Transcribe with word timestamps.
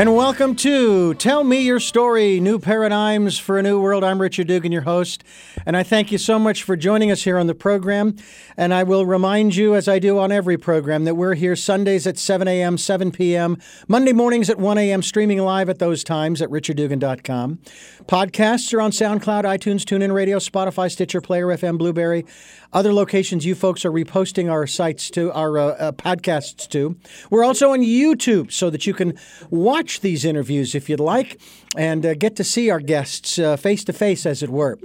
And 0.00 0.16
welcome 0.16 0.56
to 0.56 1.12
Tell 1.12 1.44
Me 1.44 1.60
Your 1.60 1.78
Story 1.78 2.40
New 2.40 2.58
Paradigms 2.58 3.38
for 3.38 3.58
a 3.58 3.62
New 3.62 3.78
World. 3.82 4.02
I'm 4.02 4.18
Richard 4.18 4.46
Dugan, 4.46 4.72
your 4.72 4.80
host, 4.80 5.22
and 5.66 5.76
I 5.76 5.82
thank 5.82 6.10
you 6.10 6.16
so 6.16 6.38
much 6.38 6.62
for 6.62 6.74
joining 6.74 7.10
us 7.10 7.24
here 7.24 7.36
on 7.36 7.48
the 7.48 7.54
program. 7.54 8.16
And 8.56 8.72
I 8.72 8.82
will 8.82 9.04
remind 9.04 9.56
you, 9.56 9.74
as 9.74 9.88
I 9.88 9.98
do 9.98 10.18
on 10.18 10.32
every 10.32 10.56
program, 10.56 11.04
that 11.04 11.16
we're 11.16 11.34
here 11.34 11.54
Sundays 11.54 12.06
at 12.06 12.16
7 12.16 12.48
a.m., 12.48 12.78
7 12.78 13.12
p.m., 13.12 13.58
Monday 13.88 14.14
mornings 14.14 14.48
at 14.48 14.56
1 14.56 14.78
a.m., 14.78 15.02
streaming 15.02 15.38
live 15.40 15.68
at 15.68 15.80
those 15.80 16.02
times 16.02 16.40
at 16.40 16.48
richarddugan.com. 16.48 17.58
Podcasts 18.06 18.72
are 18.72 18.80
on 18.80 18.92
SoundCloud, 18.92 19.44
iTunes, 19.44 19.82
TuneIn 19.82 20.14
Radio, 20.14 20.38
Spotify, 20.38 20.90
Stitcher, 20.90 21.20
Player 21.20 21.48
FM, 21.48 21.76
Blubrry, 21.76 22.24
other 22.72 22.92
locations 22.92 23.44
you 23.44 23.54
folks 23.54 23.84
are 23.84 23.90
reposting 23.90 24.50
our 24.50 24.66
sites 24.66 25.10
to, 25.10 25.30
our 25.32 25.58
uh, 25.58 25.66
uh, 25.66 25.92
podcasts 25.92 26.68
to. 26.70 26.96
We're 27.28 27.44
also 27.44 27.72
on 27.72 27.80
YouTube 27.80 28.52
so 28.52 28.70
that 28.70 28.86
you 28.86 28.94
can 28.94 29.18
watch 29.50 29.89
these 29.98 30.24
interviews 30.24 30.74
if 30.74 30.88
you'd 30.88 31.00
like 31.00 31.40
and 31.76 32.06
uh, 32.06 32.14
get 32.14 32.36
to 32.36 32.44
see 32.44 32.70
our 32.70 32.80
guests 32.80 33.36
face 33.60 33.84
to 33.84 33.92
face, 33.92 34.26
as 34.26 34.42
it 34.42 34.50
were. 34.50 34.78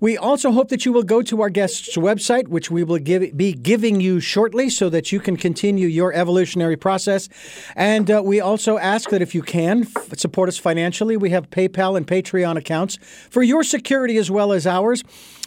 We 0.00 0.16
also 0.16 0.52
hope 0.52 0.68
that 0.68 0.86
you 0.86 0.92
will 0.92 1.02
go 1.02 1.22
to 1.22 1.40
our 1.42 1.50
guest's 1.50 1.96
website, 1.96 2.46
which 2.46 2.70
we 2.70 2.84
will 2.84 2.98
give, 2.98 3.36
be 3.36 3.52
giving 3.52 4.00
you 4.00 4.20
shortly 4.20 4.70
so 4.70 4.88
that 4.90 5.10
you 5.10 5.18
can 5.18 5.36
continue 5.36 5.88
your 5.88 6.12
evolutionary 6.12 6.76
process. 6.76 7.28
And 7.74 8.08
uh, 8.08 8.22
we 8.24 8.40
also 8.40 8.78
ask 8.78 9.10
that 9.10 9.22
if 9.22 9.34
you 9.34 9.42
can, 9.42 9.88
f- 9.96 10.16
support 10.16 10.48
us 10.48 10.56
financially. 10.56 11.16
We 11.16 11.30
have 11.30 11.50
PayPal 11.50 11.96
and 11.96 12.06
Patreon 12.06 12.56
accounts 12.56 12.98
for 13.28 13.42
your 13.42 13.64
security 13.64 14.18
as 14.18 14.30
well 14.30 14.52
as 14.52 14.68
ours. 14.68 15.02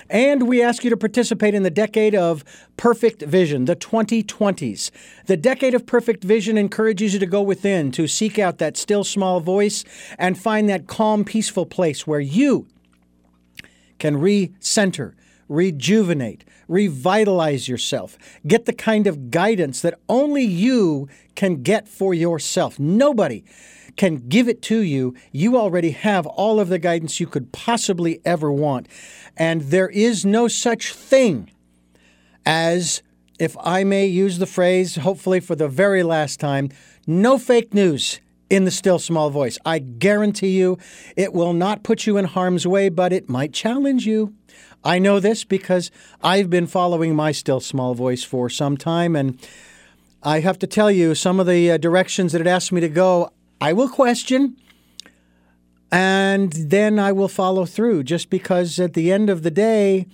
And 0.09 0.50
we 0.50 0.62
ask 0.62 0.84
you 0.84 0.90
to 0.90 0.98
participate 0.98 1.54
in 1.54 1.64
the 1.64 1.70
decade 1.70 2.14
of 2.14 2.44
perfect 2.76 3.22
vision, 3.22 3.66
the 3.66 3.78
2020s. 3.78 4.92
The 5.28 5.38
decade 5.38 5.73
of 5.73 5.86
perfect 5.86 6.25
vision 6.25 6.58
encourages 6.58 7.14
you 7.14 7.20
to 7.20 7.25
go 7.25 7.42
within, 7.42 7.92
to 7.94 8.06
seek 8.06 8.38
out 8.38 8.58
that 8.58 8.75
still 8.82 9.04
small 9.04 9.40
voice 9.40 9.84
and 10.18 10.38
find 10.38 10.68
that 10.68 10.88
calm, 10.88 11.24
peaceful 11.24 11.66
place 11.66 12.06
where 12.06 12.20
you 12.20 12.68
can 14.00 14.16
recenter, 14.16 15.14
rejuvenate, 15.48 16.44
revitalize 16.68 17.68
yourself, 17.68 18.18
get 18.48 18.66
the 18.66 18.74
kind 18.74 19.06
of 19.06 19.30
guidance 19.30 19.82
that 19.82 20.00
only 20.09 20.44
you 20.44 21.08
can 21.36 21.62
get 21.62 21.88
for 21.88 22.14
yourself. 22.14 22.80
Nobody 22.80 23.44
can 23.98 24.16
give 24.30 24.48
it 24.48 24.62
to 24.64 24.80
you. 24.80 25.14
You 25.32 25.58
already 25.58 25.92
have 25.92 26.26
all 26.26 26.59
of 26.59 26.70
the 26.70 26.80
guidance 26.80 27.20
you 27.20 27.28
could 27.28 27.52
possibly 27.52 28.22
ever 28.26 28.52
want. 28.52 28.88
And 29.38 29.62
there 29.64 29.90
is 29.90 30.26
no 30.26 30.48
such 30.48 30.94
thing 30.94 31.52
as, 32.46 33.04
if 33.38 33.56
I 33.62 33.84
may 33.84 34.06
use 34.06 34.38
the 34.38 34.46
phrase, 34.46 34.96
hopefully 34.96 35.40
for 35.40 35.56
the 35.56 35.68
very 35.68 36.04
last 36.04 36.40
time, 36.40 36.70
no 37.06 37.38
fake 37.38 37.74
news 37.74 38.20
in 38.52 38.66
the 38.66 38.71
still 38.71 38.99
small 38.99 39.30
voice. 39.30 39.57
I 39.66 39.80
guarantee 39.80 40.59
you 40.59 40.77
it 41.16 41.33
will 41.33 41.53
not 41.53 41.83
put 41.83 42.05
you 42.05 42.17
in 42.17 42.25
harm's 42.25 42.67
way, 42.67 42.89
but 42.89 43.13
it 43.13 43.30
might 43.30 43.53
challenge 43.53 44.05
you. 44.05 44.35
I 44.83 44.99
know 44.99 45.21
this 45.21 45.45
because 45.45 45.89
I've 46.21 46.49
been 46.49 46.67
following 46.67 47.16
my 47.16 47.31
still 47.31 47.61
small 47.61 47.95
voice 47.95 48.25
for 48.25 48.49
some 48.49 48.75
time, 48.75 49.16
and 49.16 49.39
I 50.22 50.41
have 50.41 50.59
to 50.59 50.67
tell 50.67 50.91
you, 50.91 51.16
some 51.16 51.39
of 51.39 51.47
the 51.47 51.72
uh, 51.72 51.77
directions 51.77 52.33
that 52.33 52.41
it 52.41 52.47
asked 52.47 52.73
me 52.73 52.81
to 52.81 52.89
go, 52.89 53.31
I 53.61 53.72
will 53.72 53.88
question, 53.88 54.57
and 55.89 56.52
then 56.52 56.99
I 56.99 57.13
will 57.13 57.29
follow 57.29 57.66
through 57.66 58.03
just 58.03 58.29
because 58.29 58.79
at 58.79 58.95
the 58.95 59.13
end 59.13 59.29
of 59.29 59.44
the 59.44 59.52
day, 59.52 60.07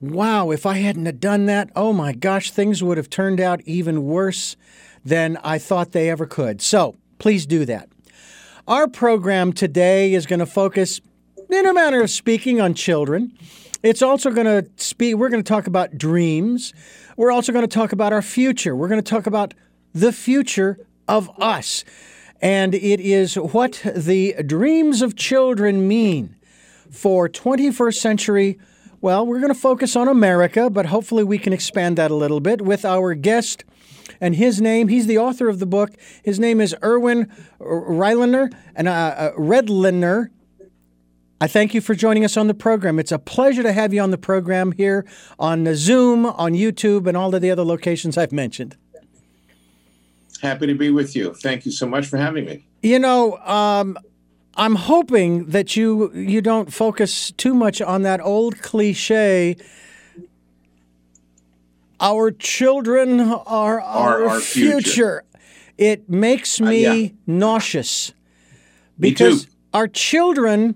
wow, 0.00 0.50
if 0.50 0.66
I 0.66 0.78
hadn't 0.78 1.06
have 1.06 1.20
done 1.20 1.46
that, 1.46 1.70
oh 1.76 1.92
my 1.92 2.12
gosh, 2.12 2.50
things 2.50 2.82
would 2.82 2.96
have 2.96 3.08
turned 3.08 3.40
out 3.40 3.60
even 3.66 4.04
worse 4.04 4.56
than 5.04 5.36
I 5.44 5.58
thought 5.58 5.92
they 5.92 6.10
ever 6.10 6.26
could. 6.26 6.60
So, 6.60 6.96
please 7.18 7.46
do 7.46 7.64
that. 7.64 7.88
Our 8.66 8.88
program 8.88 9.52
today 9.52 10.12
is 10.12 10.26
going 10.26 10.40
to 10.40 10.46
focus, 10.46 11.00
in 11.48 11.66
a 11.66 11.72
manner 11.72 12.02
of 12.02 12.10
speaking, 12.10 12.60
on 12.60 12.74
children. 12.74 13.32
It's 13.82 14.02
also 14.02 14.30
going 14.30 14.46
to 14.46 14.68
speak, 14.76 15.16
we're 15.16 15.28
going 15.28 15.42
to 15.42 15.48
talk 15.48 15.66
about 15.66 15.96
dreams. 15.96 16.74
We're 17.16 17.30
also 17.30 17.52
going 17.52 17.66
to 17.66 17.74
talk 17.74 17.92
about 17.92 18.12
our 18.12 18.22
future. 18.22 18.74
We're 18.74 18.88
going 18.88 19.02
to 19.02 19.10
talk 19.10 19.26
about 19.26 19.54
the 19.94 20.12
future 20.12 20.78
of 21.06 21.30
us. 21.40 21.84
And 22.40 22.74
it 22.74 23.00
is 23.00 23.36
what 23.36 23.82
the 23.96 24.34
dreams 24.44 25.02
of 25.02 25.16
children 25.16 25.88
mean 25.88 26.36
for 26.90 27.28
21st 27.28 27.94
century. 27.94 28.58
Well, 29.00 29.26
we're 29.26 29.40
going 29.40 29.52
to 29.52 29.58
focus 29.58 29.96
on 29.96 30.08
America, 30.08 30.70
but 30.70 30.86
hopefully 30.86 31.24
we 31.24 31.38
can 31.38 31.52
expand 31.52 31.96
that 31.98 32.10
a 32.10 32.14
little 32.14 32.40
bit 32.40 32.62
with 32.62 32.84
our 32.84 33.14
guest 33.14 33.64
and 34.20 34.34
his 34.34 34.60
name, 34.60 34.88
he's 34.88 35.06
the 35.06 35.18
author 35.18 35.48
of 35.48 35.58
the 35.58 35.66
book. 35.66 35.90
His 36.22 36.38
name 36.38 36.60
is 36.60 36.74
Irwin 36.82 37.30
Reidliner 37.60 38.52
and 38.74 38.88
uh, 38.88 38.92
uh, 38.92 39.32
Redlener. 39.32 40.30
I 41.40 41.46
thank 41.46 41.72
you 41.72 41.80
for 41.80 41.94
joining 41.94 42.24
us 42.24 42.36
on 42.36 42.48
the 42.48 42.54
program. 42.54 42.98
It's 42.98 43.12
a 43.12 43.18
pleasure 43.18 43.62
to 43.62 43.72
have 43.72 43.94
you 43.94 44.00
on 44.00 44.10
the 44.10 44.18
program 44.18 44.72
here 44.72 45.06
on 45.38 45.72
Zoom, 45.74 46.26
on 46.26 46.52
YouTube, 46.52 47.06
and 47.06 47.16
all 47.16 47.32
of 47.32 47.40
the 47.40 47.50
other 47.50 47.64
locations 47.64 48.18
I've 48.18 48.32
mentioned. 48.32 48.76
Happy 50.42 50.66
to 50.66 50.74
be 50.74 50.90
with 50.90 51.14
you. 51.14 51.34
Thank 51.34 51.64
you 51.64 51.72
so 51.72 51.86
much 51.86 52.06
for 52.06 52.16
having 52.16 52.44
me. 52.44 52.66
You 52.82 52.98
know, 52.98 53.36
um, 53.38 53.98
I'm 54.54 54.74
hoping 54.74 55.46
that 55.46 55.76
you 55.76 56.12
you 56.12 56.42
don't 56.42 56.72
focus 56.72 57.30
too 57.32 57.54
much 57.54 57.80
on 57.80 58.02
that 58.02 58.20
old 58.20 58.60
cliche 58.60 59.56
our 62.00 62.30
children 62.30 63.20
are 63.20 63.40
our, 63.46 63.80
our, 63.80 64.28
our 64.28 64.40
future. 64.40 64.80
future. 64.80 65.24
It 65.76 66.08
makes 66.08 66.60
me 66.60 66.86
uh, 66.86 66.92
yeah. 66.92 67.08
nauseous 67.26 68.12
because 68.98 69.46
our 69.72 69.86
children 69.86 70.74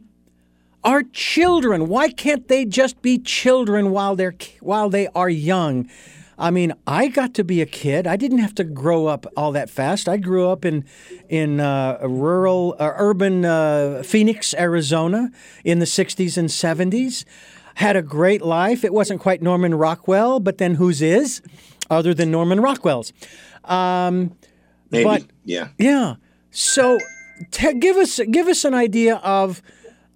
are 0.84 1.02
children. 1.02 1.88
Why 1.88 2.08
can't 2.08 2.46
they 2.48 2.64
just 2.64 3.02
be 3.02 3.18
children 3.18 3.90
while 3.90 4.16
they're 4.16 4.34
while 4.60 4.88
they 4.88 5.08
are 5.08 5.28
young? 5.28 5.88
I 6.38 6.50
mean, 6.50 6.72
I 6.86 7.08
got 7.08 7.34
to 7.34 7.44
be 7.44 7.60
a 7.60 7.66
kid. 7.66 8.06
I 8.06 8.16
didn't 8.16 8.38
have 8.38 8.54
to 8.56 8.64
grow 8.64 9.06
up 9.06 9.26
all 9.36 9.52
that 9.52 9.70
fast. 9.70 10.08
I 10.08 10.16
grew 10.16 10.48
up 10.48 10.64
in 10.64 10.84
in 11.28 11.60
uh, 11.60 11.98
rural, 12.02 12.76
uh, 12.78 12.92
urban 12.96 13.44
uh, 13.44 14.02
Phoenix, 14.04 14.54
Arizona, 14.54 15.30
in 15.64 15.78
the 15.78 15.84
'60s 15.84 16.36
and 16.36 16.48
'70s 16.48 17.24
had 17.76 17.96
a 17.96 18.02
great 18.02 18.42
life. 18.42 18.84
It 18.84 18.92
wasn't 18.92 19.20
quite 19.20 19.42
Norman 19.42 19.74
Rockwell, 19.74 20.40
but 20.40 20.58
then 20.58 20.74
whose 20.74 21.02
is, 21.02 21.42
other 21.90 22.14
than 22.14 22.30
Norman 22.30 22.60
Rockwell's? 22.60 23.12
Um, 23.64 24.36
Maybe, 24.90 25.04
but, 25.04 25.24
yeah, 25.44 25.68
yeah. 25.78 26.16
So, 26.50 26.98
give 27.50 27.96
us 27.96 28.20
give 28.30 28.46
us 28.48 28.64
an 28.64 28.74
idea 28.74 29.16
of 29.16 29.62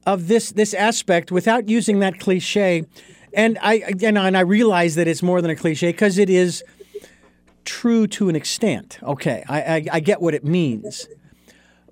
of 0.06 0.28
this 0.28 0.52
this 0.52 0.74
aspect 0.74 1.32
without 1.32 1.68
using 1.68 2.00
that 2.00 2.20
cliche. 2.20 2.84
And 3.32 3.58
I 3.60 3.94
and, 4.02 4.18
and 4.18 4.36
I 4.36 4.40
realize 4.40 4.94
that 4.94 5.08
it's 5.08 5.22
more 5.22 5.40
than 5.40 5.50
a 5.50 5.56
cliche 5.56 5.92
because 5.92 6.18
it 6.18 6.30
is 6.30 6.62
true 7.64 8.06
to 8.06 8.28
an 8.28 8.36
extent. 8.36 8.98
Okay, 9.02 9.44
I, 9.48 9.60
I, 9.60 9.86
I 9.92 10.00
get 10.00 10.20
what 10.20 10.34
it 10.34 10.44
means. 10.44 11.08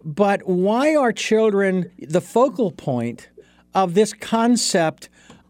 But 0.04 0.46
why 0.46 0.94
are 0.94 1.12
children 1.12 1.90
the 1.98 2.20
focal 2.20 2.70
point 2.70 3.30
of 3.74 3.94
this 3.94 4.12
concept 4.12 5.08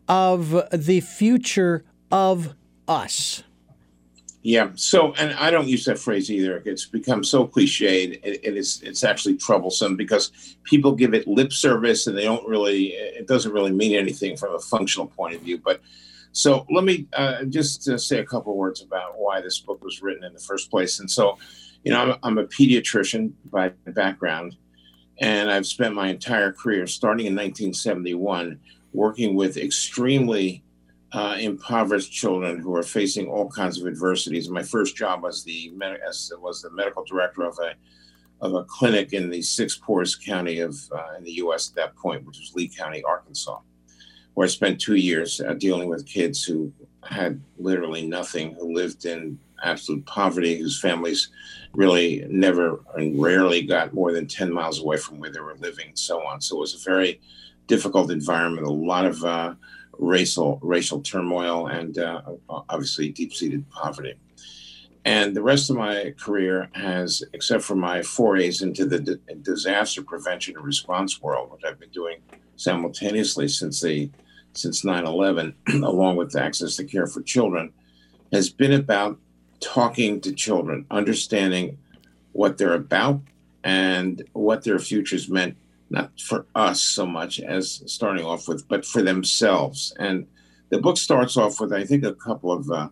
of 0.09 0.63
the 0.73 1.01
future 1.01 1.85
of 2.11 2.55
us. 2.89 3.43
Yeah. 4.43 4.73
So, 4.75 5.15
and 5.15 5.33
I 5.35 5.51
don't 5.51 5.67
use 5.67 5.87
that 5.87 5.99
phrase 5.99 6.31
either. 6.31 6.63
It's 6.67 6.85
become 6.85 7.25
so 7.25 7.47
cliched. 7.47 8.21
It, 8.23 8.41
it 8.45 8.57
is. 8.57 8.83
It's 8.83 9.03
actually 9.03 9.37
troublesome 9.37 9.97
because 9.97 10.57
people 10.65 10.93
give 10.93 11.15
it 11.15 11.27
lip 11.27 11.51
service, 11.51 12.07
and 12.07 12.17
they 12.17 12.25
don't 12.25 12.47
really. 12.47 12.89
It 12.89 13.27
doesn't 13.27 13.53
really 13.53 13.73
mean 13.73 13.97
anything 13.97 14.37
from 14.37 14.55
a 14.55 14.59
functional 14.59 15.07
point 15.07 15.35
of 15.35 15.41
view. 15.41 15.57
But 15.57 15.81
so 16.33 16.67
let 16.69 16.85
me 16.85 17.07
uh, 17.15 17.45
just 17.45 17.89
uh, 17.89 17.97
say 17.97 18.19
a 18.19 18.25
couple 18.25 18.55
words 18.57 18.83
about 18.83 19.17
why 19.17 19.41
this 19.41 19.61
book 19.61 19.83
was 19.83 20.03
written 20.03 20.25
in 20.25 20.35
the 20.35 20.41
first 20.41 20.69
place. 20.69 20.99
And 20.99 21.11
so, 21.11 21.39
you 21.85 21.93
know, 21.93 22.01
I'm, 22.01 22.19
I'm 22.25 22.39
a 22.39 22.45
pediatrician 22.45 23.33
by 23.53 23.71
background, 23.87 24.57
and 25.21 25.51
I've 25.51 25.65
spent 25.65 25.95
my 25.95 26.09
entire 26.09 26.53
career, 26.53 26.87
starting 26.87 27.27
in 27.27 27.35
1971 27.35 28.61
working 28.95 29.35
with 29.35 29.59
extremely 29.59 30.63
uh, 31.13 31.37
impoverished 31.39 32.13
children 32.13 32.59
who 32.59 32.75
are 32.75 32.83
facing 32.83 33.29
all 33.29 33.51
kinds 33.51 33.81
of 33.81 33.87
adversities. 33.87 34.49
My 34.49 34.63
first 34.63 34.97
job 34.97 35.23
was 35.23 35.45
the 35.45 35.73
as 36.09 36.33
was 36.41 36.63
the 36.63 36.71
medical 36.71 37.05
director 37.05 37.43
of 37.43 37.59
a 37.59 37.75
of 38.41 38.55
a 38.55 38.65
clinic 38.65 39.13
in 39.13 39.31
the 39.31 39.43
sixth 39.43 39.81
poorest 39.83 40.25
county 40.25 40.61
of 40.61 40.77
uh, 40.93 41.17
in 41.19 41.25
the 41.25 41.33
U.S. 41.33 41.71
at 41.71 41.77
that 41.77 41.97
point, 41.97 42.25
which 42.25 42.39
was 42.39 42.53
Lee 42.55 42.69
County, 42.69 43.03
Arkansas, 43.05 43.59
where 44.35 44.45
I 44.45 44.49
spent 44.49 44.81
two 44.81 44.97
years 44.97 45.41
uh, 45.41 45.55
dealing 45.55 45.89
with 45.89 46.07
kids 46.07 46.45
who 46.45 46.73
had 47.05 47.41
literally 47.59 48.07
nothing, 48.07 48.55
who 48.55 48.75
lived 48.75 49.05
in 49.05 49.39
absolute 49.63 50.05
poverty, 50.07 50.59
whose 50.59 50.81
families 50.81 51.31
really 51.75 52.27
never 52.29 52.81
and 52.97 53.21
rarely 53.21 53.63
got 53.63 53.95
more 53.95 54.13
than 54.13 54.27
10 54.27 54.53
miles 54.53 54.81
away 54.81 54.97
from 54.97 55.19
where 55.19 55.31
they 55.31 55.41
were 55.41 55.57
living, 55.57 55.89
and 55.89 55.99
so 55.99 56.27
on. 56.27 56.41
So 56.41 56.57
it 56.57 56.61
was 56.61 56.75
a 56.75 56.91
very 56.91 57.21
difficult 57.67 58.11
environment, 58.11 58.67
a 58.67 58.71
lot 58.71 59.07
of 59.07 59.25
uh, 59.25 59.55
racial 59.99 60.59
racial 60.63 61.01
turmoil, 61.01 61.69
and 61.69 61.99
uh, 61.99 62.23
obviously 62.49 63.11
deep 63.11 63.33
seated 63.35 63.69
poverty. 63.71 64.15
And 65.07 65.37
the 65.37 65.43
rest 65.43 65.69
of 65.69 65.77
my 65.77 66.15
career 66.19 66.71
has, 66.73 67.23
except 67.35 67.63
for 67.63 67.75
my 67.75 68.03
forays 68.03 68.63
into 68.63 68.87
the 68.87 69.21
disaster 69.43 70.03
prevention 70.03 70.57
and 70.57 70.65
response 70.65 71.21
world, 71.21 71.53
which 71.53 71.63
I've 71.65 71.79
been 71.79 71.91
doing 71.91 72.19
simultaneously 72.57 73.49
since 73.49 73.81
the 73.81 74.11
since 74.55 74.83
9/11, 74.83 75.55
along 75.85 76.17
with 76.17 76.37
access 76.37 76.77
to 76.77 76.85
care 76.85 77.07
for 77.07 77.23
children, 77.23 77.73
has 78.33 78.51
been 78.51 78.73
about 78.73 79.19
talking 79.61 80.21
to 80.21 80.33
children, 80.33 80.87
understanding 80.91 81.79
what 82.33 82.59
they're 82.59 82.75
about 82.75 83.21
and 83.63 84.23
what 84.33 84.65
their 84.65 84.79
futures 84.79 85.29
meant, 85.29 85.57
not 85.95 86.21
for 86.21 86.47
us 86.55 86.81
so 86.81 87.07
much 87.07 87.41
as 87.41 87.83
starting 87.87 88.25
off 88.25 88.49
with, 88.49 88.69
but 88.69 88.85
for 88.85 89.03
themselves. 89.03 89.95
And 89.99 90.27
the 90.71 90.79
book 90.79 90.97
starts 90.99 91.37
off 91.37 91.61
with, 91.61 91.73
I 91.73 91.85
think, 91.85 92.05
a 92.05 92.15
couple 92.15 92.53
of 92.53 92.71
uh, 92.71 92.89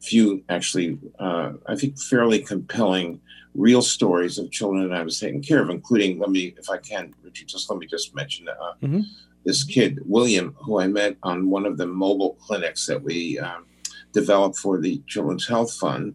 few 0.00 0.42
actually, 0.48 0.98
uh, 1.18 1.52
I 1.66 1.76
think, 1.76 1.98
fairly 1.98 2.40
compelling 2.40 3.20
real 3.54 3.82
stories 3.82 4.38
of 4.38 4.50
children 4.50 4.88
that 4.88 4.96
I 4.98 5.02
was 5.02 5.20
taking 5.20 5.42
care 5.42 5.62
of, 5.62 5.70
including, 5.70 6.18
let 6.18 6.30
me, 6.30 6.54
if 6.58 6.68
I 6.68 6.78
can, 6.78 7.14
Richard, 7.22 7.48
just 7.48 7.70
let 7.70 7.78
me 7.78 7.86
just 7.86 8.14
mention 8.14 8.48
uh, 8.48 8.72
mm-hmm. 8.82 9.00
this 9.44 9.62
kid, 9.62 10.00
William, 10.04 10.56
who 10.58 10.80
I 10.80 10.88
met 10.88 11.16
on 11.22 11.48
one 11.48 11.66
of 11.66 11.76
the 11.76 11.86
mobile 11.86 12.34
clinics 12.40 12.86
that 12.86 13.02
we 13.02 13.38
um, 13.38 13.66
developed 14.12 14.58
for 14.58 14.80
the 14.80 15.02
Children's 15.06 15.46
Health 15.46 15.74
Fund. 15.74 16.14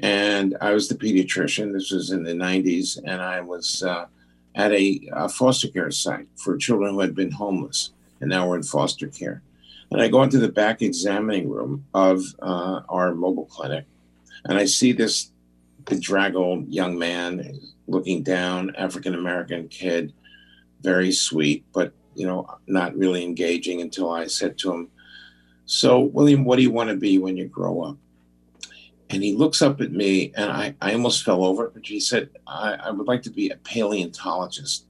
And 0.00 0.56
I 0.60 0.72
was 0.72 0.88
the 0.88 0.96
pediatrician. 0.96 1.72
This 1.72 1.92
was 1.92 2.10
in 2.10 2.24
the 2.24 2.32
90s, 2.32 2.98
and 3.04 3.22
I 3.22 3.40
was 3.40 3.82
uh, 3.82 4.06
at 4.54 4.72
a, 4.72 5.08
a 5.12 5.28
foster 5.28 5.68
care 5.68 5.90
site 5.90 6.28
for 6.36 6.56
children 6.56 6.94
who 6.94 7.00
had 7.00 7.14
been 7.14 7.30
homeless 7.30 7.90
and 8.20 8.30
now 8.30 8.46
were 8.46 8.56
in 8.56 8.62
foster 8.62 9.08
care. 9.08 9.42
And 9.90 10.00
I 10.00 10.08
go 10.08 10.22
into 10.22 10.38
the 10.38 10.48
back 10.48 10.82
examining 10.82 11.48
room 11.48 11.84
of 11.94 12.22
uh, 12.40 12.80
our 12.88 13.14
mobile 13.14 13.46
clinic, 13.46 13.84
and 14.44 14.58
I 14.58 14.64
see 14.64 14.92
this 14.92 15.30
bedraggled 15.84 16.68
young 16.72 16.98
man 16.98 17.60
looking 17.86 18.22
down, 18.22 18.74
African 18.76 19.14
American 19.14 19.68
kid, 19.68 20.12
very 20.80 21.12
sweet, 21.12 21.64
but 21.72 21.92
you 22.14 22.26
know, 22.26 22.46
not 22.66 22.96
really 22.96 23.24
engaging 23.24 23.80
until 23.80 24.10
I 24.10 24.26
said 24.26 24.56
to 24.58 24.72
him, 24.72 24.88
So, 25.66 26.00
William, 26.00 26.44
what 26.44 26.56
do 26.56 26.62
you 26.62 26.70
want 26.70 26.90
to 26.90 26.96
be 26.96 27.18
when 27.18 27.36
you 27.36 27.46
grow 27.46 27.82
up? 27.82 27.96
And 29.14 29.22
he 29.22 29.32
looks 29.32 29.62
up 29.62 29.80
at 29.80 29.92
me, 29.92 30.32
and 30.36 30.50
I, 30.50 30.74
I 30.82 30.92
almost 30.92 31.22
fell 31.22 31.44
over, 31.44 31.68
but 31.68 31.86
he 31.86 32.00
said, 32.00 32.30
I, 32.48 32.72
I 32.72 32.90
would 32.90 33.06
like 33.06 33.22
to 33.22 33.30
be 33.30 33.48
a 33.48 33.56
paleontologist. 33.58 34.86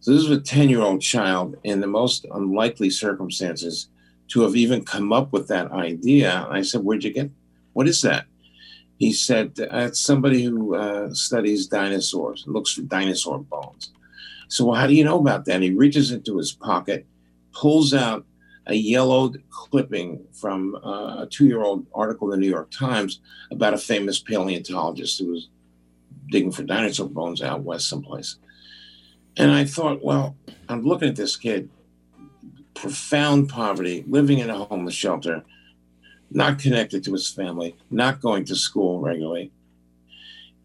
So, 0.00 0.12
this 0.12 0.22
is 0.22 0.30
a 0.30 0.38
10 0.38 0.68
year 0.68 0.82
old 0.82 1.00
child 1.00 1.56
in 1.64 1.80
the 1.80 1.86
most 1.86 2.26
unlikely 2.30 2.90
circumstances 2.90 3.88
to 4.28 4.42
have 4.42 4.54
even 4.54 4.84
come 4.84 5.14
up 5.14 5.32
with 5.32 5.48
that 5.48 5.72
idea. 5.72 6.44
And 6.44 6.52
I 6.52 6.60
said, 6.60 6.82
Where'd 6.82 7.04
you 7.04 7.12
get? 7.14 7.30
What 7.72 7.88
is 7.88 8.02
that? 8.02 8.26
He 8.98 9.14
said, 9.14 9.52
It's 9.56 9.98
somebody 9.98 10.44
who 10.44 10.74
uh, 10.74 11.14
studies 11.14 11.66
dinosaurs 11.66 12.44
looks 12.46 12.74
for 12.74 12.82
dinosaur 12.82 13.38
bones. 13.38 13.94
So, 14.48 14.66
well, 14.66 14.78
how 14.78 14.86
do 14.86 14.94
you 14.94 15.04
know 15.04 15.18
about 15.18 15.46
that? 15.46 15.54
And 15.54 15.64
he 15.64 15.70
reaches 15.70 16.12
into 16.12 16.36
his 16.36 16.52
pocket, 16.52 17.06
pulls 17.54 17.94
out 17.94 18.26
a 18.66 18.74
yellowed 18.74 19.42
clipping 19.50 20.24
from 20.32 20.74
uh, 20.76 21.22
a 21.22 21.28
two 21.30 21.46
year 21.46 21.62
old 21.62 21.86
article 21.94 22.32
in 22.32 22.40
the 22.40 22.44
New 22.44 22.50
York 22.50 22.70
Times 22.70 23.20
about 23.50 23.74
a 23.74 23.78
famous 23.78 24.18
paleontologist 24.18 25.18
who 25.18 25.32
was 25.32 25.48
digging 26.30 26.52
for 26.52 26.62
dinosaur 26.62 27.08
bones 27.08 27.42
out 27.42 27.62
west 27.62 27.88
someplace. 27.88 28.36
And 29.36 29.50
I 29.50 29.64
thought, 29.64 30.02
well, 30.02 30.36
I'm 30.68 30.82
looking 30.82 31.08
at 31.08 31.16
this 31.16 31.36
kid 31.36 31.68
profound 32.74 33.48
poverty, 33.48 34.04
living 34.08 34.38
in 34.38 34.50
a 34.50 34.64
homeless 34.64 34.94
shelter, 34.94 35.44
not 36.30 36.58
connected 36.58 37.04
to 37.04 37.12
his 37.12 37.30
family, 37.30 37.76
not 37.90 38.20
going 38.20 38.44
to 38.46 38.56
school 38.56 39.00
regularly. 39.00 39.52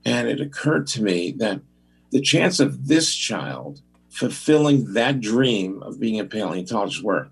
And 0.06 0.28
it 0.28 0.42
occurred 0.42 0.88
to 0.88 1.04
me 1.04 1.31
that 1.38 1.62
the 2.12 2.22
chance 2.22 2.60
of 2.60 2.88
this 2.88 3.13
child 3.13 3.81
fulfilling 4.10 4.94
that 4.94 5.19
dream 5.19 5.84
of 5.84 6.00
being 6.00 6.19
a 6.19 6.25
paleontologist 6.25 7.04
were 7.04 7.30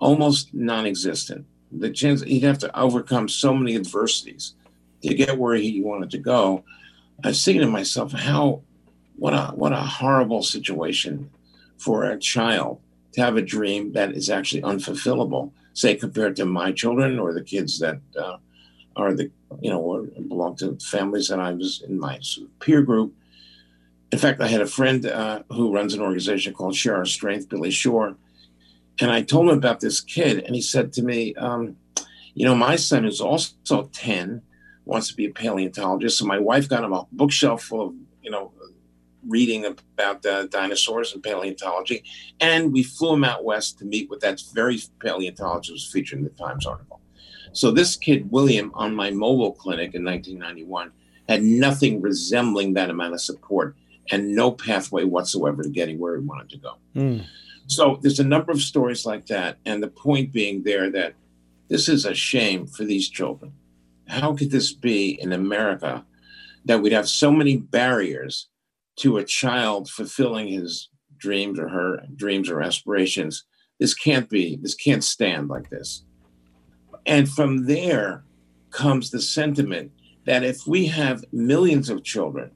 almost 0.00 0.54
non 0.54 0.86
existent. 0.86 1.46
The 1.70 1.90
chance 1.90 2.22
he'd 2.22 2.44
have 2.44 2.58
to 2.58 2.78
overcome 2.78 3.28
so 3.28 3.54
many 3.54 3.76
adversities 3.76 4.54
to 5.02 5.14
get 5.14 5.38
where 5.38 5.56
he 5.56 5.82
wanted 5.82 6.10
to 6.10 6.18
go. 6.18 6.64
I 7.24 7.28
was 7.28 7.44
thinking 7.44 7.62
to 7.62 7.68
myself, 7.68 8.12
how, 8.12 8.62
what 9.16 9.34
a, 9.34 9.48
what 9.54 9.72
a 9.72 9.76
horrible 9.76 10.42
situation 10.42 11.30
for 11.76 12.04
a 12.04 12.18
child 12.18 12.80
to 13.12 13.20
have 13.20 13.36
a 13.36 13.42
dream 13.42 13.92
that 13.92 14.12
is 14.12 14.30
actually 14.30 14.62
unfulfillable, 14.62 15.52
say 15.72 15.94
compared 15.94 16.36
to 16.36 16.46
my 16.46 16.72
children 16.72 17.18
or 17.18 17.32
the 17.32 17.42
kids 17.42 17.78
that 17.78 18.00
uh, 18.18 18.36
are 18.96 19.14
the 19.14 19.30
you 19.60 19.70
know 19.70 20.06
belong 20.28 20.56
to 20.56 20.76
families 20.80 21.28
that 21.28 21.38
I 21.38 21.52
was 21.52 21.82
in 21.88 21.98
my 21.98 22.20
peer 22.60 22.82
group. 22.82 23.14
In 24.10 24.18
fact, 24.18 24.40
I 24.40 24.48
had 24.48 24.60
a 24.60 24.66
friend 24.66 25.06
uh, 25.06 25.42
who 25.50 25.72
runs 25.72 25.94
an 25.94 26.00
organization 26.00 26.54
called 26.54 26.74
Share 26.74 26.96
Our 26.96 27.04
Strength, 27.04 27.48
Billy 27.48 27.70
Shore, 27.70 28.16
and 29.00 29.10
I 29.10 29.22
told 29.22 29.48
him 29.48 29.56
about 29.56 29.80
this 29.80 30.00
kid, 30.00 30.44
and 30.44 30.54
he 30.54 30.62
said 30.62 30.92
to 30.94 31.02
me, 31.02 31.34
um, 31.34 31.76
"You 32.34 32.44
know, 32.44 32.54
my 32.54 32.76
son 32.76 33.04
is 33.04 33.20
also 33.20 33.88
ten, 33.92 34.42
wants 34.84 35.08
to 35.08 35.14
be 35.14 35.26
a 35.26 35.30
paleontologist, 35.30 36.18
so 36.18 36.24
my 36.24 36.38
wife 36.38 36.68
got 36.68 36.84
him 36.84 36.92
a 36.92 37.06
bookshelf 37.12 37.62
full 37.62 37.86
of 37.88 37.94
you 38.22 38.30
know 38.30 38.52
reading 39.26 39.64
about 39.64 40.24
uh, 40.24 40.46
dinosaurs 40.46 41.12
and 41.12 41.22
paleontology. 41.22 42.02
And 42.40 42.72
we 42.72 42.82
flew 42.82 43.14
him 43.14 43.24
out 43.24 43.44
west 43.44 43.78
to 43.78 43.84
meet 43.84 44.08
with 44.08 44.20
that 44.20 44.40
very 44.52 44.80
paleontologist 45.00 45.92
featured 45.92 46.20
in 46.20 46.24
the 46.24 46.30
Times 46.30 46.66
article. 46.66 47.00
So 47.52 47.70
this 47.70 47.96
kid, 47.96 48.30
William, 48.30 48.70
on 48.74 48.94
my 48.94 49.10
mobile 49.10 49.52
clinic 49.52 49.94
in 49.94 50.04
1991, 50.04 50.92
had 51.28 51.42
nothing 51.42 52.00
resembling 52.00 52.74
that 52.74 52.90
amount 52.90 53.14
of 53.14 53.20
support 53.20 53.76
and 54.10 54.34
no 54.34 54.50
pathway 54.50 55.04
whatsoever 55.04 55.62
to 55.62 55.68
getting 55.68 55.98
where 55.98 56.18
he 56.18 56.24
wanted 56.24 56.48
to 56.50 56.58
go. 56.58 56.74
Mm. 56.94 57.26
So 57.68 57.98
there's 58.02 58.20
a 58.20 58.24
number 58.24 58.50
of 58.50 58.60
stories 58.60 59.06
like 59.06 59.26
that. 59.26 59.58
And 59.64 59.82
the 59.82 59.88
point 59.88 60.32
being 60.32 60.64
there 60.64 60.90
that 60.90 61.14
this 61.68 61.88
is 61.88 62.04
a 62.04 62.14
shame 62.14 62.66
for 62.66 62.84
these 62.84 63.08
children. 63.08 63.52
How 64.08 64.34
could 64.34 64.50
this 64.50 64.72
be 64.72 65.20
in 65.20 65.32
America 65.32 66.04
that 66.64 66.80
we'd 66.82 66.92
have 66.92 67.08
so 67.08 67.30
many 67.30 67.56
barriers 67.56 68.48
to 68.96 69.18
a 69.18 69.24
child 69.24 69.88
fulfilling 69.88 70.48
his 70.48 70.88
dreams 71.18 71.58
or 71.58 71.68
her 71.68 72.02
dreams 72.16 72.48
or 72.48 72.62
aspirations. 72.62 73.44
This 73.78 73.94
can't 73.94 74.28
be, 74.28 74.56
this 74.56 74.74
can't 74.74 75.04
stand 75.04 75.48
like 75.48 75.70
this. 75.70 76.04
And 77.06 77.28
from 77.28 77.66
there 77.66 78.24
comes 78.70 79.10
the 79.10 79.20
sentiment 79.20 79.92
that 80.26 80.44
if 80.44 80.66
we 80.66 80.86
have 80.86 81.24
millions 81.32 81.88
of 81.88 82.04
children 82.04 82.50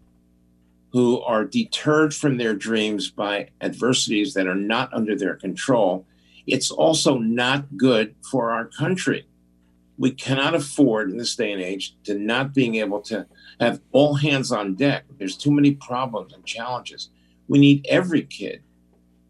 who 0.92 1.20
are 1.22 1.44
deterred 1.44 2.14
from 2.14 2.37
their 2.37 2.54
dreams 2.54 3.11
by 3.11 3.49
adversities 3.61 4.34
that 4.34 4.46
are 4.46 4.54
not 4.54 4.92
under 4.92 5.16
their 5.16 5.37
control, 5.37 6.06
it's 6.46 6.70
also 6.70 7.18
not 7.18 7.76
good 7.76 8.14
for 8.30 8.52
our 8.52 8.66
country. 8.66 9.26
We 9.99 10.11
cannot 10.11 10.54
afford 10.54 11.11
in 11.11 11.16
this 11.16 11.37
day 11.37 11.52
and 11.52 11.62
age 11.62 11.96
to 12.04 12.14
not 12.14 12.54
being 12.54 12.76
able 12.76 13.00
to 13.02 13.26
have 13.61 13.80
all 13.92 14.14
hands 14.14 14.52
on 14.52 14.75
deck. 14.75 15.04
There's 15.18 15.37
too 15.37 15.50
many 15.50 15.72
problems 15.72 16.32
and 16.32 16.44
challenges. 16.44 17.11
We 17.49 17.58
need 17.58 17.87
every 17.88 18.22
kid 18.22 18.62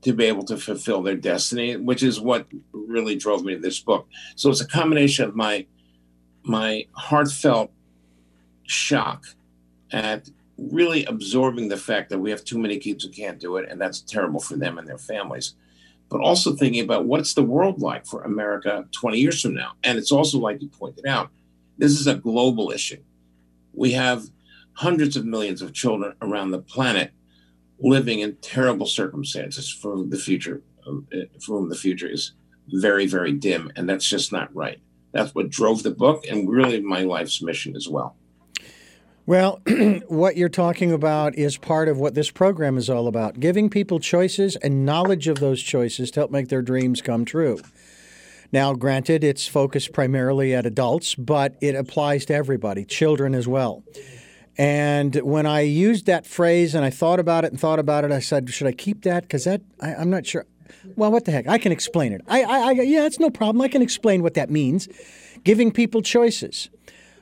to 0.03 0.13
be 0.13 0.25
able 0.25 0.45
to 0.45 0.57
fulfill 0.57 1.03
their 1.03 1.17
destiny, 1.17 1.77
which 1.77 2.03
is 2.03 2.21
what 2.21 2.47
really 2.73 3.15
drove 3.17 3.45
me 3.45 3.55
to 3.55 3.61
this 3.61 3.81
book. 3.81 4.09
So 4.35 4.51
it's 4.51 4.61
a 4.61 4.67
combination 4.67 5.25
of 5.29 5.37
my 5.37 5.67
my 6.45 6.87
heartfelt 6.93 7.71
shock 8.65 9.27
at 9.93 10.29
really 10.71 11.05
absorbing 11.07 11.69
the 11.69 11.77
fact 11.77 12.11
that 12.11 12.19
we 12.19 12.31
have 12.31 12.45
too 12.45 12.59
many 12.59 12.79
kids 12.79 13.05
who 13.05 13.11
can't 13.11 13.41
do 13.41 13.57
it, 13.57 13.69
and 13.69 13.81
that's 13.81 14.01
terrible 14.01 14.41
for 14.41 14.57
them 14.57 14.79
and 14.79 14.87
their 14.87 14.99
families. 14.99 15.55
But 16.09 16.21
also 16.21 16.53
thinking 16.53 16.85
about 16.85 17.07
what's 17.07 17.35
the 17.35 17.43
world 17.43 17.81
like 17.81 18.07
for 18.07 18.23
America 18.23 18.87
20 18.93 19.19
years 19.19 19.41
from 19.41 19.55
now. 19.55 19.73
And 19.83 19.99
it's 19.99 20.13
also, 20.13 20.39
like 20.39 20.61
you 20.61 20.69
pointed 20.69 21.07
out, 21.07 21.31
this 21.79 21.93
is 21.93 22.07
a 22.07 22.15
global 22.15 22.71
issue 22.71 23.03
we 23.73 23.93
have 23.93 24.25
hundreds 24.75 25.17
of 25.17 25.25
millions 25.25 25.63
of 25.63 25.73
children 25.73 26.15
around 26.23 26.51
the 26.51 26.59
planet 26.59 27.13
living 27.79 28.21
in 28.21 28.37
terrible 28.37 28.87
circumstances 28.87 29.71
for 29.71 30.05
the 30.05 30.17
future, 30.17 30.63
for 30.85 31.59
whom 31.59 31.69
the 31.69 31.77
future 31.77 32.09
is 32.09 32.33
very, 32.69 33.07
very 33.07 33.33
dim. 33.33 33.73
And 33.77 33.89
that's 33.89 34.09
just 34.09 34.33
not 34.33 34.55
right. 34.55 34.79
That's 35.13 35.35
what 35.35 35.51
drove 35.51 35.83
the 35.83 35.91
book 35.91 36.25
and 36.27 36.49
really 36.49 36.81
my 36.81 37.03
life's 37.03 37.43
mission 37.43 37.77
as 37.77 37.89
well. 37.89 38.17
Well, 39.25 39.61
what 40.09 40.37
you're 40.37 40.49
talking 40.49 40.91
about 40.91 41.37
is 41.37 41.57
part 41.57 41.89
of 41.89 41.99
what 41.99 42.15
this 42.15 42.31
program 42.31 42.77
is 42.77 42.91
all 42.91 43.07
about 43.07 43.39
giving 43.39 43.71
people 43.71 44.01
choices 44.01 44.57
and 44.57 44.85
knowledge 44.85 45.29
of 45.29 45.39
those 45.39 45.63
choices 45.63 46.11
to 46.13 46.21
help 46.21 46.33
make 46.33 46.49
their 46.49 46.63
dreams 46.63 47.01
come 47.01 47.25
true. 47.25 47.61
Now, 48.51 48.75
granted, 48.75 49.23
it's 49.23 49.47
focused 49.47 49.93
primarily 49.93 50.55
at 50.55 50.67
adults, 50.67 51.15
but 51.15 51.57
it 51.61 51.77
applies 51.77 52.25
to 52.27 52.35
everybody, 52.35 52.85
children 52.85 53.35
as 53.35 53.47
well. 53.47 53.85
And 54.59 55.15
when 55.17 55.47
I 55.47 55.61
used 55.61 56.07
that 56.07 56.27
phrase 56.27 56.75
and 56.75 56.85
I 56.85 56.91
thought 56.91 57.21
about 57.21 57.45
it 57.45 57.53
and 57.53 57.61
thought 57.61 57.79
about 57.79 58.05
it, 58.05 58.11
I 58.11 58.19
said, 58.19 58.51
should 58.51 58.67
I 58.67 58.73
keep 58.73 59.05
that? 59.05 59.23
Because 59.23 59.45
that, 59.45 59.63
I, 59.81 59.95
am 59.95 60.11
not 60.11 60.27
sure. 60.27 60.47
Well, 60.97 61.13
what 61.13 61.25
the 61.25 61.31
heck? 61.31 61.47
I 61.47 61.59
can 61.59 61.71
explain 61.71 62.13
it. 62.13 62.23
I, 62.27 62.43
I, 62.43 62.59
I, 62.59 62.71
yeah, 62.73 63.07
it's 63.07 63.21
no 63.21 63.31
problem. 63.31 63.63
I 63.63 63.69
can 63.69 63.83
explain 63.83 64.23
what 64.23 64.35
that 64.35 64.51
means. 64.51 64.89
Giving 65.45 65.71
people 65.71 66.03
choices. 66.03 66.69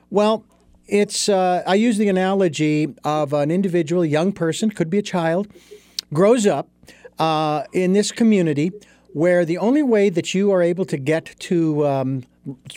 Well, 0.09 0.43
it's 0.91 1.29
uh, 1.29 1.63
I 1.65 1.75
use 1.75 1.97
the 1.97 2.09
analogy 2.09 2.93
of 3.05 3.31
an 3.31 3.49
individual, 3.49 4.05
young 4.05 4.33
person, 4.33 4.69
could 4.69 4.89
be 4.89 4.97
a 4.97 5.01
child, 5.01 5.47
grows 6.13 6.45
up 6.45 6.67
uh, 7.17 7.63
in 7.71 7.93
this 7.93 8.11
community 8.11 8.73
where 9.13 9.45
the 9.45 9.57
only 9.57 9.81
way 9.81 10.09
that 10.09 10.33
you 10.33 10.51
are 10.51 10.61
able 10.61 10.85
to 10.85 10.97
get 10.97 11.33
to 11.39 11.87
um, 11.87 12.23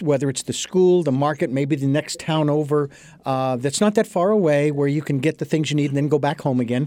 whether 0.00 0.30
it's 0.30 0.44
the 0.44 0.52
school, 0.52 1.02
the 1.02 1.12
market, 1.12 1.50
maybe 1.50 1.74
the 1.74 1.86
next 1.86 2.20
town 2.20 2.48
over 2.48 2.88
uh, 3.24 3.56
that's 3.56 3.80
not 3.80 3.96
that 3.96 4.06
far 4.06 4.30
away 4.30 4.70
where 4.70 4.88
you 4.88 5.02
can 5.02 5.18
get 5.18 5.38
the 5.38 5.44
things 5.44 5.70
you 5.70 5.76
need 5.76 5.86
and 5.86 5.96
then 5.96 6.08
go 6.08 6.18
back 6.18 6.40
home 6.42 6.60
again, 6.60 6.86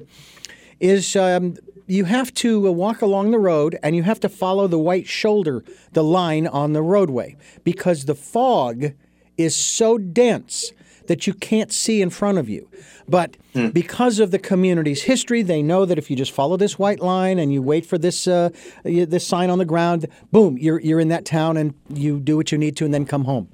is 0.80 1.16
um, 1.18 1.56
you 1.88 2.06
have 2.06 2.34
to 2.36 2.68
uh, 2.68 2.72
walk 2.72 3.02
along 3.02 3.32
the 3.32 3.40
road 3.40 3.78
and 3.84 3.98
you 3.98 4.04
have 4.04 4.20
to 4.22 4.30
follow 4.30 4.66
the 4.68 4.80
white 4.80 5.08
shoulder, 5.08 5.62
the 5.92 6.04
line 6.04 6.48
on 6.48 6.72
the 6.72 6.82
roadway, 6.82 7.36
because 7.66 8.06
the 8.06 8.16
fog 8.16 8.94
is 9.38 9.56
so 9.56 9.98
dense 9.98 10.72
that 11.08 11.28
you 11.28 11.34
can't 11.34 11.72
see 11.72 12.02
in 12.02 12.10
front 12.10 12.38
of 12.38 12.48
you. 12.48 12.70
But 13.08 13.38
hmm. 13.54 13.70
because 13.70 14.20
of 14.20 14.32
the 14.32 14.40
community's 14.40 15.04
history, 15.04 15.42
they 15.42 15.62
know 15.62 15.86
that 15.86 15.98
if 15.98 16.10
you 16.10 16.16
just 16.16 16.32
follow 16.32 16.58
this 16.58 16.78
white 16.78 17.00
line 17.00 17.40
and 17.40 17.52
you 17.52 17.62
wait 17.62 17.86
for 17.86 17.98
this 17.98 18.28
uh, 18.28 18.50
this 18.84 19.26
sign 19.26 19.50
on 19.50 19.58
the 19.58 19.66
ground, 19.66 20.08
boom, 20.32 20.58
you're 20.58 20.80
you're 20.80 21.00
in 21.00 21.08
that 21.10 21.26
town 21.26 21.58
and 21.58 21.74
you 21.90 22.20
do 22.20 22.38
what 22.38 22.52
you 22.52 22.58
need 22.58 22.76
to 22.78 22.86
and 22.86 22.94
then 22.94 23.06
come 23.06 23.26
home. 23.26 23.50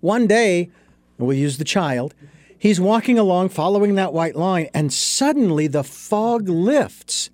One 0.00 0.26
day, 0.26 0.70
we'll 1.18 1.36
use 1.36 1.58
the 1.58 1.64
child. 1.64 2.14
He's 2.58 2.80
walking 2.80 3.18
along 3.18 3.50
following 3.50 3.94
that 3.94 4.12
white 4.12 4.36
line, 4.36 4.68
and 4.74 4.92
suddenly 4.92 5.66
the 5.66 5.84
fog 5.84 6.48
lifts 6.48 7.30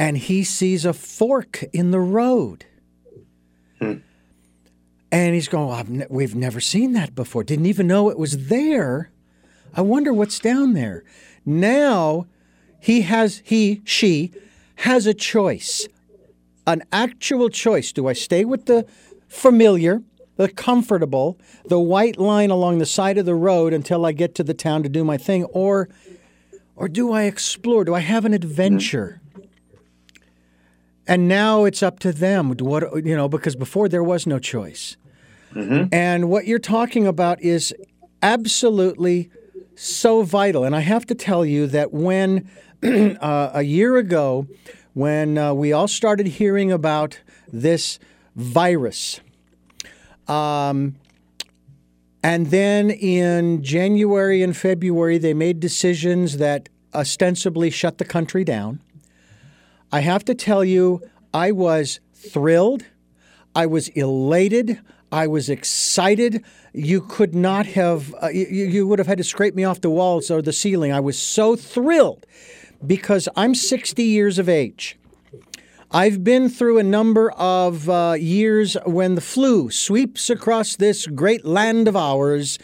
and 0.00 0.16
he 0.16 0.42
sees 0.42 0.86
a 0.86 0.94
fork 0.94 1.62
in 1.74 1.90
the 1.90 2.00
road. 2.00 2.64
Hmm. 3.78 3.96
And 5.12 5.34
he's 5.34 5.48
going, 5.48 6.06
We've 6.08 6.34
never 6.34 6.60
seen 6.60 6.92
that 6.92 7.14
before. 7.14 7.44
Didn't 7.44 7.66
even 7.66 7.86
know 7.86 8.10
it 8.10 8.18
was 8.18 8.48
there. 8.48 9.10
I 9.74 9.80
wonder 9.80 10.12
what's 10.12 10.38
down 10.38 10.74
there. 10.74 11.04
Now 11.44 12.26
he 12.80 13.02
has, 13.02 13.42
he, 13.44 13.82
she 13.84 14.32
has 14.76 15.06
a 15.06 15.14
choice, 15.14 15.86
an 16.66 16.82
actual 16.92 17.48
choice. 17.48 17.92
Do 17.92 18.08
I 18.08 18.12
stay 18.12 18.44
with 18.44 18.66
the 18.66 18.86
familiar 19.28 20.02
the 20.40 20.48
comfortable, 20.48 21.38
the 21.66 21.78
white 21.78 22.18
line 22.18 22.48
along 22.50 22.78
the 22.78 22.86
side 22.86 23.18
of 23.18 23.26
the 23.26 23.34
road 23.34 23.74
until 23.74 24.06
I 24.06 24.12
get 24.12 24.34
to 24.36 24.42
the 24.42 24.54
town 24.54 24.82
to 24.84 24.88
do 24.88 25.04
my 25.04 25.18
thing, 25.18 25.44
or 25.44 25.90
or 26.76 26.88
do 26.88 27.12
I 27.12 27.24
explore? 27.24 27.84
Do 27.84 27.94
I 27.94 28.00
have 28.00 28.24
an 28.24 28.32
adventure? 28.32 29.20
And 31.06 31.28
now 31.28 31.66
it's 31.66 31.82
up 31.82 31.98
to 31.98 32.12
them. 32.12 32.56
What 32.56 33.04
you 33.04 33.14
know, 33.14 33.28
because 33.28 33.54
before 33.54 33.86
there 33.86 34.02
was 34.02 34.26
no 34.26 34.38
choice. 34.38 34.96
Mm-hmm. 35.54 35.92
And 35.92 36.30
what 36.30 36.46
you're 36.46 36.58
talking 36.58 37.06
about 37.06 37.40
is 37.42 37.74
absolutely 38.22 39.30
so 39.74 40.22
vital. 40.22 40.64
And 40.64 40.76
I 40.76 40.80
have 40.80 41.06
to 41.06 41.14
tell 41.14 41.44
you 41.44 41.66
that 41.68 41.92
when 41.92 42.48
uh, 42.82 43.50
a 43.54 43.62
year 43.62 43.96
ago, 43.96 44.46
when 44.94 45.38
uh, 45.38 45.54
we 45.54 45.72
all 45.72 45.88
started 45.88 46.26
hearing 46.26 46.70
about 46.70 47.20
this 47.52 47.98
virus, 48.36 49.20
um, 50.28 50.96
and 52.22 52.48
then 52.48 52.90
in 52.90 53.62
January 53.62 54.42
and 54.42 54.56
February, 54.56 55.18
they 55.18 55.34
made 55.34 55.58
decisions 55.58 56.36
that 56.36 56.68
ostensibly 56.94 57.70
shut 57.70 57.98
the 57.98 58.04
country 58.04 58.44
down. 58.44 58.80
I 59.90 60.00
have 60.00 60.24
to 60.26 60.34
tell 60.34 60.64
you, 60.64 61.02
I 61.32 61.52
was 61.52 62.00
thrilled. 62.14 62.84
I 63.54 63.66
was 63.66 63.88
elated. 63.88 64.80
I 65.12 65.26
was 65.26 65.48
excited. 65.48 66.44
You 66.72 67.00
could 67.00 67.34
not 67.34 67.66
have, 67.66 68.14
uh, 68.22 68.28
you, 68.28 68.46
you 68.46 68.86
would 68.86 68.98
have 68.98 69.08
had 69.08 69.18
to 69.18 69.24
scrape 69.24 69.54
me 69.54 69.64
off 69.64 69.80
the 69.80 69.90
walls 69.90 70.30
or 70.30 70.40
the 70.40 70.52
ceiling. 70.52 70.92
I 70.92 71.00
was 71.00 71.18
so 71.18 71.56
thrilled 71.56 72.26
because 72.86 73.28
I'm 73.36 73.54
60 73.54 74.02
years 74.02 74.38
of 74.38 74.48
age. 74.48 74.96
I've 75.90 76.22
been 76.22 76.48
through 76.48 76.78
a 76.78 76.84
number 76.84 77.32
of 77.32 77.90
uh, 77.90 78.14
years 78.16 78.76
when 78.86 79.16
the 79.16 79.20
flu 79.20 79.70
sweeps 79.70 80.30
across 80.30 80.76
this 80.76 81.08
great 81.08 81.44
land 81.44 81.88
of 81.88 81.96
ours, 81.96 82.60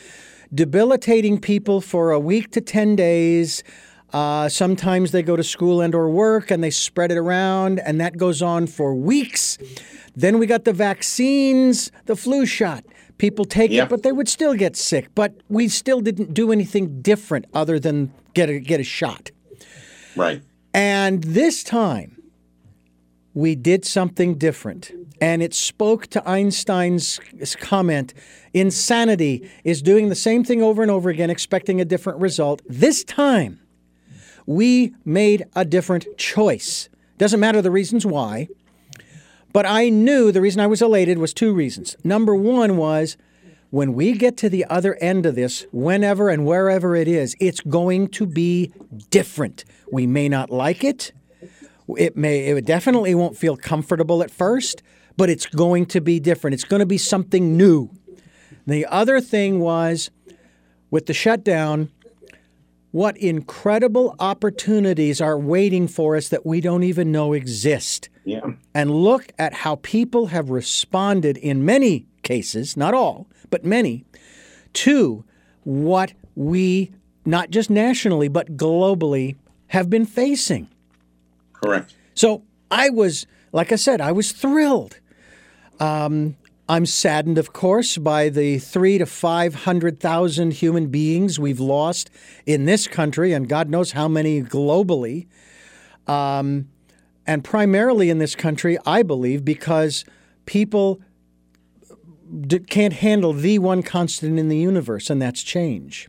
debilitating 0.55 1.41
people 1.41 1.81
for 1.81 2.13
a 2.13 2.21
week 2.21 2.53
to 2.53 2.61
10 2.61 2.95
days. 2.95 3.65
Uh, 4.13 4.49
sometimes 4.49 5.11
they 5.11 5.23
go 5.23 5.37
to 5.37 5.43
school 5.43 5.81
and 5.81 5.95
or 5.95 6.09
work 6.09 6.51
and 6.51 6.63
they 6.63 6.71
spread 6.71 7.11
it 7.11 7.19
around 7.19 7.81
and 7.81 8.01
that 8.01 8.17
goes 8.17 8.41
on 8.41 8.67
for 8.67 8.95
weeks. 8.95 9.59
Then 10.15 10.39
we 10.39 10.47
got 10.47 10.65
the 10.65 10.73
vaccines, 10.73 11.91
the 12.07 12.17
flu 12.17 12.47
shot. 12.47 12.85
People 13.19 13.45
take 13.45 13.71
yeah. 13.71 13.85
it, 13.85 13.89
but 13.89 14.03
they 14.03 14.13
would 14.13 14.29
still 14.29 14.55
get 14.55 14.77
sick. 14.77 15.09
But 15.15 15.35
we 15.49 15.69
still 15.69 16.01
didn't 16.01 16.35
do 16.35 16.53
anything 16.53 17.03
different 17.03 17.47
other 17.53 17.79
than 17.79 18.13
get 18.35 18.49
a, 18.49 18.59
get 18.61 18.81
a 18.81 18.85
shot. 18.85 19.31
Right. 20.15 20.43
And 20.73 21.25
this 21.25 21.65
time, 21.65 22.17
we 23.37 23.55
did 23.55 23.85
something 23.85 24.37
different. 24.37 24.93
And 25.21 25.43
it 25.43 25.55
spoke 25.55 26.07
to 26.09 26.27
Einstein's 26.29 27.21
comment 27.61 28.15
insanity 28.55 29.51
is 29.65 29.83
doing 29.83 30.09
the 30.09 30.15
same 30.15 30.43
thing 30.43 30.63
over 30.63 30.81
and 30.81 30.91
over 30.91 31.11
again, 31.11 31.29
expecting 31.29 31.81
a 31.81 31.85
different 31.85 32.19
result. 32.19 32.63
This 32.67 33.05
time, 33.05 33.61
we 34.47 34.95
made 35.05 35.45
a 35.55 35.65
different 35.65 36.07
choice. 36.17 36.89
Doesn't 37.19 37.41
matter 37.41 37.61
the 37.61 37.71
reasons 37.71 38.07
why, 38.07 38.49
but 39.53 39.67
I 39.67 39.89
knew 39.89 40.33
the 40.33 40.41
reason 40.41 40.61
I 40.61 40.67
was 40.67 40.83
elated 40.83 41.19
was 41.19 41.35
two 41.35 41.53
reasons. 41.53 41.97
Number 42.05 42.35
one 42.35 42.77
was 42.77 43.17
when 43.71 43.95
we 43.95 44.13
get 44.13 44.37
to 44.39 44.49
the 44.49 44.65
other 44.67 44.95
end 44.97 45.27
of 45.27 45.35
this, 45.35 45.67
whenever 45.73 46.29
and 46.29 46.47
wherever 46.47 46.95
it 46.95 47.09
is, 47.09 47.35
it's 47.41 47.61
going 47.61 48.09
to 48.09 48.27
be 48.27 48.73
different. 49.11 49.65
We 49.91 50.07
may 50.07 50.29
not 50.29 50.51
like 50.51 50.85
it. 50.85 51.13
It 51.97 52.17
may 52.17 52.47
it 52.47 52.65
definitely 52.65 53.15
won't 53.15 53.37
feel 53.37 53.57
comfortable 53.57 54.23
at 54.23 54.31
first, 54.31 54.83
but 55.17 55.31
it's 55.31 55.47
going 55.47 55.87
to 55.87 56.01
be 56.01 56.21
different. 56.21 56.55
It's 56.55 56.65
going 56.65 56.81
to 56.81 56.87
be 56.87 56.99
something 56.99 57.57
new. 57.57 57.91
The 58.67 58.87
other 58.87 59.21
thing 59.21 59.61
was 59.61 60.11
with 60.91 61.07
the 61.07 61.15
shutdown, 61.15 61.91
what 62.97 63.15
incredible 63.19 64.17
opportunities 64.21 65.21
are 65.21 65.39
waiting 65.39 65.87
for 65.87 66.17
us 66.17 66.31
that 66.31 66.47
we 66.47 66.63
don't 66.63 66.83
even 66.83 67.13
know 67.13 67.35
exist. 67.35 68.09
Yeah. 68.25 68.53
And 68.73 68.91
look 68.91 69.35
at 69.39 69.53
how 69.53 69.77
people 69.83 70.29
have 70.29 70.49
responded 70.49 71.37
in 71.37 71.63
many 71.63 72.07
cases, 72.23 72.75
not 72.75 72.95
all, 72.95 73.27
but 73.51 73.67
many, 73.67 74.07
to 74.73 75.27
what 75.65 76.15
we, 76.37 76.91
not 77.27 77.51
just 77.51 77.69
nationally, 77.69 78.29
but 78.29 78.57
globally, 78.57 79.37
have 79.67 79.91
been 79.91 80.07
facing. 80.07 80.67
Correct. 81.53 81.95
So 82.15 82.45
I 82.71 82.89
was, 82.89 83.27
like 83.53 83.73
I 83.73 83.77
said, 83.77 84.01
I 84.01 84.13
was 84.13 84.33
thrilled. 84.33 85.01
Um, 85.81 86.39
I'm 86.69 86.85
saddened, 86.85 87.39
of 87.39 87.53
course, 87.53 87.97
by 87.97 88.29
the 88.29 88.59
three 88.59 88.99
to 88.99 89.07
500,000 89.07 90.53
human 90.53 90.89
beings 90.89 91.39
we've 91.39 91.61
lost 91.61 92.11
in 92.45 92.65
this 92.65 92.89
country, 92.89 93.33
and 93.33 93.49
God 93.49 93.71
knows 93.71 93.93
how 93.93 94.09
many 94.09 94.43
globally. 94.43 95.29
Um, 96.09 96.69
and 97.25 97.45
primarily 97.45 98.11
in 98.11 98.19
this 98.19 98.35
country, 98.35 98.79
I 98.85 99.03
believe, 99.03 99.45
because 99.45 100.05
people 100.45 101.01
d- 102.41 102.59
can't 102.59 102.95
handle 102.95 103.33
the 103.33 103.61
one 103.61 103.83
constant 103.85 104.39
in 104.39 104.49
the 104.49 104.59
universe, 104.59 105.09
and 105.09 105.23
that's 105.23 105.43
change. 105.43 106.09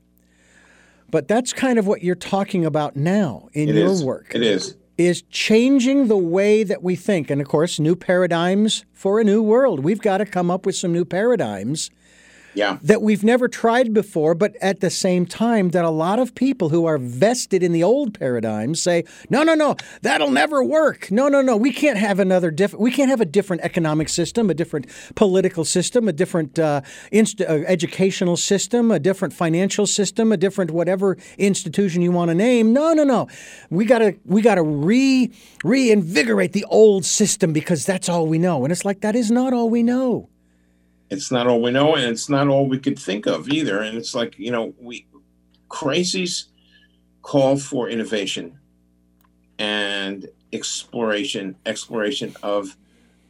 But 1.09 1.27
that's 1.27 1.53
kind 1.53 1.77
of 1.77 1.85
what 1.85 2.03
you're 2.03 2.15
talking 2.15 2.65
about 2.65 2.95
now 2.95 3.47
in 3.53 3.69
it 3.69 3.75
your 3.75 3.91
is. 3.91 4.03
work. 4.03 4.33
It 4.33 4.41
is 4.41 4.75
is 4.97 5.21
changing 5.23 6.07
the 6.07 6.17
way 6.17 6.63
that 6.63 6.81
we 6.81 6.95
think. 6.95 7.29
And 7.29 7.39
of 7.39 7.47
course, 7.47 7.79
new 7.79 7.95
paradigms 7.95 8.85
for 8.93 9.19
a 9.19 9.23
new 9.23 9.41
world. 9.41 9.81
We've 9.81 10.01
got 10.01 10.17
to 10.17 10.25
come 10.25 10.49
up 10.49 10.65
with 10.65 10.75
some 10.75 10.91
new 10.91 11.05
paradigms 11.05 11.91
yeah. 12.57 12.79
that 12.81 13.03
we've 13.03 13.23
never 13.23 13.47
tried 13.47 13.93
before, 13.93 14.33
but 14.33 14.55
at 14.61 14.79
the 14.79 14.89
same 14.89 15.25
time, 15.27 15.69
that 15.69 15.85
a 15.85 15.91
lot 15.91 16.17
of 16.17 16.33
people 16.33 16.69
who 16.69 16.85
are 16.85 16.97
vested 16.97 17.61
in 17.61 17.71
the 17.71 17.83
old 17.83 18.17
paradigms 18.19 18.81
say, 18.81 19.03
no, 19.29 19.43
no, 19.43 19.53
no, 19.53 19.75
that'll 20.01 20.31
never 20.31 20.63
work. 20.63 21.11
No, 21.11 21.27
no, 21.27 21.41
no, 21.41 21.55
we 21.55 21.71
can't 21.71 21.99
have 21.99 22.19
another 22.19 22.49
different, 22.49 22.81
we 22.81 22.91
can't 22.91 23.09
have 23.09 23.21
a 23.21 23.25
different 23.25 23.61
economic 23.61 24.09
system, 24.09 24.49
a 24.49 24.55
different 24.55 24.87
political 25.15 25.63
system, 25.63 26.07
a 26.07 26.13
different 26.13 26.57
uh, 26.57 26.81
inst- 27.11 27.41
uh, 27.41 27.63
educational 27.67 28.35
system, 28.35 28.89
a 28.89 28.99
different 28.99 29.35
financial 29.35 29.85
system, 29.85 30.31
a 30.31 30.37
different 30.37 30.71
whatever 30.71 31.15
institution 31.37 32.01
you 32.01 32.11
want 32.11 32.29
to 32.29 32.35
name. 32.35 32.73
No, 32.73 32.93
no, 32.93 33.03
no, 33.03 33.27
we 33.69 33.85
gotta 33.85 34.15
we 34.25 34.41
gotta 34.41 34.63
re 34.63 35.31
reinvigorate 35.63 36.53
the 36.53 36.65
old 36.65 37.05
system 37.05 37.53
because 37.53 37.85
that's 37.85 38.09
all 38.09 38.25
we 38.25 38.39
know. 38.39 38.63
And 38.63 38.71
it's 38.71 38.83
like 38.83 39.01
that 39.01 39.15
is 39.15 39.29
not 39.29 39.53
all 39.53 39.69
we 39.69 39.83
know 39.83 40.29
it's 41.09 41.31
not 41.31 41.47
all 41.47 41.61
we 41.61 41.71
know 41.71 41.95
and 41.95 42.05
it's 42.05 42.29
not 42.29 42.47
all 42.47 42.67
we 42.67 42.79
could 42.79 42.99
think 42.99 43.25
of 43.25 43.49
either 43.49 43.81
and 43.81 43.97
it's 43.97 44.13
like 44.13 44.37
you 44.37 44.51
know 44.51 44.73
we 44.79 45.05
crises 45.69 46.49
call 47.21 47.57
for 47.57 47.89
innovation 47.89 48.57
and 49.59 50.27
exploration 50.53 51.55
exploration 51.65 52.35
of 52.43 52.75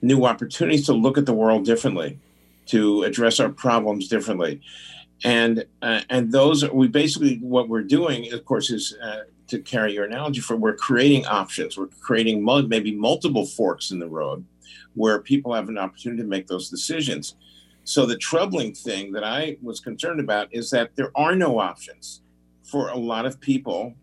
new 0.01 0.25
opportunities 0.25 0.85
to 0.85 0.93
look 0.93 1.17
at 1.17 1.25
the 1.25 1.33
world 1.33 1.65
differently 1.65 2.19
to 2.65 3.03
address 3.03 3.39
our 3.39 3.49
problems 3.49 4.07
differently 4.07 4.61
and 5.23 5.65
uh, 5.81 6.01
and 6.09 6.31
those 6.31 6.63
are, 6.63 6.73
we 6.73 6.87
basically 6.87 7.37
what 7.37 7.69
we're 7.69 7.83
doing, 7.83 8.31
of 8.33 8.45
course, 8.45 8.69
is 8.69 8.95
uh, 9.01 9.21
to 9.47 9.59
carry 9.59 9.93
your 9.93 10.05
analogy 10.05 10.41
for 10.41 10.55
we're 10.55 10.75
creating 10.75 11.25
options. 11.25 11.77
We're 11.77 11.87
creating 12.01 12.43
maybe 12.67 12.95
multiple 12.95 13.45
forks 13.45 13.91
in 13.91 13.99
the 13.99 14.07
road 14.07 14.45
where 14.93 15.19
people 15.19 15.53
have 15.53 15.69
an 15.69 15.77
opportunity 15.77 16.21
to 16.21 16.27
make 16.27 16.47
those 16.47 16.69
decisions. 16.69 17.35
So 17.87 18.05
the 18.05 18.17
troubling 18.17 18.73
thing 18.73 19.13
that 19.13 19.23
I 19.23 19.55
was 19.61 19.79
concerned 19.79 20.19
about 20.19 20.49
is 20.51 20.69
that 20.71 20.93
there 20.97 21.09
are 21.15 21.37
no 21.37 21.57
options 21.57 22.21
for 22.61 22.89
a 22.89 22.97
lot 22.97 23.25
of 23.25 23.39
people 23.39 23.93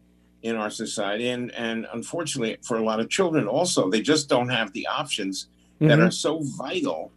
in 0.42 0.56
our 0.56 0.70
society 0.70 1.28
and 1.28 1.52
and 1.52 1.86
unfortunately 1.92 2.56
for 2.62 2.78
a 2.78 2.82
lot 2.82 2.98
of 2.98 3.10
children 3.10 3.46
also 3.46 3.90
they 3.90 4.00
just 4.00 4.26
don't 4.26 4.48
have 4.48 4.72
the 4.72 4.86
options 4.86 5.48
mm-hmm. 5.74 5.88
that 5.88 6.00
are 6.00 6.10
so 6.10 6.40
vital 6.56 7.12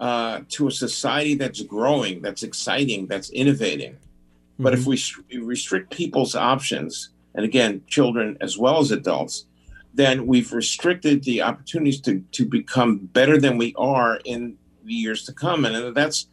uh, 0.00 0.40
to 0.48 0.66
a 0.66 0.70
society 0.72 1.36
that's 1.36 1.62
growing 1.62 2.20
that's 2.20 2.42
exciting 2.42 3.06
that's 3.06 3.30
innovating 3.30 3.92
mm-hmm. 3.92 4.64
but 4.64 4.74
if 4.74 4.80
mm-hmm. 4.80 5.38
we 5.38 5.44
restrict 5.44 5.92
people's 5.92 6.34
options 6.34 7.10
and 7.36 7.44
again 7.44 7.80
children 7.86 8.36
as 8.40 8.58
well 8.58 8.80
as 8.80 8.90
adults 8.90 9.46
then 9.94 10.26
we've 10.26 10.52
restricted 10.52 11.22
the 11.22 11.40
opportunities 11.40 12.00
to, 12.00 12.18
to 12.32 12.44
become 12.44 12.98
better 12.98 13.38
than 13.38 13.56
we 13.56 13.72
are 13.78 14.18
in 14.24 14.58
the 14.84 14.94
years 14.94 15.24
to 15.24 15.32
come 15.32 15.64
and 15.64 15.94
that's 15.94 16.28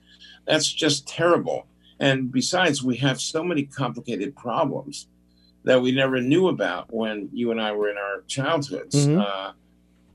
that's 0.45 0.71
just 0.71 1.07
terrible 1.07 1.67
and 1.99 2.31
besides 2.31 2.83
we 2.83 2.97
have 2.97 3.21
so 3.21 3.43
many 3.43 3.63
complicated 3.63 4.35
problems 4.35 5.07
that 5.63 5.81
we 5.81 5.91
never 5.91 6.19
knew 6.19 6.47
about 6.47 6.91
when 6.91 7.29
you 7.31 7.51
and 7.51 7.61
I 7.61 7.71
were 7.71 7.89
in 7.89 7.97
our 7.97 8.23
childhoods. 8.27 8.95
Mm-hmm. 8.95 9.19
Uh, 9.19 9.53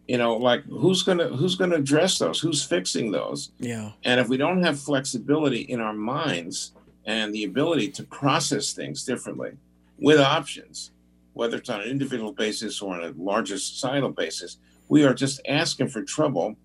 you 0.09 0.19
know, 0.19 0.37
like 0.37 0.65
who's 0.65 1.03
gonna 1.03 1.29
who's 1.29 1.57
gonna 1.57 1.77
address 1.77 2.19
those? 2.19 2.41
Who's 2.41 2.63
fixing 2.63 3.11
those? 3.11 3.51
Yeah. 3.59 3.93
And 4.05 4.21
if 4.21 4.29
we 4.29 4.37
don't 4.37 4.63
have 4.63 4.79
flexibility 4.79 5.61
in 5.63 5.81
our 5.81 5.93
minds 5.93 6.73
and 7.07 7.35
the 7.35 7.45
ability 7.45 7.91
to 7.93 8.05
process 8.05 8.73
things 8.73 9.05
differently 9.05 9.57
with 9.99 10.21
options, 10.21 10.93
whether 11.35 11.57
it's 11.57 11.71
on 11.71 11.81
an 11.81 11.89
individual 11.89 12.33
basis 12.33 12.81
or 12.81 12.95
on 12.95 13.05
a 13.05 13.15
larger 13.17 13.59
societal 13.59 14.11
basis, 14.11 14.59
we 14.89 15.05
are 15.05 15.15
just 15.15 15.41
asking 15.49 15.89
for 15.89 16.03
trouble. 16.03 16.57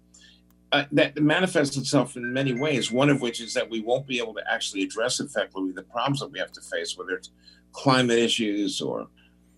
Uh, 0.72 0.86
that 0.94 1.18
manifests 1.18 1.76
itself 1.76 2.16
in 2.16 2.32
many 2.32 2.54
ways. 2.54 2.92
One 2.92 3.10
of 3.10 3.20
which 3.20 3.42
is 3.42 3.54
that 3.56 3.70
we 3.70 3.82
won't 3.82 4.08
be 4.08 4.20
able 4.20 4.34
to 4.36 4.44
actually 4.50 4.84
address 4.84 5.20
effectively 5.20 5.74
the 5.74 5.84
problems 5.84 6.22
that 6.22 6.32
we 6.32 6.40
have 6.40 6.54
to 6.54 6.62
face, 6.62 6.98
whether 6.98 7.12
it's 7.12 7.30
climate 7.74 8.18
issues 8.18 8.82
or 8.82 9.08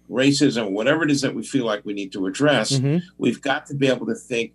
racism, 0.09 0.71
whatever 0.71 1.03
it 1.03 1.11
is 1.11 1.21
that 1.21 1.33
we 1.33 1.43
feel 1.43 1.65
like 1.65 1.85
we 1.85 1.93
need 1.93 2.11
to 2.13 2.25
address, 2.25 2.71
mm-hmm. 2.71 2.97
we've 3.17 3.41
got 3.41 3.65
to 3.67 3.75
be 3.75 3.87
able 3.87 4.05
to 4.07 4.15
think, 4.15 4.53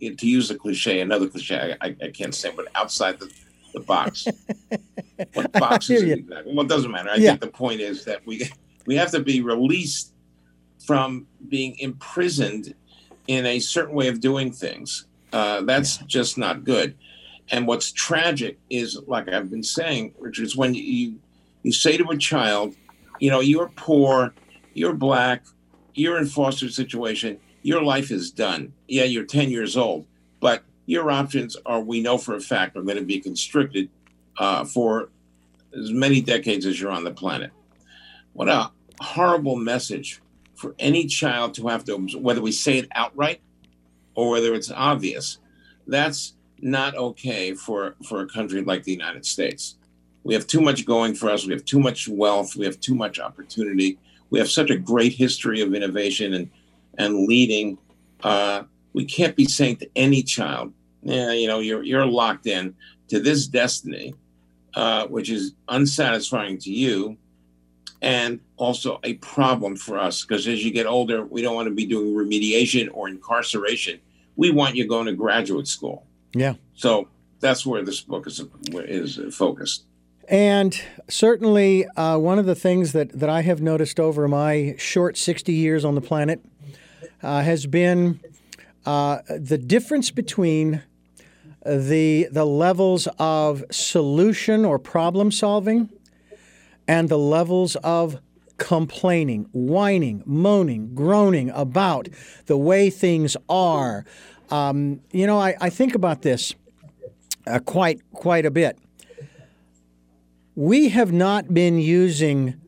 to 0.00 0.26
use 0.26 0.50
a 0.50 0.54
cliche, 0.54 1.00
another 1.00 1.28
cliche, 1.28 1.76
I, 1.80 1.96
I 2.02 2.08
can't 2.08 2.34
say, 2.34 2.52
but 2.54 2.66
outside 2.76 3.18
the, 3.18 3.30
the 3.74 3.80
box. 3.80 4.26
what 5.34 5.52
box 5.52 5.90
is 5.90 6.02
it 6.02 6.18
exactly? 6.20 6.54
Well, 6.54 6.64
it 6.64 6.68
doesn't 6.68 6.90
matter. 6.90 7.10
I 7.10 7.16
yeah. 7.16 7.30
think 7.30 7.40
the 7.40 7.48
point 7.48 7.80
is 7.80 8.04
that 8.04 8.24
we 8.26 8.48
we 8.86 8.96
have 8.96 9.10
to 9.10 9.20
be 9.20 9.40
released 9.40 10.12
from 10.86 11.26
being 11.48 11.78
imprisoned 11.78 12.74
in 13.26 13.46
a 13.46 13.58
certain 13.58 13.94
way 13.94 14.08
of 14.08 14.20
doing 14.20 14.50
things. 14.50 15.06
Uh, 15.32 15.62
that's 15.62 16.00
yeah. 16.00 16.06
just 16.06 16.38
not 16.38 16.64
good. 16.64 16.96
And 17.50 17.66
what's 17.66 17.92
tragic 17.92 18.58
is, 18.68 18.98
like 19.06 19.28
I've 19.28 19.50
been 19.50 19.62
saying, 19.62 20.14
Richard, 20.18 20.44
is 20.44 20.56
when 20.56 20.74
you 20.74 21.18
you 21.62 21.72
say 21.72 21.96
to 21.96 22.08
a 22.10 22.16
child, 22.16 22.74
you 23.18 23.30
know, 23.30 23.40
you're 23.40 23.70
poor, 23.76 24.34
you're 24.72 24.94
black, 24.94 25.44
you're 25.94 26.18
in 26.18 26.26
foster 26.26 26.70
situation, 26.70 27.38
your 27.62 27.82
life 27.82 28.10
is 28.10 28.30
done. 28.30 28.72
Yeah, 28.88 29.04
you're 29.04 29.24
10 29.24 29.50
years 29.50 29.76
old, 29.76 30.06
but 30.40 30.64
your 30.86 31.10
options 31.10 31.56
are, 31.66 31.80
we 31.80 32.00
know 32.00 32.16
for 32.16 32.34
a 32.34 32.40
fact, 32.40 32.76
are 32.76 32.82
going 32.82 32.96
to 32.96 33.04
be 33.04 33.20
constricted 33.20 33.90
uh, 34.38 34.64
for 34.64 35.10
as 35.78 35.90
many 35.90 36.20
decades 36.20 36.64
as 36.64 36.80
you're 36.80 36.90
on 36.90 37.04
the 37.04 37.10
planet. 37.10 37.50
What 38.32 38.48
a 38.48 38.70
horrible 39.00 39.56
message 39.56 40.22
for 40.54 40.74
any 40.78 41.06
child 41.06 41.54
to 41.54 41.68
have 41.68 41.84
to, 41.84 41.96
whether 42.18 42.40
we 42.40 42.52
say 42.52 42.78
it 42.78 42.88
outright 42.94 43.40
or 44.20 44.28
whether 44.28 44.54
it's 44.54 44.70
obvious. 44.70 45.38
That's 45.86 46.34
not 46.60 46.94
okay 46.94 47.54
for, 47.54 47.94
for 48.06 48.20
a 48.20 48.28
country 48.28 48.60
like 48.60 48.82
the 48.82 48.92
United 48.92 49.24
States. 49.24 49.76
We 50.24 50.34
have 50.34 50.46
too 50.46 50.60
much 50.60 50.84
going 50.84 51.14
for 51.14 51.30
us. 51.30 51.46
We 51.46 51.54
have 51.54 51.64
too 51.64 51.80
much 51.80 52.06
wealth. 52.06 52.54
We 52.54 52.66
have 52.66 52.78
too 52.80 52.94
much 52.94 53.18
opportunity. 53.18 53.98
We 54.28 54.38
have 54.38 54.50
such 54.50 54.68
a 54.68 54.76
great 54.76 55.14
history 55.14 55.62
of 55.62 55.74
innovation 55.74 56.34
and 56.34 56.50
and 56.98 57.26
leading. 57.26 57.78
Uh, 58.22 58.64
we 58.92 59.06
can't 59.06 59.34
be 59.34 59.46
saying 59.46 59.76
to 59.76 59.88
any 59.96 60.22
child, 60.22 60.74
"Yeah, 61.02 61.32
you 61.32 61.48
know, 61.48 61.60
you're 61.60 61.82
you're 61.82 62.04
locked 62.04 62.46
in 62.46 62.74
to 63.08 63.20
this 63.20 63.46
destiny, 63.46 64.12
uh, 64.74 65.06
which 65.06 65.30
is 65.30 65.54
unsatisfying 65.68 66.58
to 66.58 66.70
you, 66.70 67.16
and 68.02 68.38
also 68.58 69.00
a 69.02 69.14
problem 69.14 69.76
for 69.76 69.98
us 69.98 70.22
because 70.22 70.46
as 70.46 70.62
you 70.62 70.70
get 70.70 70.86
older, 70.86 71.24
we 71.24 71.40
don't 71.40 71.54
want 71.54 71.68
to 71.68 71.74
be 71.74 71.86
doing 71.86 72.14
remediation 72.14 72.90
or 72.92 73.08
incarceration. 73.08 73.98
We 74.40 74.50
want 74.50 74.74
you 74.74 74.88
going 74.88 75.04
to 75.04 75.12
graduate 75.12 75.68
school. 75.68 76.06
Yeah. 76.32 76.54
So 76.74 77.08
that's 77.40 77.66
where 77.66 77.84
this 77.84 78.00
book 78.00 78.26
is 78.26 78.42
is 78.72 79.34
focused. 79.34 79.84
And 80.28 80.80
certainly, 81.08 81.86
uh, 81.88 82.16
one 82.16 82.38
of 82.38 82.46
the 82.46 82.54
things 82.54 82.92
that, 82.92 83.10
that 83.18 83.28
I 83.28 83.42
have 83.42 83.60
noticed 83.60 84.00
over 84.00 84.26
my 84.28 84.76
short 84.78 85.18
60 85.18 85.52
years 85.52 85.84
on 85.84 85.94
the 85.94 86.00
planet 86.00 86.40
uh, 87.22 87.42
has 87.42 87.66
been 87.66 88.18
uh, 88.86 89.18
the 89.28 89.58
difference 89.58 90.10
between 90.10 90.84
the, 91.66 92.26
the 92.32 92.46
levels 92.46 93.08
of 93.18 93.62
solution 93.70 94.64
or 94.64 94.78
problem 94.78 95.30
solving 95.30 95.90
and 96.88 97.10
the 97.10 97.18
levels 97.18 97.76
of 97.76 98.20
complaining, 98.60 99.48
whining, 99.52 100.22
moaning, 100.26 100.94
groaning 100.94 101.50
about 101.50 102.08
the 102.46 102.58
way 102.58 102.90
things 102.90 103.36
are. 103.48 104.04
Um, 104.50 105.00
you 105.12 105.26
know, 105.26 105.38
I, 105.38 105.56
I 105.60 105.70
think 105.70 105.94
about 105.94 106.22
this 106.22 106.54
uh, 107.46 107.58
quite 107.60 108.00
quite 108.12 108.46
a 108.46 108.50
bit 108.50 108.78
we 110.60 110.90
have 110.90 111.10
not 111.10 111.54
been 111.54 111.78
using 111.78 112.60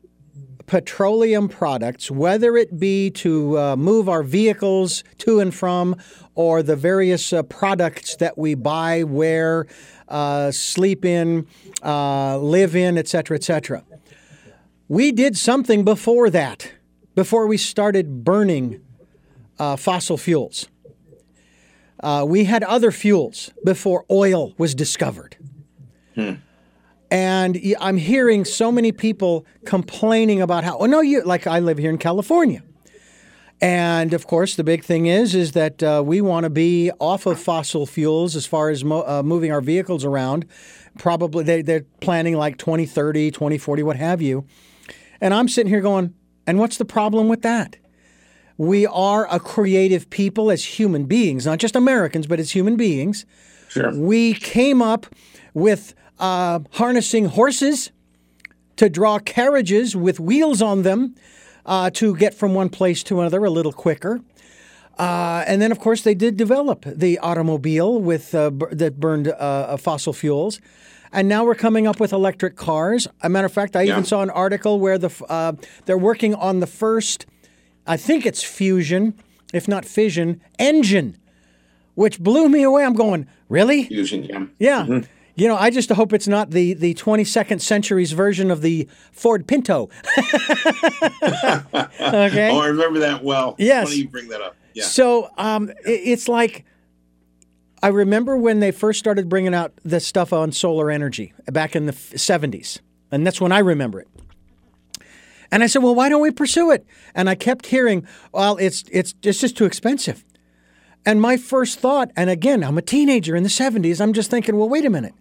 petroleum 0.65 1.47
products, 1.47 2.09
whether 2.09 2.57
it 2.57 2.79
be 2.79 3.11
to 3.11 3.59
uh, 3.59 3.75
move 3.75 4.09
our 4.09 4.23
vehicles 4.23 5.03
to 5.19 5.39
and 5.39 5.53
from, 5.53 5.95
or 6.33 6.63
the 6.63 6.75
various 6.75 7.31
uh, 7.31 7.43
products 7.43 8.15
that 8.15 8.35
we 8.35 8.55
buy, 8.55 9.03
wear, 9.03 9.67
uh, 10.07 10.49
sleep 10.49 11.05
in, 11.05 11.45
uh, 11.83 12.37
live 12.39 12.75
in, 12.75 12.97
etc., 12.97 13.35
etc. 13.37 13.83
We 14.87 15.11
did 15.11 15.37
something 15.37 15.83
before 15.83 16.31
that, 16.31 16.71
before 17.13 17.45
we 17.45 17.57
started 17.57 18.23
burning 18.23 18.81
uh, 19.59 19.75
fossil 19.75 20.17
fuels. 20.17 20.67
Uh, 22.03 22.25
we 22.27 22.43
had 22.43 22.63
other 22.63 22.91
fuels 22.91 23.49
before 23.63 24.05
oil 24.11 24.53
was 24.57 24.75
discovered. 24.75 25.37
Hmm. 26.15 26.33
And 27.09 27.59
I'm 27.79 27.97
hearing 27.97 28.43
so 28.43 28.71
many 28.71 28.91
people 28.91 29.45
complaining 29.65 30.41
about 30.41 30.63
how, 30.63 30.77
oh, 30.79 30.85
no, 30.85 30.99
you, 30.99 31.23
like 31.23 31.47
I 31.47 31.59
live 31.59 31.77
here 31.77 31.89
in 31.89 31.97
California. 31.97 32.61
And 33.61 34.13
of 34.13 34.27
course, 34.27 34.55
the 34.55 34.63
big 34.63 34.83
thing 34.83 35.05
is 35.05 35.33
is 35.33 35.53
that 35.53 35.81
uh, 35.81 36.03
we 36.05 36.19
want 36.19 36.43
to 36.43 36.49
be 36.49 36.91
off 36.99 37.25
of 37.25 37.39
fossil 37.39 37.85
fuels 37.85 38.35
as 38.35 38.45
far 38.45 38.69
as 38.69 38.83
mo- 38.83 39.05
uh, 39.07 39.23
moving 39.23 39.53
our 39.53 39.61
vehicles 39.61 40.03
around. 40.03 40.45
Probably 40.97 41.45
they, 41.45 41.61
they're 41.61 41.85
planning 42.01 42.35
like 42.35 42.57
2030, 42.57 43.31
2040, 43.31 43.83
what 43.83 43.95
have 43.95 44.21
you. 44.21 44.45
And 45.21 45.33
I'm 45.33 45.47
sitting 45.47 45.69
here 45.69 45.79
going, 45.79 46.13
and 46.45 46.59
what's 46.59 46.77
the 46.77 46.83
problem 46.83 47.29
with 47.29 47.41
that? 47.43 47.77
We 48.57 48.85
are 48.85 49.27
a 49.33 49.39
creative 49.39 50.09
people 50.09 50.51
as 50.51 50.79
human 50.79 51.05
beings, 51.05 51.45
not 51.45 51.59
just 51.59 51.75
Americans, 51.75 52.27
but 52.27 52.39
as 52.39 52.51
human 52.51 52.75
beings. 52.75 53.25
Sure. 53.69 53.93
We 53.93 54.33
came 54.33 54.81
up 54.81 55.07
with 55.53 55.95
uh, 56.19 56.59
harnessing 56.73 57.25
horses 57.25 57.91
to 58.75 58.89
draw 58.89 59.19
carriages 59.19 59.95
with 59.95 60.19
wheels 60.19 60.61
on 60.61 60.83
them 60.83 61.15
uh, 61.65 61.89
to 61.91 62.15
get 62.15 62.33
from 62.33 62.53
one 62.53 62.69
place 62.69 63.03
to 63.03 63.19
another 63.21 63.43
a 63.45 63.49
little 63.49 63.73
quicker. 63.73 64.21
Uh, 64.97 65.43
and 65.47 65.61
then, 65.61 65.71
of 65.71 65.79
course, 65.79 66.03
they 66.03 66.13
did 66.13 66.37
develop 66.37 66.85
the 66.85 67.17
automobile 67.19 67.99
with 67.99 68.35
uh, 68.35 68.51
b- 68.51 68.67
that 68.71 68.99
burned 68.99 69.27
uh, 69.27 69.75
fossil 69.77 70.13
fuels. 70.13 70.59
And 71.11 71.27
now 71.27 71.43
we're 71.43 71.55
coming 71.55 71.87
up 71.87 71.99
with 71.99 72.13
electric 72.13 72.55
cars. 72.55 73.07
A 73.21 73.29
matter 73.29 73.45
of 73.45 73.53
fact, 73.53 73.75
I 73.75 73.83
yeah. 73.83 73.93
even 73.93 74.05
saw 74.05 74.21
an 74.21 74.29
article 74.29 74.79
where 74.79 74.97
the 74.97 75.11
uh, 75.29 75.53
they're 75.85 75.97
working 75.97 76.35
on 76.35 76.59
the 76.59 76.67
first, 76.67 77.25
I 77.85 77.97
think 77.97 78.25
it's 78.25 78.43
fusion, 78.43 79.15
if 79.53 79.67
not 79.67 79.85
fission, 79.85 80.41
engine, 80.57 81.17
which 81.95 82.19
blew 82.19 82.49
me 82.49 82.63
away. 82.63 82.85
I'm 82.85 82.93
going, 82.93 83.27
really? 83.49 83.83
Fusion, 83.83 84.23
yeah. 84.23 84.45
Yeah. 84.59 84.83
Mm-hmm. 84.83 85.11
You 85.35 85.47
know, 85.47 85.55
I 85.55 85.71
just 85.71 85.89
hope 85.89 86.13
it's 86.13 86.27
not 86.27 86.51
the, 86.51 86.75
the 86.75 86.93
22nd 86.93 87.59
century's 87.59 88.11
version 88.11 88.51
of 88.51 88.61
the 88.61 88.87
Ford 89.11 89.47
Pinto. 89.47 89.89
okay. 91.23 92.51
Oh, 92.51 92.59
I 92.59 92.67
remember 92.67 92.99
that 92.99 93.21
well. 93.23 93.55
Yes. 93.57 93.87
Funny 93.87 94.01
you 94.01 94.09
bring 94.09 94.27
that 94.27 94.41
up. 94.41 94.55
Yeah. 94.75 94.83
So 94.83 95.29
um, 95.37 95.71
it's 95.85 96.27
like 96.27 96.65
I 97.81 97.87
remember 97.87 98.37
when 98.37 98.59
they 98.59 98.71
first 98.71 98.99
started 98.99 99.27
bringing 99.27 99.53
out 99.53 99.73
the 99.83 99.99
stuff 99.99 100.31
on 100.31 100.51
solar 100.51 100.89
energy 100.89 101.33
back 101.47 101.75
in 101.75 101.85
the 101.85 101.91
70s, 101.91 102.79
and 103.11 103.25
that's 103.25 103.41
when 103.41 103.51
I 103.51 103.59
remember 103.59 103.99
it. 103.99 104.07
And 105.53 105.63
I 105.63 105.67
said, 105.67 105.83
"Well, 105.83 105.93
why 105.93 106.09
don't 106.09 106.19
we 106.19 106.31
pursue 106.31 106.71
it?" 106.71 106.83
And 107.13 107.29
I 107.29 107.35
kept 107.35 107.67
hearing, 107.67 108.07
"Well, 108.33 108.57
it's 108.57 108.83
it's 108.91 109.13
it's 109.21 109.39
just 109.39 109.55
too 109.55 109.65
expensive." 109.65 110.25
And 111.05 111.21
my 111.21 111.37
first 111.37 111.79
thought, 111.79 112.09
and 112.15 112.27
again, 112.31 112.63
I'm 112.63 112.77
a 112.77 112.81
teenager 112.81 113.35
in 113.35 113.43
the 113.43 113.49
70s, 113.49 114.01
I'm 114.01 114.13
just 114.13 114.31
thinking, 114.31 114.57
"Well, 114.57 114.67
wait 114.67 114.83
a 114.83 114.89
minute. 114.89 115.13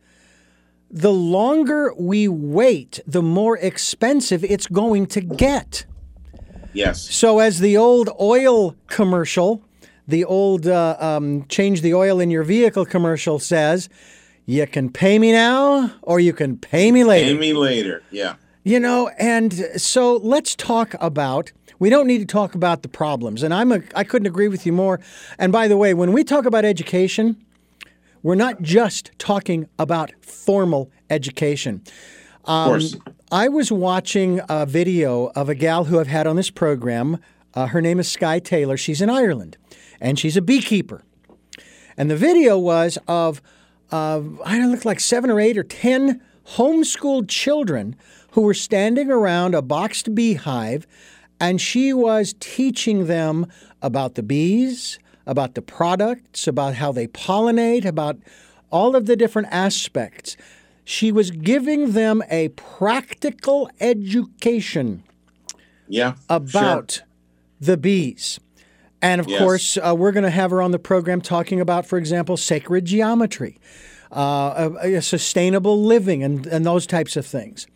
The 0.90 1.12
longer 1.12 1.92
we 1.98 2.28
wait, 2.28 3.00
the 3.06 3.20
more 3.20 3.58
expensive 3.58 4.42
it's 4.42 4.66
going 4.66 5.04
to 5.08 5.20
get." 5.20 5.84
Yes. 6.72 7.02
So, 7.14 7.38
as 7.38 7.58
the 7.58 7.76
old 7.76 8.08
oil 8.18 8.74
commercial, 8.86 9.62
the 10.08 10.24
old 10.24 10.66
uh, 10.66 10.96
um, 10.98 11.44
change 11.50 11.82
the 11.82 11.92
oil 11.92 12.20
in 12.20 12.30
your 12.30 12.42
vehicle 12.42 12.86
commercial 12.86 13.38
says, 13.38 13.90
you 14.46 14.66
can 14.66 14.90
pay 14.90 15.18
me 15.18 15.32
now 15.32 15.92
or 16.00 16.20
you 16.20 16.32
can 16.32 16.56
pay 16.56 16.90
me 16.90 17.04
later. 17.04 17.34
Pay 17.34 17.38
me 17.38 17.52
later. 17.52 18.02
Yeah. 18.10 18.36
You 18.64 18.78
know, 18.78 19.08
and 19.18 19.52
so 19.76 20.16
let's 20.18 20.54
talk 20.54 20.94
about. 21.00 21.50
We 21.80 21.90
don't 21.90 22.06
need 22.06 22.18
to 22.18 22.26
talk 22.26 22.54
about 22.54 22.82
the 22.82 22.88
problems, 22.88 23.42
and 23.42 23.52
I'm 23.52 23.72
a. 23.72 23.80
I 23.96 24.04
couldn't 24.04 24.26
agree 24.26 24.46
with 24.46 24.64
you 24.66 24.72
more. 24.72 25.00
And 25.36 25.52
by 25.52 25.66
the 25.66 25.76
way, 25.76 25.94
when 25.94 26.12
we 26.12 26.22
talk 26.22 26.44
about 26.44 26.64
education, 26.64 27.44
we're 28.22 28.36
not 28.36 28.62
just 28.62 29.10
talking 29.18 29.68
about 29.80 30.12
formal 30.20 30.92
education. 31.10 31.82
Of 32.44 32.68
course. 32.68 32.96
I 33.32 33.48
was 33.48 33.72
watching 33.72 34.40
a 34.48 34.64
video 34.64 35.32
of 35.34 35.48
a 35.48 35.54
gal 35.56 35.84
who 35.84 35.98
I've 35.98 36.06
had 36.06 36.26
on 36.26 36.36
this 36.36 36.50
program. 36.50 37.18
Uh, 37.54 37.66
her 37.66 37.80
name 37.80 37.98
is 37.98 38.08
Sky 38.08 38.38
Taylor. 38.38 38.76
She's 38.76 39.00
in 39.00 39.10
Ireland, 39.10 39.56
and 40.00 40.18
she's 40.18 40.36
a 40.36 40.42
beekeeper. 40.42 41.02
And 41.96 42.10
the 42.10 42.16
video 42.16 42.58
was 42.58 42.98
of, 43.08 43.42
uh, 43.90 44.20
I 44.44 44.56
don't 44.56 44.70
look 44.70 44.84
like 44.84 45.00
seven 45.00 45.30
or 45.30 45.40
eight 45.40 45.58
or 45.58 45.64
ten 45.64 46.22
homeschooled 46.56 47.28
children 47.28 47.96
who 48.32 48.42
were 48.42 48.54
standing 48.54 49.10
around 49.10 49.54
a 49.54 49.62
boxed 49.62 50.14
beehive, 50.14 50.86
and 51.40 51.60
she 51.60 51.92
was 51.92 52.34
teaching 52.40 53.06
them 53.06 53.46
about 53.80 54.14
the 54.14 54.22
bees, 54.22 54.98
about 55.26 55.54
the 55.54 55.62
products, 55.62 56.46
about 56.46 56.74
how 56.74 56.92
they 56.92 57.06
pollinate, 57.06 57.84
about 57.84 58.18
all 58.70 58.96
of 58.96 59.06
the 59.06 59.16
different 59.16 59.48
aspects. 59.50 60.36
She 60.84 61.12
was 61.12 61.30
giving 61.30 61.92
them 61.92 62.22
a 62.30 62.48
practical 62.50 63.70
education 63.80 65.02
Yeah. 65.88 66.14
about 66.28 66.92
Sure. 66.92 67.06
the 67.60 67.76
bees. 67.76 68.40
And 69.00 69.20
of 69.20 69.28
Yes. 69.28 69.38
course, 69.40 69.76
uh, 69.78 69.94
we're 69.96 70.12
going 70.12 70.24
to 70.24 70.30
have 70.30 70.50
her 70.52 70.62
on 70.62 70.70
the 70.70 70.78
program 70.78 71.20
talking 71.20 71.60
about, 71.60 71.86
for 71.86 71.98
example, 71.98 72.36
sacred 72.36 72.84
geometry, 72.84 73.58
uh, 74.10 74.70
a, 74.82 74.94
a 74.94 75.02
sustainable 75.02 75.82
living, 75.84 76.22
and, 76.22 76.46
and 76.46 76.64
those 76.64 76.86
types 76.86 77.16
of 77.16 77.26
things. 77.26 77.66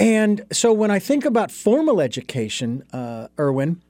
And 0.00 0.46
so 0.50 0.72
when 0.72 0.90
I 0.90 0.98
think 0.98 1.26
about 1.26 1.52
formal 1.52 2.00
education, 2.00 2.84
uh, 2.90 3.28
Irwin, 3.38 3.82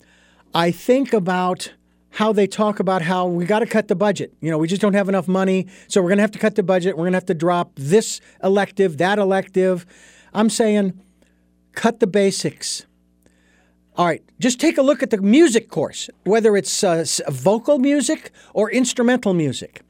I 0.53 0.73
think 0.73 1.13
about 1.13 1.73
how 2.11 2.33
they 2.33 2.49
talk 2.49 2.81
about 2.81 3.03
how 3.03 3.29
we 3.29 3.45
got 3.45 3.61
to 3.61 3.67
cut 3.67 3.87
the 3.87 3.95
budget. 3.95 4.35
You 4.41 4.51
know, 4.51 4.59
we 4.59 4.67
just 4.67 4.83
don't 4.83 4.95
have 4.95 5.09
enough 5.09 5.29
money, 5.29 5.69
so 5.87 6.03
we're 6.03 6.09
going 6.09 6.19
to 6.19 6.23
have 6.23 6.33
to 6.33 6.41
cut 6.41 6.57
the 6.57 6.65
budget. 6.65 6.97
We're 6.97 7.05
going 7.05 7.13
to 7.13 7.19
have 7.19 7.27
to 7.27 7.35
drop 7.35 7.71
this 7.77 8.21
elective, 8.43 8.99
that 8.99 9.21
elective. 9.21 9.87
I'm 10.35 10.51
saying 10.51 11.01
cut 11.75 12.01
the 12.01 12.09
basics. 12.09 12.87
All 13.95 14.07
right, 14.07 14.25
just 14.41 14.59
take 14.59 14.79
a 14.79 14.83
look 14.83 15.05
at 15.05 15.11
the 15.11 15.19
music 15.19 15.69
course, 15.69 16.11
whether 16.25 16.57
it's 16.57 16.83
uh, 16.83 17.05
vocal 17.29 17.79
music 17.79 18.33
or 18.53 18.69
instrumental 18.69 19.33
music. 19.33 19.83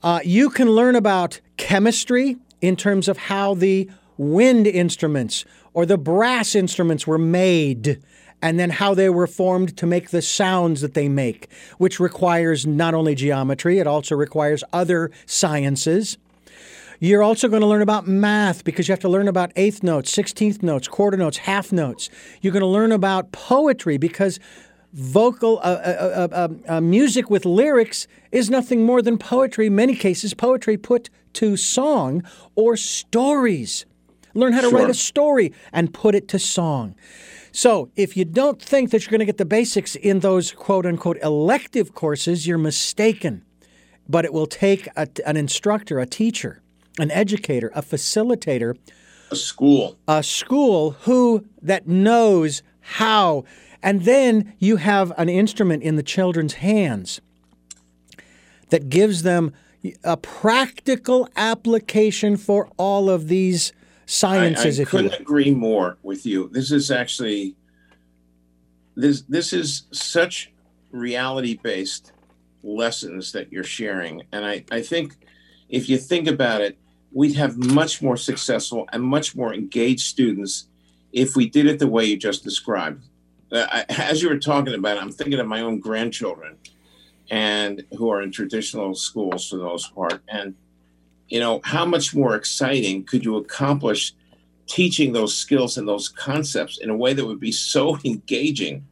Uh, 0.00 0.20
you 0.22 0.48
can 0.48 0.70
learn 0.70 0.94
about 0.94 1.40
chemistry 1.56 2.36
in 2.60 2.76
terms 2.76 3.08
of 3.08 3.16
how 3.18 3.54
the 3.54 3.90
wind 4.16 4.66
instruments 4.66 5.44
or 5.74 5.86
the 5.86 5.98
brass 5.98 6.54
instruments 6.54 7.06
were 7.06 7.18
made 7.18 8.02
and 8.42 8.58
then 8.58 8.70
how 8.70 8.92
they 8.92 9.08
were 9.08 9.28
formed 9.28 9.76
to 9.76 9.86
make 9.86 10.10
the 10.10 10.20
sounds 10.20 10.80
that 10.80 10.94
they 10.94 11.08
make, 11.08 11.48
which 11.78 12.00
requires 12.00 12.66
not 12.66 12.92
only 12.92 13.14
geometry, 13.14 13.78
it 13.78 13.86
also 13.86 14.16
requires 14.16 14.64
other 14.72 15.10
sciences. 15.26 16.18
You're 16.98 17.22
also 17.22 17.48
going 17.48 17.62
to 17.62 17.66
learn 17.66 17.82
about 17.82 18.06
math 18.06 18.64
because 18.64 18.86
you 18.86 18.92
have 18.92 19.00
to 19.00 19.08
learn 19.08 19.28
about 19.28 19.52
eighth 19.56 19.82
notes, 19.82 20.12
sixteenth 20.12 20.62
notes, 20.62 20.86
quarter 20.88 21.16
notes, 21.16 21.38
half 21.38 21.72
notes. 21.72 22.10
You're 22.40 22.52
going 22.52 22.60
to 22.60 22.66
learn 22.66 22.92
about 22.92 23.32
poetry 23.32 23.96
because 23.96 24.38
vocal 24.92 25.58
uh, 25.58 25.62
uh, 25.62 26.28
uh, 26.32 26.34
uh, 26.34 26.48
uh, 26.76 26.80
music 26.80 27.30
with 27.30 27.44
lyrics 27.44 28.06
is 28.30 28.50
nothing 28.50 28.84
more 28.84 29.02
than 29.02 29.18
poetry. 29.18 29.66
In 29.66 29.74
many 29.74 29.96
cases, 29.96 30.34
poetry 30.34 30.76
put 30.76 31.10
to 31.34 31.56
song 31.56 32.22
or 32.54 32.76
stories. 32.76 33.84
Learn 34.34 34.52
how 34.52 34.62
to 34.62 34.70
write 34.70 34.90
a 34.90 34.94
story 34.94 35.52
and 35.72 35.92
put 35.92 36.14
it 36.14 36.28
to 36.28 36.38
song. 36.38 36.94
So, 37.52 37.90
if 37.96 38.16
you 38.16 38.24
don't 38.24 38.60
think 38.60 38.90
that 38.90 39.02
you're 39.04 39.10
going 39.10 39.20
to 39.20 39.26
get 39.26 39.36
the 39.36 39.44
basics 39.44 39.94
in 39.94 40.20
those 40.20 40.52
quote 40.52 40.86
unquote 40.86 41.18
elective 41.22 41.94
courses, 41.94 42.46
you're 42.46 42.58
mistaken. 42.58 43.44
But 44.08 44.24
it 44.24 44.32
will 44.32 44.46
take 44.46 44.88
a, 44.96 45.06
an 45.26 45.36
instructor, 45.36 46.00
a 46.00 46.06
teacher, 46.06 46.62
an 46.98 47.10
educator, 47.10 47.70
a 47.74 47.82
facilitator, 47.82 48.76
A 49.30 49.36
school. 49.36 49.98
a 50.08 50.22
school 50.22 50.92
who 51.02 51.44
that 51.60 51.86
knows 51.86 52.62
how 52.80 53.44
and 53.82 54.02
then 54.02 54.54
you 54.58 54.76
have 54.76 55.12
an 55.18 55.28
instrument 55.28 55.82
in 55.82 55.96
the 55.96 56.02
children's 56.02 56.54
hands 56.54 57.20
that 58.70 58.88
gives 58.88 59.22
them 59.22 59.52
a 60.04 60.16
practical 60.16 61.28
application 61.36 62.36
for 62.36 62.68
all 62.76 63.10
of 63.10 63.26
these 63.28 63.72
I, 64.56 64.62
I 64.62 64.68
if 64.68 64.78
you 64.78 64.86
couldn't 64.86 65.20
agree 65.20 65.52
more 65.52 65.98
with 66.02 66.26
you. 66.26 66.48
This 66.52 66.70
is 66.70 66.90
actually 66.90 67.56
this 68.94 69.22
this 69.22 69.52
is 69.52 69.84
such 69.92 70.52
reality 70.90 71.58
based 71.62 72.12
lessons 72.62 73.32
that 73.32 73.52
you're 73.52 73.64
sharing. 73.64 74.22
And 74.32 74.44
I, 74.44 74.64
I 74.70 74.82
think 74.82 75.16
if 75.68 75.88
you 75.88 75.98
think 75.98 76.28
about 76.28 76.60
it, 76.60 76.78
we'd 77.12 77.34
have 77.34 77.56
much 77.56 78.02
more 78.02 78.16
successful 78.16 78.88
and 78.92 79.02
much 79.02 79.34
more 79.34 79.52
engaged 79.52 80.02
students 80.02 80.68
if 81.12 81.36
we 81.36 81.48
did 81.48 81.66
it 81.66 81.78
the 81.78 81.86
way 81.86 82.04
you 82.04 82.16
just 82.16 82.44
described. 82.44 83.04
Uh, 83.50 83.66
I, 83.70 83.84
as 83.88 84.22
you 84.22 84.28
were 84.28 84.38
talking 84.38 84.74
about, 84.74 84.96
it, 84.96 85.02
I'm 85.02 85.12
thinking 85.12 85.38
of 85.38 85.46
my 85.46 85.60
own 85.60 85.78
grandchildren, 85.78 86.56
and 87.30 87.84
who 87.96 88.10
are 88.10 88.22
in 88.22 88.32
traditional 88.32 88.94
schools 88.94 89.48
for 89.48 89.56
the 89.56 89.64
most 89.64 89.94
part. 89.94 90.22
And 90.28 90.54
you 91.28 91.40
know, 91.40 91.60
how 91.64 91.84
much 91.84 92.14
more 92.14 92.34
exciting 92.34 93.04
could 93.04 93.24
you 93.24 93.36
accomplish 93.36 94.12
teaching 94.66 95.12
those 95.12 95.36
skills 95.36 95.76
and 95.76 95.88
those 95.88 96.08
concepts 96.08 96.78
in 96.78 96.90
a 96.90 96.96
way 96.96 97.12
that 97.12 97.24
would 97.24 97.40
be 97.40 97.52
so 97.52 97.98
engaging? 98.04 98.84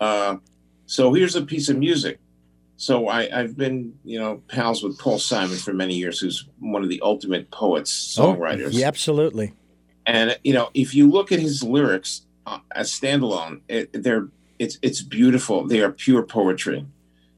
Uh, 0.00 0.36
so 0.86 1.12
here's 1.12 1.36
a 1.36 1.42
piece 1.42 1.68
of 1.68 1.78
music. 1.78 2.18
So 2.76 3.08
I, 3.08 3.28
I've 3.32 3.56
been, 3.56 3.96
you 4.04 4.18
know, 4.18 4.42
pals 4.48 4.82
with 4.82 4.98
Paul 4.98 5.18
Simon 5.18 5.56
for 5.56 5.72
many 5.72 5.94
years, 5.94 6.18
who's 6.18 6.48
one 6.58 6.82
of 6.82 6.88
the 6.88 7.00
ultimate 7.02 7.50
poets, 7.50 7.92
songwriters. 8.16 8.66
Oh, 8.66 8.70
yeah, 8.70 8.88
absolutely. 8.88 9.54
And 10.06 10.38
you 10.44 10.52
know, 10.52 10.70
if 10.74 10.94
you 10.94 11.10
look 11.10 11.32
at 11.32 11.38
his 11.38 11.62
lyrics 11.62 12.26
uh, 12.46 12.58
as 12.74 12.90
standalone, 12.90 13.60
it, 13.68 14.02
they're 14.02 14.28
it's 14.58 14.78
it's 14.82 15.02
beautiful. 15.02 15.66
They 15.66 15.80
are 15.80 15.90
pure 15.90 16.22
poetry, 16.22 16.84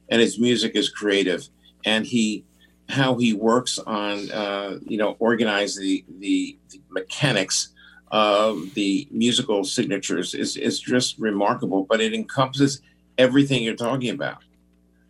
and 0.09 0.21
his 0.21 0.39
music 0.39 0.75
is 0.75 0.89
creative. 0.89 1.49
And 1.85 2.05
he, 2.05 2.45
how 2.89 3.17
he 3.17 3.33
works 3.33 3.79
on, 3.79 4.31
uh, 4.31 4.79
you 4.87 4.97
know, 4.97 5.17
organize 5.19 5.77
the, 5.77 6.05
the 6.19 6.57
the 6.71 6.81
mechanics 6.91 7.71
of 8.13 8.75
the 8.75 9.09
musical 9.11 9.65
signatures 9.65 10.35
is 10.35 10.57
is 10.57 10.79
just 10.81 11.19
remarkable. 11.19 11.85
But 11.85 12.01
it 12.01 12.15
encompasses 12.15 12.81
everything 13.19 13.63
you're 13.65 13.75
talking 13.77 14.11
about. 14.11 14.39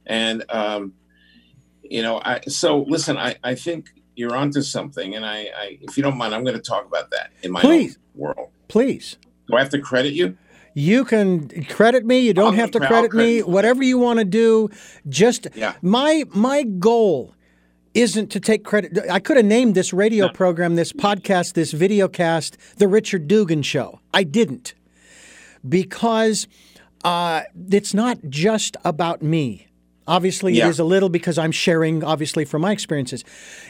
And 0.06 0.44
um, 0.48 0.94
you 1.82 2.02
know, 2.02 2.20
I 2.24 2.40
so 2.48 2.82
listen. 2.88 3.16
I 3.18 3.36
I 3.44 3.54
think 3.54 3.90
you're 4.14 4.34
onto 4.34 4.62
something, 4.62 5.14
and 5.14 5.26
I, 5.26 5.50
I 5.56 5.78
if 5.82 5.96
you 5.96 6.02
don't 6.02 6.16
mind, 6.16 6.34
I'm 6.34 6.44
going 6.44 6.56
to 6.56 6.62
talk 6.62 6.86
about 6.86 7.10
that 7.10 7.30
in 7.42 7.52
my 7.52 7.60
Please. 7.60 7.98
world. 8.14 8.50
Please. 8.68 9.16
Do 9.48 9.56
I 9.56 9.60
have 9.60 9.70
to 9.70 9.78
credit 9.78 10.12
you? 10.14 10.36
You 10.74 11.04
can 11.04 11.48
credit 11.66 12.04
me. 12.04 12.20
You 12.20 12.34
don't 12.34 12.48
I'll 12.54 12.60
have 12.60 12.70
to 12.72 12.78
cre- 12.80 12.84
I'll 12.84 13.08
credit 13.08 13.14
me. 13.14 13.42
Whatever 13.42 13.82
you 13.82 13.98
want 13.98 14.18
to 14.18 14.24
do. 14.24 14.68
Just 15.08 15.46
Yeah. 15.54 15.74
my 15.82 16.24
my 16.34 16.64
goal 16.64 17.35
isn't 17.96 18.30
to 18.30 18.40
take 18.40 18.62
credit. 18.64 18.98
I 19.10 19.18
could 19.18 19.36
have 19.36 19.46
named 19.46 19.74
this 19.74 19.92
radio 19.92 20.28
program, 20.28 20.74
this 20.74 20.92
podcast, 20.92 21.54
this 21.54 21.72
video 21.72 22.08
cast, 22.08 22.56
the 22.76 22.86
Richard 22.88 23.26
Dugan 23.26 23.62
Show. 23.62 24.00
I 24.12 24.22
didn't 24.22 24.74
because 25.68 26.46
uh, 27.04 27.42
it's 27.70 27.94
not 27.94 28.18
just 28.28 28.76
about 28.84 29.22
me. 29.22 29.66
Obviously, 30.08 30.52
Yeah. 30.52 30.66
it 30.66 30.70
is 30.70 30.78
a 30.78 30.84
little 30.84 31.08
because 31.08 31.36
I'm 31.36 31.50
sharing, 31.50 32.04
obviously, 32.04 32.44
from 32.44 32.62
my 32.62 32.70
experiences. 32.70 33.24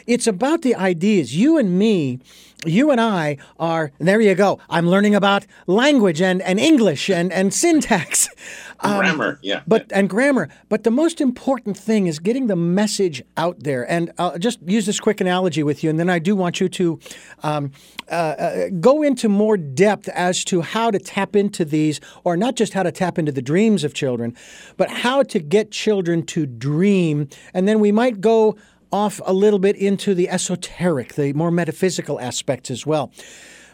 It's 0.06 0.26
about 0.26 0.62
the 0.62 0.74
ideas. 0.74 1.34
You 1.34 1.56
and 1.56 1.78
me 1.78 2.18
you 2.64 2.90
and 2.90 3.00
I 3.00 3.36
are, 3.58 3.92
there 3.98 4.20
you 4.20 4.34
go. 4.34 4.58
I'm 4.70 4.88
learning 4.88 5.14
about 5.14 5.46
language 5.66 6.22
and, 6.22 6.40
and 6.42 6.58
English 6.58 7.10
and, 7.10 7.32
and 7.32 7.52
syntax. 7.52 8.28
Um, 8.80 8.98
grammar, 8.98 9.38
yeah. 9.40 9.62
But 9.66 9.90
and 9.90 10.06
grammar. 10.06 10.50
But 10.68 10.84
the 10.84 10.90
most 10.90 11.22
important 11.22 11.78
thing 11.78 12.08
is 12.08 12.18
getting 12.18 12.46
the 12.46 12.56
message 12.56 13.22
out 13.38 13.60
there. 13.60 13.90
And 13.90 14.12
I'll 14.18 14.38
just 14.38 14.60
use 14.66 14.84
this 14.84 15.00
quick 15.00 15.22
analogy 15.22 15.62
with 15.62 15.82
you, 15.82 15.88
and 15.88 15.98
then 15.98 16.10
I 16.10 16.18
do 16.18 16.36
want 16.36 16.60
you 16.60 16.68
to 16.68 17.00
um, 17.42 17.72
uh, 18.10 18.14
uh, 18.14 18.68
go 18.78 19.02
into 19.02 19.30
more 19.30 19.56
depth 19.56 20.10
as 20.10 20.44
to 20.44 20.60
how 20.60 20.90
to 20.90 20.98
tap 20.98 21.34
into 21.34 21.64
these, 21.64 22.00
or 22.22 22.36
not 22.36 22.54
just 22.54 22.74
how 22.74 22.82
to 22.82 22.92
tap 22.92 23.18
into 23.18 23.32
the 23.32 23.40
dreams 23.40 23.82
of 23.82 23.94
children, 23.94 24.36
but 24.76 24.90
how 24.90 25.22
to 25.22 25.38
get 25.38 25.70
children 25.70 26.22
to 26.26 26.44
dream. 26.44 27.30
And 27.54 27.66
then 27.66 27.80
we 27.80 27.92
might 27.92 28.20
go 28.20 28.56
off 28.92 29.20
a 29.24 29.32
little 29.32 29.58
bit 29.58 29.76
into 29.76 30.14
the 30.14 30.28
esoteric, 30.28 31.14
the 31.14 31.32
more 31.32 31.50
metaphysical 31.50 32.20
aspects 32.20 32.70
as 32.70 32.86
well. 32.86 33.12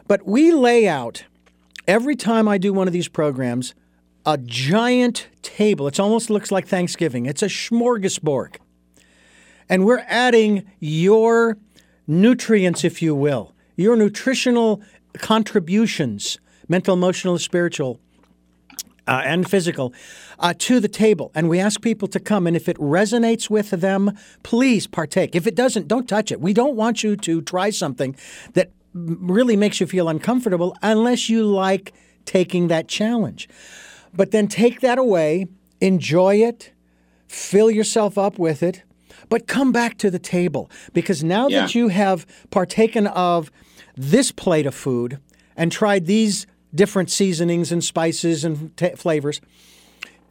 But 0.09 0.27
we 0.27 0.53
lay 0.53 0.89
out 0.89 1.25
every 1.87 2.17
time 2.17 2.49
I 2.49 2.59
do 2.59 2.73
one 2.73 2.87
of 2.87 2.93
these 2.93 3.09
programs 3.09 3.75
a 4.25 4.39
giant 4.39 5.29
table. 5.43 5.89
It 5.89 5.99
almost 5.99 6.31
looks 6.31 6.53
like 6.53 6.67
Thanksgiving. 6.67 7.27
It's 7.27 7.43
a 7.43 7.47
smorgasbord. 7.47 8.57
And 9.69 9.85
we're 9.85 10.05
adding 10.07 10.71
your 10.79 11.59
nutrients, 12.07 12.85
if 12.85 13.03
you 13.03 13.15
will, 13.15 13.53
your 13.77 13.97
nutritional 13.97 14.83
contributions, 15.19 16.39
mental, 16.69 16.95
emotional, 16.95 17.39
spiritual, 17.39 18.01
uh, 19.07 19.23
and 19.25 19.49
physical, 19.51 19.93
uh, 20.43 20.53
to 20.59 20.81
the 20.81 20.89
table. 20.89 21.31
And 21.35 21.49
we 21.49 21.59
ask 21.61 21.81
people 21.81 22.09
to 22.09 22.21
come. 22.21 22.47
And 22.47 22.57
if 22.57 22.69
it 22.69 22.77
resonates 22.77 23.49
with 23.49 23.71
them, 23.71 24.17
please 24.43 24.87
partake. 24.87 25.35
If 25.35 25.47
it 25.47 25.55
doesn't, 25.55 25.89
don't 25.89 26.09
touch 26.09 26.33
it. 26.33 26.41
We 26.41 26.53
don't 26.53 26.77
want 26.77 27.03
you 27.03 27.17
to 27.17 27.41
try 27.43 27.71
something 27.71 28.17
that 28.55 28.73
really 28.93 29.57
makes 29.57 29.81
you 29.81 29.87
feel 29.87 30.09
uncomfortable 30.09 30.77
unless 30.83 31.29
you 31.29 31.45
like 31.45 31.93
taking 32.25 32.69
that 32.69 32.89
challenge. 32.89 33.49
But 34.13 34.33
then 34.33 34.49
take 34.49 34.81
that 34.81 34.99
away, 34.99 35.47
enjoy 35.81 36.37
it, 36.37 36.73
fill 37.27 37.71
yourself 37.71 38.19
up 38.19 38.39
with 38.39 38.63
it, 38.63 38.83
but 39.29 39.47
come 39.47 39.73
back 39.73 39.97
to 39.99 40.11
the 40.11 40.19
table 40.19 40.71
because 40.93 41.25
now 41.25 41.49
yeah. 41.49 41.63
that 41.63 41.75
you 41.75 41.89
have 41.89 42.27
partaken 42.51 43.07
of 43.07 43.51
this 43.97 44.31
plate 44.31 44.67
of 44.67 44.75
food 44.75 45.19
and 45.57 45.73
tried 45.73 46.07
these 46.07 46.47
different 46.75 47.11
seasonings 47.11 47.73
and 47.73 47.83
spices 47.83 48.45
and 48.45 48.77
t- 48.77 48.95
flavors, 48.97 49.41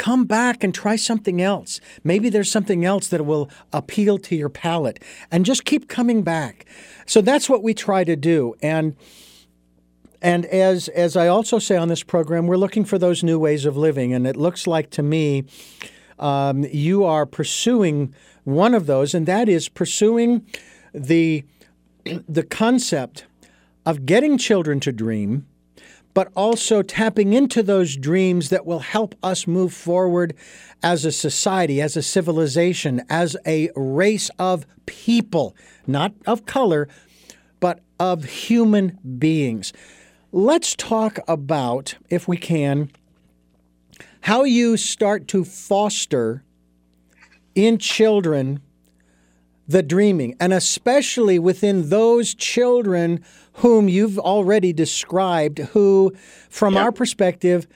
come 0.01 0.25
back 0.25 0.63
and 0.63 0.73
try 0.73 0.95
something 0.95 1.43
else. 1.43 1.79
Maybe 2.03 2.27
there's 2.29 2.49
something 2.49 2.83
else 2.83 3.07
that 3.09 3.23
will 3.23 3.51
appeal 3.71 4.17
to 4.17 4.35
your 4.35 4.49
palate 4.49 4.99
and 5.29 5.45
just 5.45 5.63
keep 5.63 5.87
coming 5.87 6.23
back. 6.23 6.65
So 7.05 7.21
that's 7.21 7.47
what 7.47 7.61
we 7.61 7.75
try 7.75 8.03
to 8.03 8.15
do. 8.15 8.55
And 8.63 8.95
and 10.19 10.47
as 10.47 10.87
as 10.87 11.15
I 11.15 11.27
also 11.27 11.59
say 11.59 11.77
on 11.77 11.87
this 11.87 12.01
program, 12.01 12.47
we're 12.47 12.57
looking 12.57 12.83
for 12.83 12.97
those 12.97 13.23
new 13.23 13.37
ways 13.37 13.63
of 13.63 13.77
living, 13.77 14.11
and 14.11 14.25
it 14.25 14.35
looks 14.35 14.65
like 14.65 14.89
to 14.91 15.03
me 15.03 15.45
um, 16.17 16.63
you 16.63 17.03
are 17.03 17.27
pursuing 17.27 18.15
one 18.43 18.73
of 18.73 18.87
those, 18.87 19.13
and 19.13 19.27
that 19.27 19.47
is 19.47 19.69
pursuing 19.69 20.43
the 20.95 21.43
the 22.27 22.43
concept 22.43 23.25
of 23.85 24.07
getting 24.07 24.39
children 24.39 24.79
to 24.79 24.91
dream, 24.91 25.45
but 26.13 26.31
also 26.35 26.81
tapping 26.81 27.33
into 27.33 27.63
those 27.63 27.95
dreams 27.95 28.49
that 28.49 28.65
will 28.65 28.79
help 28.79 29.15
us 29.23 29.47
move 29.47 29.73
forward 29.73 30.33
as 30.83 31.05
a 31.05 31.11
society, 31.11 31.81
as 31.81 31.95
a 31.95 32.01
civilization, 32.01 33.01
as 33.09 33.37
a 33.45 33.69
race 33.75 34.29
of 34.37 34.65
people, 34.85 35.55
not 35.87 36.13
of 36.25 36.45
color, 36.45 36.87
but 37.59 37.79
of 37.99 38.25
human 38.25 38.97
beings. 39.19 39.71
Let's 40.31 40.75
talk 40.75 41.19
about, 41.27 41.95
if 42.09 42.27
we 42.27 42.37
can, 42.37 42.91
how 44.21 44.43
you 44.43 44.77
start 44.77 45.27
to 45.29 45.43
foster 45.43 46.43
in 47.55 47.77
children 47.77 48.61
the 49.67 49.83
dreaming, 49.83 50.35
and 50.39 50.53
especially 50.53 51.39
within 51.39 51.89
those 51.89 52.33
children 52.33 53.23
whom 53.55 53.87
you've 53.87 54.19
already 54.19 54.73
described, 54.73 55.59
who, 55.59 56.13
from 56.49 56.73
yep. 56.73 56.83
our 56.83 56.91
perspective, 56.91 57.67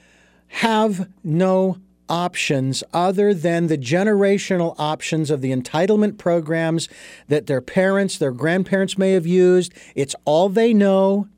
have 0.48 1.08
no 1.24 1.78
options 2.08 2.84
other 2.92 3.34
than 3.34 3.66
the 3.66 3.78
generational 3.78 4.74
options 4.78 5.30
of 5.30 5.40
the 5.40 5.52
entitlement 5.52 6.18
programs 6.18 6.88
that 7.28 7.46
their 7.46 7.60
parents, 7.60 8.18
their 8.18 8.32
grandparents 8.32 8.96
may 8.96 9.12
have 9.12 9.26
used. 9.26 9.72
It's 9.94 10.14
all 10.24 10.48
they 10.48 10.72
know 10.72 11.28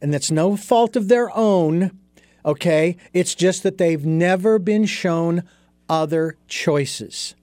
and 0.00 0.12
that's 0.12 0.30
no 0.30 0.56
fault 0.56 0.96
of 0.96 1.08
their 1.08 1.34
own, 1.36 1.98
okay? 2.44 2.96
It's 3.12 3.34
just 3.34 3.62
that 3.62 3.78
they've 3.78 4.04
never 4.04 4.58
been 4.58 4.84
shown 4.84 5.42
other 5.88 6.36
choices. 6.48 7.34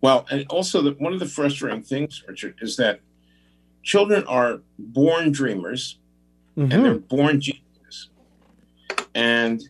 Well, 0.00 0.26
and 0.30 0.46
also 0.48 0.82
the, 0.82 0.92
one 0.92 1.12
of 1.12 1.20
the 1.20 1.26
frustrating 1.26 1.82
things, 1.82 2.24
Richard, 2.26 2.56
is 2.60 2.76
that 2.76 3.00
children 3.82 4.24
are 4.26 4.60
born 4.78 5.32
dreamers 5.32 5.98
mm-hmm. 6.56 6.72
and 6.72 6.84
they're 6.84 6.98
born 6.98 7.40
geniuses. 7.40 8.08
And 9.14 9.62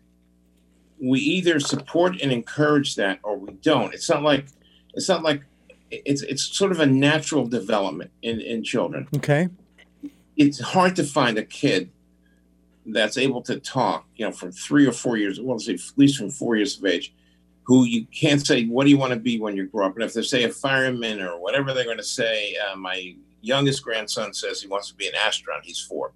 we 1.03 1.21
either 1.21 1.59
support 1.61 2.21
and 2.21 2.31
encourage 2.31 2.95
that 2.97 3.21
or 3.23 3.39
we 3.39 3.53
don't. 3.55 3.95
It's 3.95 4.09
not 4.09 4.23
like 4.23 4.47
it's 4.95 5.09
not 5.09 5.23
like 5.23 5.43
it's 5.91 6.23
it's 6.23 6.43
sort 6.43 6.73
of 6.73 6.81
a 6.81 6.87
natural 6.87 7.47
development 7.47 8.11
in, 8.23 8.41
in 8.41 8.63
children. 8.63 9.09
Okay. 9.17 9.49
It's 10.37 10.61
hard 10.61 10.97
to 10.97 11.05
find 11.05 11.39
a 11.39 11.45
kid 11.45 11.91
that's 12.87 13.17
able 13.17 13.43
to 13.43 13.59
talk, 13.59 14.07
you 14.17 14.25
know, 14.25 14.33
from 14.33 14.53
three 14.53 14.87
or 14.87 14.93
four 14.93 15.17
years, 15.17 15.41
well, 15.41 15.59
say 15.59 15.75
at 15.75 15.81
least 15.97 16.17
from 16.17 16.31
four 16.31 16.57
years 16.57 16.79
of 16.79 16.85
age, 16.85 17.13
who 17.71 17.85
you 17.85 18.05
can't 18.07 18.45
say, 18.45 18.65
what 18.65 18.83
do 18.83 18.91
you 18.91 18.99
want 18.99 19.13
to 19.13 19.19
be 19.21 19.39
when 19.39 19.55
you 19.55 19.65
grow 19.65 19.87
up? 19.87 19.95
And 19.95 20.03
if 20.03 20.13
they 20.13 20.23
say 20.23 20.43
a 20.43 20.49
fireman 20.49 21.21
or 21.21 21.39
whatever 21.39 21.73
they're 21.73 21.85
going 21.85 21.99
to 21.99 22.03
say, 22.03 22.57
uh, 22.57 22.75
my 22.75 23.15
youngest 23.43 23.85
grandson 23.85 24.35
says 24.35 24.61
he 24.61 24.67
wants 24.67 24.89
to 24.89 24.95
be 24.97 25.07
an 25.07 25.15
astronaut. 25.15 25.65
He's 25.65 25.79
four. 25.79 26.11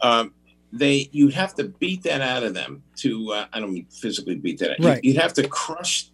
Um, 0.00 0.32
they, 0.72 1.08
you'd 1.10 1.34
have 1.34 1.56
to 1.56 1.64
beat 1.64 2.04
that 2.04 2.20
out 2.20 2.44
of 2.44 2.54
them 2.54 2.84
to, 2.98 3.32
uh, 3.32 3.46
I 3.52 3.58
don't 3.58 3.72
mean 3.72 3.86
physically 3.90 4.36
beat 4.36 4.60
that 4.60 4.70
out. 4.70 4.76
Right. 4.78 5.02
You'd 5.02 5.16
have 5.16 5.32
to 5.32 5.48
crush 5.48 6.08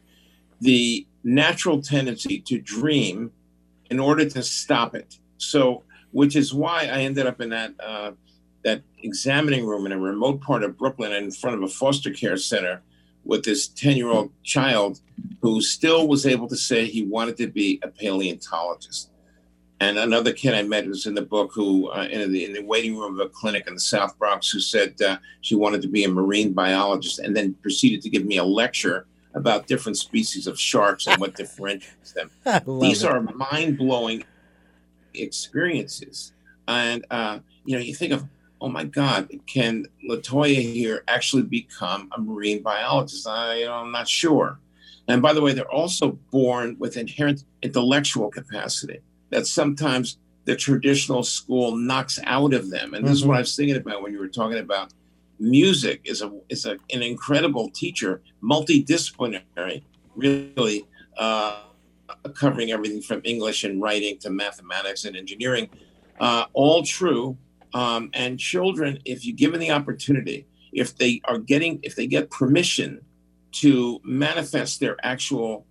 the 0.62 1.06
natural 1.22 1.82
tendency 1.82 2.40
to 2.40 2.58
dream 2.58 3.30
in 3.90 4.00
order 4.00 4.26
to 4.26 4.42
stop 4.42 4.94
it. 4.94 5.18
So, 5.36 5.82
which 6.12 6.34
is 6.34 6.54
why 6.54 6.84
I 6.84 7.00
ended 7.00 7.26
up 7.26 7.42
in 7.42 7.50
that 7.50 7.74
uh, 7.78 8.12
that 8.64 8.80
examining 9.02 9.66
room 9.66 9.84
in 9.84 9.92
a 9.92 9.98
remote 9.98 10.40
part 10.40 10.62
of 10.62 10.78
Brooklyn 10.78 11.12
in 11.12 11.30
front 11.30 11.56
of 11.56 11.62
a 11.62 11.68
foster 11.68 12.10
care 12.10 12.38
center 12.38 12.80
with 13.24 13.44
this 13.44 13.68
10 13.68 13.96
year 13.96 14.08
old 14.08 14.30
child 14.42 15.00
who 15.40 15.60
still 15.60 16.08
was 16.08 16.26
able 16.26 16.48
to 16.48 16.56
say 16.56 16.86
he 16.86 17.02
wanted 17.02 17.36
to 17.36 17.46
be 17.46 17.80
a 17.82 17.88
paleontologist. 17.88 19.10
And 19.80 19.98
another 19.98 20.32
kid 20.32 20.54
I 20.54 20.62
met 20.62 20.86
was 20.86 21.06
in 21.06 21.14
the 21.14 21.22
book 21.22 21.50
who, 21.52 21.90
uh, 21.90 22.06
in, 22.08 22.32
the, 22.32 22.44
in 22.44 22.52
the 22.52 22.62
waiting 22.62 22.96
room 22.96 23.18
of 23.18 23.26
a 23.26 23.28
clinic 23.28 23.66
in 23.66 23.74
the 23.74 23.80
South 23.80 24.16
Bronx, 24.16 24.48
who 24.48 24.60
said 24.60 24.94
uh, 25.02 25.18
she 25.40 25.56
wanted 25.56 25.82
to 25.82 25.88
be 25.88 26.04
a 26.04 26.08
marine 26.08 26.52
biologist 26.52 27.18
and 27.18 27.36
then 27.36 27.54
proceeded 27.54 28.00
to 28.02 28.08
give 28.08 28.24
me 28.24 28.36
a 28.36 28.44
lecture 28.44 29.06
about 29.34 29.66
different 29.66 29.98
species 29.98 30.46
of 30.46 30.58
sharks 30.58 31.08
and 31.08 31.20
what 31.20 31.34
differentiates 31.34 32.12
them. 32.12 32.30
These 32.80 33.02
it. 33.02 33.10
are 33.10 33.22
mind 33.22 33.76
blowing 33.76 34.24
experiences. 35.14 36.32
And, 36.68 37.04
uh, 37.10 37.40
you 37.64 37.76
know, 37.76 37.82
you 37.82 37.94
think 37.94 38.12
of 38.12 38.24
oh 38.62 38.68
my 38.68 38.84
God, 38.84 39.28
can 39.46 39.86
Latoya 40.08 40.54
here 40.54 41.02
actually 41.08 41.42
become 41.42 42.08
a 42.16 42.20
marine 42.20 42.62
biologist? 42.62 43.26
I, 43.26 43.56
you 43.56 43.66
know, 43.66 43.74
I'm 43.74 43.90
not 43.92 44.08
sure. 44.08 44.60
And 45.08 45.20
by 45.20 45.32
the 45.32 45.42
way, 45.42 45.52
they're 45.52 45.70
also 45.70 46.12
born 46.30 46.76
with 46.78 46.96
inherent 46.96 47.42
intellectual 47.60 48.30
capacity 48.30 49.00
that 49.30 49.48
sometimes 49.48 50.18
the 50.44 50.54
traditional 50.54 51.24
school 51.24 51.76
knocks 51.76 52.20
out 52.24 52.54
of 52.54 52.70
them. 52.70 52.94
And 52.94 53.04
this 53.04 53.10
mm-hmm. 53.10 53.12
is 53.12 53.24
what 53.24 53.32
mm-hmm. 53.32 53.38
I 53.38 53.40
was 53.40 53.56
thinking 53.56 53.76
about 53.76 54.02
when 54.02 54.12
you 54.12 54.20
were 54.20 54.28
talking 54.28 54.58
about 54.58 54.92
music 55.40 56.00
is 56.04 56.22
a 56.22 56.32
is 56.48 56.66
a, 56.66 56.72
an 56.92 57.02
incredible 57.02 57.68
teacher, 57.70 58.22
multidisciplinary, 58.42 59.82
really 60.14 60.86
uh, 61.18 61.62
covering 62.34 62.70
everything 62.70 63.02
from 63.02 63.20
English 63.24 63.64
and 63.64 63.82
writing 63.82 64.18
to 64.18 64.30
mathematics 64.30 65.04
and 65.04 65.16
engineering. 65.16 65.68
Uh, 66.20 66.44
all 66.52 66.84
true, 66.84 67.36
um, 67.74 68.10
and 68.12 68.38
children, 68.38 68.98
if 69.04 69.24
you 69.24 69.32
give 69.32 69.52
them 69.52 69.60
the 69.60 69.70
opportunity, 69.70 70.46
if 70.72 70.96
they 70.96 71.20
are 71.24 71.38
getting, 71.38 71.80
if 71.82 71.96
they 71.96 72.06
get 72.06 72.30
permission 72.30 73.04
to 73.52 74.00
manifest 74.04 74.80
their 74.80 74.96
actual 75.02 75.66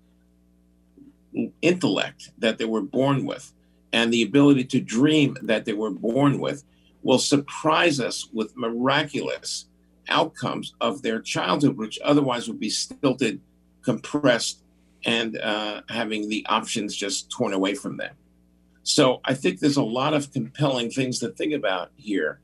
intellect 1.62 2.30
that 2.38 2.58
they 2.58 2.66
were 2.66 2.82
born 2.82 3.26
with 3.26 3.54
and 3.94 4.12
the 4.14 4.22
ability 4.22 4.64
to 4.66 4.80
dream 4.80 5.38
that 5.42 5.66
they 5.66 5.74
were 5.74 5.92
born 5.92 6.40
with, 6.40 6.64
will 7.04 7.20
surprise 7.20 8.00
us 8.00 8.30
with 8.32 8.56
miraculous 8.56 9.66
outcomes 10.10 10.74
of 10.82 11.02
their 11.02 11.20
childhood, 11.20 11.78
which 11.78 12.00
otherwise 12.04 12.48
would 12.48 12.60
be 12.60 12.70
stilted, 12.70 13.40
compressed, 13.82 14.62
and 15.06 15.38
uh, 15.40 15.82
having 15.90 16.30
the 16.30 16.46
options 16.48 16.96
just 16.96 17.30
torn 17.32 17.54
away 17.54 17.74
from 17.74 17.98
them. 17.98 18.14
So 18.84 19.22
I 19.24 19.34
think 19.34 19.60
there's 19.60 19.78
a 19.78 19.84
lot 19.84 20.14
of 20.14 20.32
compelling 20.32 20.90
things 20.90 21.20
to 21.20 21.30
think 21.30 21.54
about 21.54 21.92
here. 21.96 22.40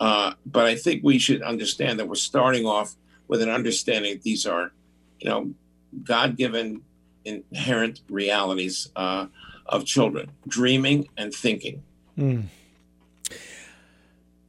Uh, 0.00 0.34
but 0.46 0.66
I 0.66 0.76
think 0.76 1.02
we 1.04 1.18
should 1.18 1.42
understand 1.42 1.98
that 1.98 2.08
we're 2.08 2.14
starting 2.14 2.66
off 2.66 2.94
with 3.28 3.42
an 3.42 3.48
understanding 3.48 4.14
that 4.14 4.22
these 4.22 4.46
are, 4.46 4.72
you 5.20 5.28
know, 5.28 5.54
God 6.02 6.36
given 6.36 6.82
inherent 7.24 8.00
realities 8.08 8.90
uh, 8.96 9.26
of 9.66 9.84
children, 9.84 10.30
dreaming 10.48 11.08
and 11.16 11.32
thinking. 11.32 11.82
Mm. 12.18 12.46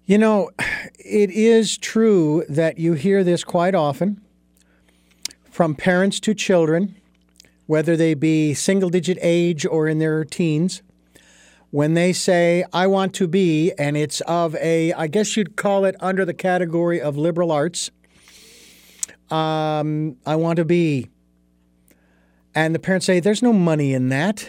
You 0.06 0.17
know, 0.17 0.50
it 0.98 1.32
is 1.32 1.78
true 1.78 2.43
that 2.50 2.78
you 2.78 2.93
hear 2.93 3.24
this 3.24 3.43
quite 3.43 3.76
often 3.76 4.22
from 5.50 5.76
parents 5.76 6.19
to 6.22 6.34
children, 6.34 6.96
whether 7.67 7.96
they 7.96 8.13
be 8.13 8.54
single 8.54 8.89
digit 8.89 9.17
age 9.22 9.65
or 9.65 9.88
in 9.88 10.00
their 10.00 10.26
teens, 10.26 10.82
when 11.74 11.96
they 11.96 12.14
say, 12.14 12.64
I 12.72 12.86
want 12.86 13.16
to 13.16 13.28
be, 13.28 13.72
and 13.80 13.98
it's 13.98 14.22
of 14.22 14.54
a, 14.58 14.94
I 14.94 15.08
guess 15.08 15.36
you'd 15.36 15.56
call 15.56 15.86
it 15.86 15.96
under 16.00 16.24
the 16.24 16.34
category 16.36 17.02
of 17.02 17.18
liberal 17.18 17.52
arts. 17.52 17.90
Um, 19.32 20.18
I 20.24 20.36
want 20.36 20.58
to 20.58 20.66
be. 20.66 21.10
And 22.54 22.76
the 22.76 22.80
parents 22.80 23.08
say, 23.08 23.20
There's 23.20 23.42
no 23.42 23.54
money 23.54 23.96
in 23.96 24.10
that. 24.10 24.48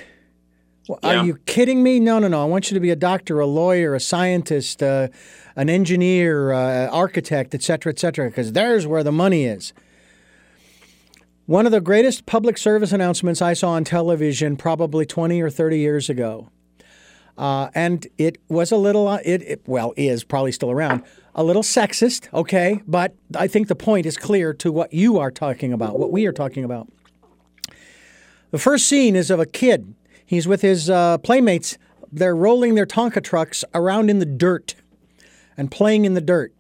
Well, 0.87 0.99
yeah. 1.03 1.21
Are 1.21 1.25
you 1.25 1.37
kidding 1.47 1.83
me? 1.83 1.99
No, 1.99 2.19
no, 2.19 2.29
no. 2.29 2.43
I 2.43 2.45
want 2.45 2.71
you 2.71 2.75
to 2.75 2.81
be 2.81 2.91
a 2.91 2.97
doctor, 2.97 3.41
a 3.41 3.47
lawyer, 3.47 3.95
a 3.95 4.01
scientist, 4.01 4.83
uh, 4.83 5.09
an 5.57 5.71
engineer, 5.71 6.53
uh, 6.53 6.89
architect, 6.89 7.55
et 7.55 7.63
cetera, 7.63 7.91
et 7.91 7.99
cetera, 7.99 8.29
because 8.29 8.53
there's 8.53 8.87
where 8.87 9.03
the 9.03 9.11
money 9.13 9.47
is. 9.47 9.73
One 11.47 11.65
of 11.65 11.73
the 11.73 11.81
greatest 11.81 12.27
public 12.27 12.59
service 12.59 12.93
announcements 12.93 13.41
I 13.41 13.55
saw 13.55 13.71
on 13.71 13.85
television 13.85 14.59
probably 14.59 15.07
20 15.07 15.41
or 15.41 15.49
30 15.49 15.79
years 15.79 16.11
ago. 16.11 16.51
Uh, 17.37 17.69
and 17.75 18.07
it 18.17 18.39
was 18.49 18.71
a 18.71 18.77
little, 18.77 19.09
uh, 19.09 19.19
it, 19.25 19.43
it, 19.43 19.63
well, 19.67 19.93
is 19.97 20.23
probably 20.23 20.53
still 20.53 20.71
around, 20.71 21.03
a 21.35 21.43
little 21.43 21.63
sexist, 21.63 22.33
okay? 22.33 22.81
But 22.87 23.15
I 23.37 23.49
think 23.49 23.69
the 23.69 23.75
point 23.75 24.07
is 24.07 24.17
clear 24.17 24.55
to 24.55 24.71
what 24.71 24.93
you 24.93 25.19
are 25.19 25.31
talking 25.31 25.73
about, 25.73 25.99
what 25.99 26.13
we 26.13 26.27
are 26.27 26.33
talking 26.33 26.65
about. 26.65 26.89
The 28.53 28.59
first 28.59 28.89
scene 28.89 29.17
is 29.17 29.31
of 29.31 29.41
a 29.41 29.47
kid. 29.47 29.95
He's 30.25 30.47
with 30.47 30.63
his 30.63 30.89
uh, 30.89 31.19
playmates. 31.19 31.77
They're 32.13 32.37
rolling 32.37 32.77
their 32.77 32.87
Tonka 32.87 33.23
trucks 33.23 33.65
around 33.75 34.11
in 34.11 34.21
the 34.21 34.27
dirt 34.27 34.77
and 35.57 35.71
playing 35.73 36.05
in 36.05 36.15
the 36.15 36.21
dirt. 36.21 36.53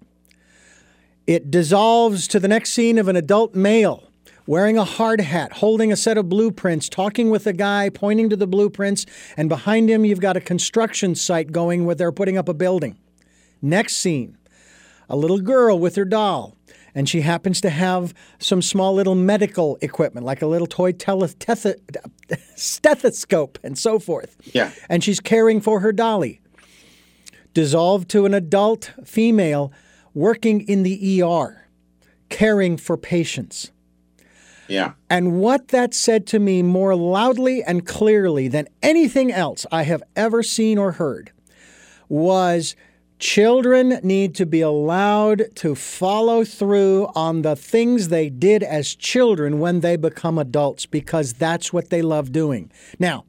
It 1.26 1.50
dissolves 1.50 2.26
to 2.28 2.40
the 2.40 2.48
next 2.48 2.72
scene 2.72 2.98
of 2.98 3.06
an 3.06 3.14
adult 3.14 3.54
male 3.54 4.10
wearing 4.46 4.76
a 4.76 4.84
hard 4.84 5.20
hat, 5.20 5.52
holding 5.52 5.92
a 5.92 5.96
set 5.96 6.18
of 6.18 6.28
blueprints, 6.28 6.88
talking 6.88 7.30
with 7.30 7.46
a 7.46 7.52
guy, 7.52 7.88
pointing 7.88 8.28
to 8.30 8.36
the 8.36 8.46
blueprints, 8.46 9.06
and 9.36 9.48
behind 9.48 9.90
him 9.90 10.04
you've 10.04 10.20
got 10.20 10.36
a 10.36 10.40
construction 10.40 11.14
site 11.14 11.52
going 11.52 11.84
where 11.84 11.94
they're 11.94 12.12
putting 12.12 12.36
up 12.36 12.48
a 12.48 12.54
building. 12.54 12.98
Next 13.62 13.96
scene 13.96 14.36
a 15.08 15.16
little 15.16 15.40
girl 15.40 15.78
with 15.78 15.96
her 15.96 16.04
doll, 16.04 16.56
and 16.94 17.08
she 17.08 17.20
happens 17.20 17.60
to 17.60 17.70
have 17.70 18.14
some 18.38 18.62
small 18.62 18.94
little 18.94 19.14
medical 19.14 19.78
equipment, 19.80 20.24
like 20.24 20.42
a 20.42 20.46
little 20.46 20.66
toy 20.66 20.92
tele- 20.92 21.28
stethoscope 22.56 23.58
and 23.62 23.78
so 23.78 23.98
forth. 23.98 24.36
Yeah. 24.54 24.72
And 24.88 25.02
she's 25.02 25.20
caring 25.20 25.60
for 25.60 25.80
her 25.80 25.92
dolly. 25.92 26.40
Dissolved 27.52 28.08
to 28.10 28.26
an 28.26 28.34
adult 28.34 28.92
female 29.04 29.72
working 30.12 30.60
in 30.62 30.82
the 30.82 31.22
ER, 31.22 31.68
caring 32.28 32.76
for 32.76 32.96
patients. 32.96 33.70
Yeah. 34.68 34.92
And 35.10 35.40
what 35.40 35.68
that 35.68 35.94
said 35.94 36.26
to 36.28 36.38
me 36.38 36.62
more 36.62 36.94
loudly 36.94 37.62
and 37.62 37.86
clearly 37.86 38.48
than 38.48 38.68
anything 38.82 39.30
else 39.30 39.66
I 39.70 39.82
have 39.82 40.02
ever 40.16 40.42
seen 40.42 40.78
or 40.78 40.92
heard 40.92 41.32
was 42.08 42.76
children 43.18 44.00
need 44.02 44.34
to 44.34 44.46
be 44.46 44.60
allowed 44.60 45.44
to 45.56 45.74
follow 45.74 46.44
through 46.44 47.08
on 47.14 47.42
the 47.42 47.56
things 47.56 48.08
they 48.08 48.28
did 48.28 48.62
as 48.62 48.94
children 48.94 49.60
when 49.60 49.80
they 49.80 49.96
become 49.96 50.38
adults 50.38 50.86
because 50.86 51.34
that's 51.34 51.72
what 51.72 51.90
they 51.90 52.02
love 52.02 52.32
doing. 52.32 52.70
Now, 52.98 53.24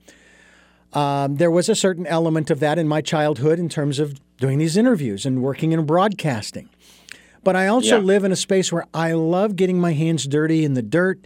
um, 0.94 1.36
there 1.36 1.52
was 1.52 1.70
a 1.70 1.76
certain 1.76 2.08
element 2.08 2.50
of 2.50 2.60
that 2.62 2.80
in 2.80 2.88
my 2.88 3.02
childhood 3.02 3.60
in 3.60 3.70
terms 3.70 4.00
of 4.00 4.20
doing 4.38 4.58
these 4.58 4.78
interviews 4.78 5.26
and 5.26 5.42
working 5.42 5.72
in 5.72 5.86
broadcasting. 5.86 6.70
But 7.46 7.56
I 7.56 7.68
also 7.68 8.00
yeah. 8.00 8.04
live 8.04 8.24
in 8.24 8.32
a 8.32 8.36
space 8.36 8.74
where 8.74 8.86
I 8.92 9.14
love 9.14 9.56
getting 9.56 9.80
my 9.80 9.94
hands 9.94 10.28
dirty 10.28 10.66
in 10.66 10.74
the 10.74 10.82
dirt, 10.82 11.24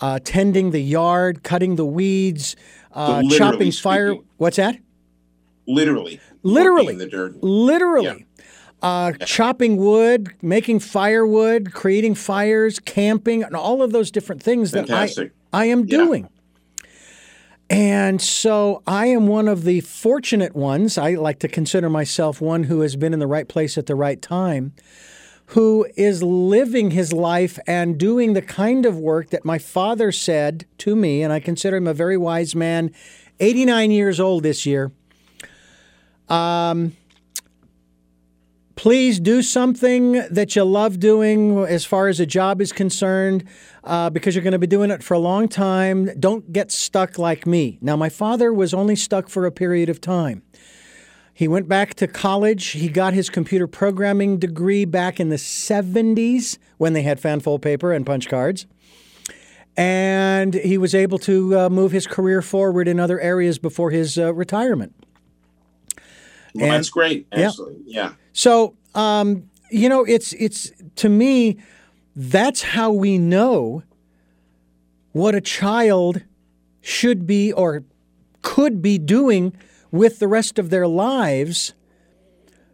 uh, 0.00 0.20
tending 0.22 0.70
the 0.70 0.80
yard, 0.80 1.42
cutting 1.42 1.74
the 1.74 1.84
weeds, 1.84 2.54
uh, 2.92 3.22
chopping 3.28 3.72
fire. 3.72 4.14
What's 4.36 4.58
that? 4.58 4.78
Literally. 5.66 6.20
Literally. 6.44 6.92
In 6.92 6.98
the 6.98 7.08
dirt. 7.08 7.42
Literally. 7.42 8.26
Yeah. 8.28 8.44
Uh, 8.80 9.12
yeah. 9.18 9.26
chopping 9.26 9.76
wood, 9.76 10.32
making 10.40 10.78
firewood, 10.78 11.72
creating 11.72 12.14
fires, 12.14 12.78
camping, 12.78 13.42
and 13.42 13.56
all 13.56 13.82
of 13.82 13.90
those 13.90 14.12
different 14.12 14.40
things 14.40 14.70
Fantastic. 14.70 15.32
that 15.32 15.58
I, 15.58 15.62
I 15.62 15.64
am 15.64 15.84
doing. 15.86 16.28
And 17.68 18.22
so 18.22 18.84
I 18.86 19.06
am 19.06 19.26
one 19.26 19.48
of 19.48 19.64
the 19.64 19.80
fortunate 19.80 20.54
ones. 20.54 20.96
I 20.96 21.14
like 21.14 21.40
to 21.40 21.48
consider 21.48 21.90
myself 21.90 22.40
one 22.40 22.64
who 22.64 22.82
has 22.82 22.94
been 22.94 23.12
in 23.12 23.18
the 23.18 23.26
right 23.26 23.48
place 23.48 23.76
at 23.76 23.86
the 23.86 23.96
right 23.96 24.22
time 24.22 24.72
who 25.50 25.86
is 25.96 26.22
living 26.22 26.90
his 26.90 27.12
life 27.12 27.58
and 27.66 27.98
doing 27.98 28.32
the 28.32 28.42
kind 28.42 28.84
of 28.84 28.98
work 28.98 29.30
that 29.30 29.44
my 29.44 29.58
father 29.58 30.10
said 30.10 30.66
to 30.78 30.96
me, 30.96 31.22
and 31.22 31.32
I 31.32 31.40
consider 31.40 31.76
him 31.76 31.86
a 31.86 31.94
very 31.94 32.16
wise 32.16 32.54
man, 32.54 32.92
89 33.38 33.90
years 33.90 34.18
old 34.18 34.42
this 34.42 34.66
year. 34.66 34.90
Um, 36.28 36.96
please 38.74 39.20
do 39.20 39.40
something 39.40 40.12
that 40.30 40.56
you 40.56 40.64
love 40.64 40.98
doing 40.98 41.58
as 41.58 41.84
far 41.84 42.08
as 42.08 42.18
a 42.18 42.26
job 42.26 42.60
is 42.60 42.72
concerned 42.72 43.44
uh, 43.84 44.10
because 44.10 44.34
you're 44.34 44.42
going 44.42 44.52
to 44.52 44.58
be 44.58 44.66
doing 44.66 44.90
it 44.90 45.02
for 45.04 45.14
a 45.14 45.18
long 45.18 45.48
time. 45.48 46.10
Don't 46.18 46.52
get 46.52 46.72
stuck 46.72 47.18
like 47.18 47.46
me. 47.46 47.78
Now, 47.80 47.96
my 47.96 48.08
father 48.08 48.52
was 48.52 48.74
only 48.74 48.96
stuck 48.96 49.28
for 49.28 49.46
a 49.46 49.52
period 49.52 49.88
of 49.88 50.00
time. 50.00 50.42
He 51.36 51.48
went 51.48 51.68
back 51.68 51.92
to 51.96 52.06
college. 52.06 52.68
He 52.68 52.88
got 52.88 53.12
his 53.12 53.28
computer 53.28 53.66
programming 53.66 54.38
degree 54.38 54.86
back 54.86 55.20
in 55.20 55.28
the 55.28 55.36
70s 55.36 56.56
when 56.78 56.94
they 56.94 57.02
had 57.02 57.20
fanfold 57.20 57.60
paper 57.60 57.92
and 57.92 58.06
punch 58.06 58.26
cards. 58.30 58.64
And 59.76 60.54
he 60.54 60.78
was 60.78 60.94
able 60.94 61.18
to 61.18 61.58
uh, 61.58 61.68
move 61.68 61.92
his 61.92 62.06
career 62.06 62.40
forward 62.40 62.88
in 62.88 62.98
other 62.98 63.20
areas 63.20 63.58
before 63.58 63.90
his 63.90 64.16
uh, 64.16 64.32
retirement. 64.32 64.94
Well, 66.54 66.64
and, 66.64 66.72
that's 66.72 66.88
great. 66.88 67.26
Actually, 67.30 67.76
yeah. 67.84 68.02
yeah. 68.02 68.12
So, 68.32 68.74
um, 68.94 69.50
you 69.70 69.90
know, 69.90 70.04
it's 70.04 70.32
it's 70.32 70.72
to 70.96 71.10
me, 71.10 71.58
that's 72.14 72.62
how 72.62 72.92
we 72.92 73.18
know 73.18 73.82
what 75.12 75.34
a 75.34 75.42
child 75.42 76.22
should 76.80 77.26
be 77.26 77.52
or 77.52 77.84
could 78.40 78.80
be 78.80 78.96
doing 78.96 79.54
with 79.96 80.18
the 80.18 80.28
rest 80.28 80.58
of 80.58 80.70
their 80.70 80.86
lives, 80.86 81.74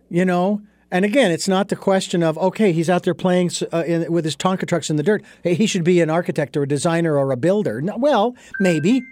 you 0.08 0.24
know. 0.24 0.62
And 0.90 1.06
again, 1.06 1.30
it's 1.30 1.48
not 1.48 1.68
the 1.68 1.76
question 1.76 2.22
of 2.22 2.36
okay, 2.36 2.72
he's 2.72 2.90
out 2.90 3.04
there 3.04 3.14
playing 3.14 3.50
uh, 3.72 3.84
in, 3.86 4.12
with 4.12 4.24
his 4.24 4.36
Tonka 4.36 4.66
trucks 4.66 4.90
in 4.90 4.96
the 4.96 5.02
dirt. 5.02 5.24
Hey, 5.42 5.54
he 5.54 5.66
should 5.66 5.84
be 5.84 6.00
an 6.00 6.10
architect 6.10 6.56
or 6.56 6.64
a 6.64 6.68
designer 6.68 7.16
or 7.16 7.32
a 7.32 7.36
builder. 7.36 7.80
No, 7.80 7.96
well, 7.96 8.36
maybe, 8.60 9.02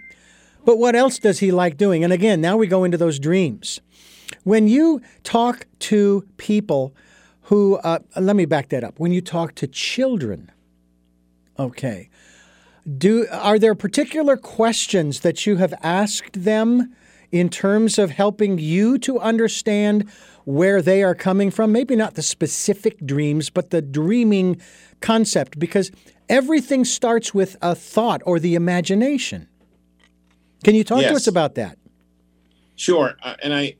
but 0.63 0.77
what 0.77 0.95
else 0.95 1.17
does 1.17 1.39
he 1.39 1.51
like 1.51 1.77
doing? 1.77 2.03
And 2.03 2.13
again, 2.13 2.39
now 2.39 2.57
we 2.57 2.67
go 2.67 2.83
into 2.83 2.97
those 2.97 3.19
dreams. 3.19 3.81
When 4.43 4.67
you 4.67 5.01
talk 5.23 5.65
to 5.79 6.25
people 6.37 6.93
who, 7.43 7.75
uh, 7.77 7.99
let 8.15 8.35
me 8.35 8.45
back 8.45 8.69
that 8.69 8.83
up. 8.83 8.99
When 8.99 9.11
you 9.11 9.21
talk 9.21 9.55
to 9.55 9.67
children, 9.67 10.51
okay, 11.59 12.09
do 12.97 13.27
are 13.31 13.59
there 13.59 13.75
particular 13.75 14.37
questions 14.37 15.19
that 15.19 15.45
you 15.45 15.57
have 15.57 15.73
asked 15.83 16.43
them? 16.43 16.95
In 17.31 17.49
terms 17.49 17.97
of 17.97 18.11
helping 18.11 18.57
you 18.57 18.97
to 18.99 19.19
understand 19.19 20.09
where 20.45 20.81
they 20.81 21.03
are 21.03 21.15
coming 21.15 21.51
from. 21.51 21.71
Maybe 21.71 21.95
not 21.95 22.15
the 22.15 22.21
specific 22.21 23.05
dreams, 23.05 23.49
but 23.49 23.69
the 23.69 23.81
dreaming 23.81 24.61
concept, 24.99 25.59
because 25.59 25.91
everything 26.29 26.85
starts 26.85 27.33
with 27.33 27.57
a 27.61 27.75
thought 27.75 28.21
or 28.25 28.39
the 28.39 28.55
imagination. 28.55 29.47
Can 30.63 30.75
you 30.75 30.83
talk 30.83 31.01
yes. 31.01 31.11
to 31.11 31.15
us 31.15 31.27
about 31.27 31.55
that? 31.55 31.77
Sure. 32.75 33.15
Uh, 33.21 33.35
and 33.43 33.53
I, 33.53 33.75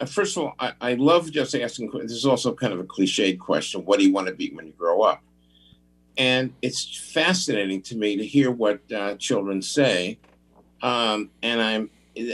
uh, 0.00 0.06
first 0.06 0.36
of 0.36 0.44
all, 0.44 0.54
I, 0.58 0.72
I, 0.80 0.94
love 0.94 1.30
just 1.30 1.54
asking. 1.54 1.90
This 1.92 2.12
is 2.12 2.26
also 2.26 2.54
kind 2.54 2.72
of 2.72 2.80
a 2.80 2.84
cliched 2.84 3.38
question: 3.38 3.84
What 3.84 3.98
do 3.98 4.06
you 4.06 4.12
want 4.12 4.28
to 4.28 4.34
be 4.34 4.50
when 4.50 4.66
you 4.66 4.72
grow 4.72 5.02
up? 5.02 5.22
And 6.16 6.52
it's 6.62 7.10
fascinating 7.12 7.82
to 7.82 7.96
me 7.96 8.16
to 8.16 8.26
hear 8.26 8.50
what 8.50 8.80
uh, 8.92 9.16
children 9.16 9.62
say. 9.62 10.18
Um, 10.82 11.30
and 11.42 11.60
I'm 11.60 11.90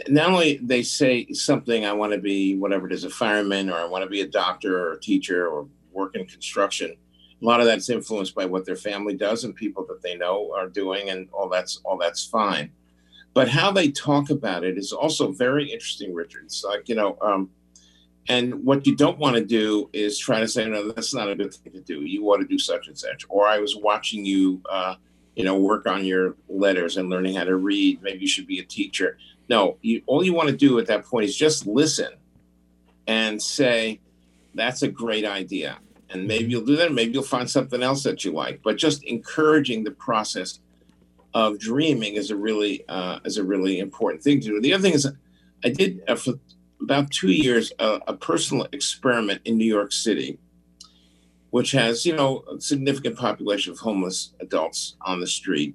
not 0.09 0.31
only 0.31 0.59
they 0.63 0.83
say 0.83 1.27
something 1.33 1.85
i 1.85 1.93
want 1.93 2.13
to 2.13 2.19
be 2.19 2.57
whatever 2.57 2.87
it 2.87 2.93
is 2.93 3.05
a 3.05 3.11
fireman 3.11 3.71
or 3.71 3.77
i 3.77 3.85
want 3.85 4.03
to 4.03 4.11
be 4.11 4.21
a 4.21 4.27
doctor 4.27 4.79
or 4.79 4.93
a 4.95 5.01
teacher 5.01 5.49
or 5.49 5.67
work 5.93 6.15
in 6.17 6.27
construction 6.27 6.95
a 7.43 7.45
lot 7.45 7.61
of 7.61 7.67
that's 7.67 7.89
influenced 7.89 8.35
by 8.35 8.45
what 8.45 8.67
their 8.67 8.77
family 8.77 9.15
does 9.15 9.45
and 9.45 9.55
people 9.55 9.85
that 9.87 10.03
they 10.03 10.15
know 10.15 10.53
are 10.55 10.69
doing 10.69 11.11
and 11.11 11.29
all 11.33 11.49
that's 11.49 11.81
all 11.85 11.97
that's 11.97 12.27
fine 12.27 12.71
but 13.33 13.49
how 13.49 13.71
they 13.71 13.91
talk 13.91 14.31
about 14.31 14.65
it 14.65 14.77
is 14.77 14.93
also 14.93 15.31
very 15.31 15.71
interesting, 15.71 16.13
Richard. 16.13 16.45
It's 16.45 16.65
like, 16.65 16.89
you 16.89 16.95
know, 16.95 17.17
um, 17.21 17.51
and 18.29 18.65
what 18.65 18.87
you 18.87 18.97
don't 18.97 19.19
want 19.19 19.37
to 19.37 19.45
do 19.45 19.89
is 19.93 20.19
try 20.19 20.41
to 20.41 20.49
say, 20.49 20.67
no, 20.67 20.91
that's 20.91 21.15
not 21.15 21.31
a 21.31 21.35
good 21.35 21.55
thing 21.55 21.73
to 21.73 21.81
do. 21.81 22.03
You 22.03 22.25
want 22.25 22.43
to 22.43 22.49
do 22.49 22.59
such 22.59 22.89
and 22.89 22.99
such. 22.99 23.25
Or 23.29 23.47
I 23.47 23.59
was 23.59 23.77
watching 23.77 24.25
you, 24.25 24.61
uh, 24.71 24.97
you 25.37 25.45
know, 25.45 25.57
work 25.57 25.87
on 25.87 26.05
your 26.05 26.37
letters 26.49 26.97
and 26.97 27.09
learning 27.09 27.37
how 27.37 27.45
to 27.45 27.57
read. 27.57 28.03
Maybe 28.03 28.21
you 28.21 28.29
should 28.29 28.47
be 28.47 28.59
a 28.59 28.65
teacher. 28.65 29.17
No, 29.51 29.79
you, 29.83 30.01
all 30.07 30.25
you 30.25 30.33
want 30.33 30.49
to 30.49 30.57
do 30.57 30.79
at 30.79 30.87
that 30.87 31.05
point 31.05 31.25
is 31.25 31.37
just 31.37 31.67
listen 31.67 32.13
and 33.09 33.43
say, 33.43 33.99
that's 34.55 34.83
a 34.83 34.89
great 34.89 35.25
idea. 35.25 35.79
And 36.11 36.29
maybe 36.29 36.53
you'll 36.53 36.65
do 36.65 36.77
that. 36.77 36.93
Maybe 36.93 37.15
you'll 37.15 37.25
find 37.25 37.51
something 37.51 37.83
else 37.83 38.05
that 38.05 38.25
you 38.25 38.31
like. 38.31 38.61
But 38.63 38.77
just 38.77 39.03
encouraging 39.03 39.83
the 39.83 39.91
process 39.91 40.61
of 41.35 41.59
dreaming 41.59 42.15
is 42.15 42.31
a 42.31 42.37
really 42.37 42.85
uh, 42.89 43.19
is 43.25 43.39
a 43.39 43.45
really 43.45 43.81
important 43.81 44.23
thing 44.23 44.41
to 44.41 44.47
do. 44.47 44.61
The 44.61 44.73
other 44.73 44.83
thing 44.83 44.95
is, 44.95 45.11
I 45.65 45.69
did 45.69 46.03
uh, 46.07 46.15
for 46.15 46.35
about 46.81 47.11
two 47.11 47.33
years 47.33 47.73
uh, 47.81 47.99
a 48.07 48.15
personal 48.15 48.69
experiment 48.73 49.41
in 49.45 49.59
New 49.59 49.73
York 49.79 49.93
City, 49.93 50.39
which 51.51 51.73
has 51.73 52.07
you 52.07 52.15
know 52.15 52.45
a 52.53 52.61
significant 52.61 53.17
population 53.17 53.73
of 53.73 53.79
homeless 53.79 54.33
adults 54.41 54.97
on 55.03 55.21
the 55.21 55.27
street, 55.27 55.75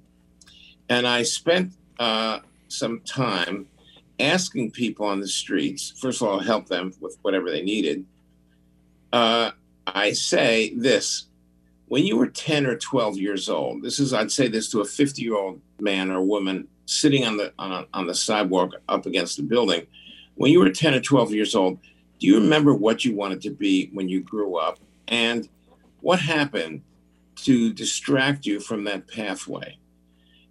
and 0.88 1.06
I 1.06 1.22
spent 1.22 1.72
uh, 1.98 2.40
some 2.68 3.00
time 3.00 3.66
asking 4.18 4.70
people 4.70 5.06
on 5.06 5.20
the 5.20 5.28
streets. 5.28 5.92
First 6.00 6.22
of 6.22 6.28
all, 6.28 6.38
help 6.38 6.66
them 6.66 6.92
with 7.00 7.18
whatever 7.22 7.50
they 7.50 7.62
needed. 7.62 8.04
Uh, 9.12 9.50
I 9.86 10.12
say 10.12 10.74
this 10.74 11.26
when 11.88 12.04
you 12.04 12.16
were 12.16 12.26
10 12.26 12.66
or 12.66 12.76
12 12.76 13.16
years 13.16 13.48
old, 13.48 13.82
this 13.82 14.00
is, 14.00 14.12
I'd 14.12 14.32
say 14.32 14.48
this 14.48 14.68
to 14.70 14.80
a 14.80 14.84
50 14.84 15.22
year 15.22 15.36
old 15.36 15.60
man 15.80 16.10
or 16.10 16.20
woman 16.20 16.66
sitting 16.86 17.24
on 17.24 17.36
the, 17.36 17.52
on, 17.58 17.72
a, 17.72 17.86
on 17.94 18.06
the 18.06 18.14
sidewalk 18.14 18.74
up 18.88 19.06
against 19.06 19.36
the 19.36 19.42
building. 19.42 19.86
When 20.34 20.52
you 20.52 20.58
were 20.58 20.70
10 20.70 20.94
or 20.94 21.00
12 21.00 21.32
years 21.32 21.54
old, 21.54 21.78
do 22.18 22.26
you 22.26 22.36
remember 22.36 22.74
what 22.74 23.04
you 23.04 23.14
wanted 23.14 23.40
to 23.42 23.50
be 23.50 23.90
when 23.92 24.08
you 24.08 24.20
grew 24.20 24.56
up? 24.56 24.78
And 25.08 25.48
what 26.00 26.18
happened 26.18 26.82
to 27.36 27.72
distract 27.72 28.46
you 28.46 28.58
from 28.60 28.84
that 28.84 29.06
pathway? 29.06 29.78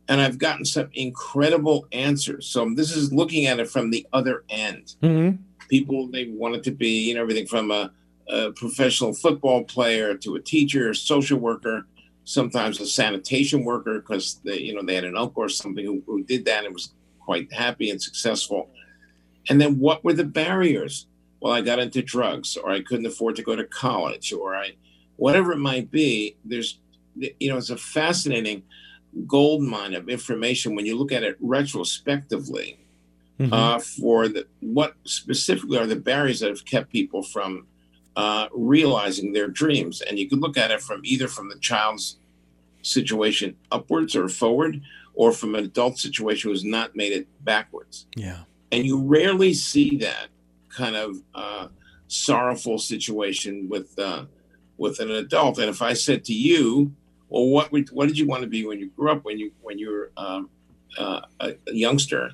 And 0.07 0.21
I've 0.21 0.37
gotten 0.37 0.65
some 0.65 0.89
incredible 0.93 1.87
answers. 1.91 2.47
So 2.47 2.71
this 2.75 2.95
is 2.95 3.11
looking 3.11 3.47
at 3.47 3.59
it 3.59 3.69
from 3.69 3.89
the 3.89 4.05
other 4.13 4.43
end. 4.49 4.95
Mm-hmm. 5.01 5.41
People, 5.67 6.07
they 6.07 6.27
wanted 6.27 6.63
to 6.63 6.71
be, 6.71 7.07
you 7.07 7.15
know, 7.15 7.21
everything 7.21 7.47
from 7.47 7.71
a, 7.71 7.91
a 8.29 8.51
professional 8.51 9.13
football 9.13 9.63
player 9.63 10.15
to 10.15 10.35
a 10.35 10.41
teacher, 10.41 10.93
social 10.93 11.39
worker, 11.39 11.87
sometimes 12.23 12.79
a 12.79 12.85
sanitation 12.85 13.63
worker 13.63 13.99
because 13.99 14.41
they, 14.43 14.59
you 14.59 14.75
know, 14.75 14.83
they 14.83 14.95
had 14.95 15.05
an 15.05 15.17
uncle 15.17 15.43
or 15.43 15.49
something 15.49 15.85
who, 15.85 16.03
who 16.05 16.23
did 16.23 16.45
that 16.45 16.65
and 16.65 16.73
was 16.73 16.93
quite 17.19 17.51
happy 17.51 17.89
and 17.89 18.01
successful. 18.01 18.69
And 19.49 19.59
then 19.59 19.79
what 19.79 20.03
were 20.03 20.13
the 20.13 20.23
barriers? 20.23 21.07
Well, 21.39 21.53
I 21.53 21.61
got 21.61 21.79
into 21.79 22.01
drugs, 22.01 22.57
or 22.57 22.71
I 22.71 22.81
couldn't 22.81 23.05
afford 23.05 23.35
to 23.35 23.43
go 23.43 23.55
to 23.55 23.65
college, 23.65 24.33
or 24.33 24.55
I, 24.55 24.71
whatever 25.17 25.51
it 25.51 25.59
might 25.59 25.91
be. 25.91 26.37
There's, 26.43 26.79
you 27.15 27.49
know, 27.49 27.57
it's 27.57 27.69
a 27.69 27.77
fascinating 27.77 28.63
gold 29.27 29.61
mine 29.61 29.93
of 29.93 30.09
information 30.09 30.75
when 30.75 30.85
you 30.85 30.97
look 30.97 31.11
at 31.11 31.23
it 31.23 31.37
retrospectively. 31.39 32.79
Mm-hmm. 33.37 33.51
Uh, 33.51 33.79
for 33.79 34.29
the 34.29 34.47
what 34.61 34.93
specifically 35.03 35.77
are 35.77 35.85
the 35.85 35.97
barriers 35.97 36.39
that 36.39 36.47
have 36.47 36.63
kept 36.63 36.89
people 36.89 37.21
from 37.21 37.67
uh, 38.15 38.47
realizing 38.53 39.33
their 39.33 39.49
dreams. 39.49 40.01
And 40.01 40.17
you 40.17 40.29
could 40.29 40.39
look 40.39 40.57
at 40.57 40.71
it 40.71 40.81
from 40.81 41.01
either 41.03 41.27
from 41.27 41.49
the 41.49 41.57
child's 41.59 42.17
situation 42.81 43.57
upwards 43.73 44.15
or 44.15 44.29
forward, 44.29 44.81
or 45.15 45.31
from 45.31 45.55
an 45.55 45.65
adult 45.65 45.97
situation 45.97 46.49
who's 46.49 46.63
not 46.63 46.95
made 46.95 47.11
it 47.11 47.27
backwards. 47.43 48.07
Yeah. 48.15 48.43
And 48.71 48.85
you 48.85 49.01
rarely 49.01 49.53
see 49.53 49.97
that 49.97 50.27
kind 50.69 50.95
of 50.95 51.17
uh, 51.33 51.67
sorrowful 52.07 52.79
situation 52.79 53.67
with 53.69 53.97
uh, 53.97 54.25
with 54.77 54.99
an 54.99 55.11
adult. 55.11 55.57
And 55.57 55.69
if 55.69 55.81
I 55.81 55.93
said 55.93 56.23
to 56.25 56.33
you, 56.33 56.91
well, 57.29 57.47
what 57.47 57.71
what 57.91 58.07
did 58.07 58.17
you 58.17 58.27
want 58.27 58.41
to 58.41 58.47
be 58.47 58.65
when 58.65 58.79
you 58.79 58.89
grew 58.89 59.11
up? 59.11 59.23
When 59.25 59.39
you 59.39 59.51
when 59.61 59.79
you 59.79 59.89
were 59.89 60.11
um, 60.17 60.49
uh, 60.97 61.21
a, 61.39 61.55
a 61.67 61.73
youngster, 61.73 62.31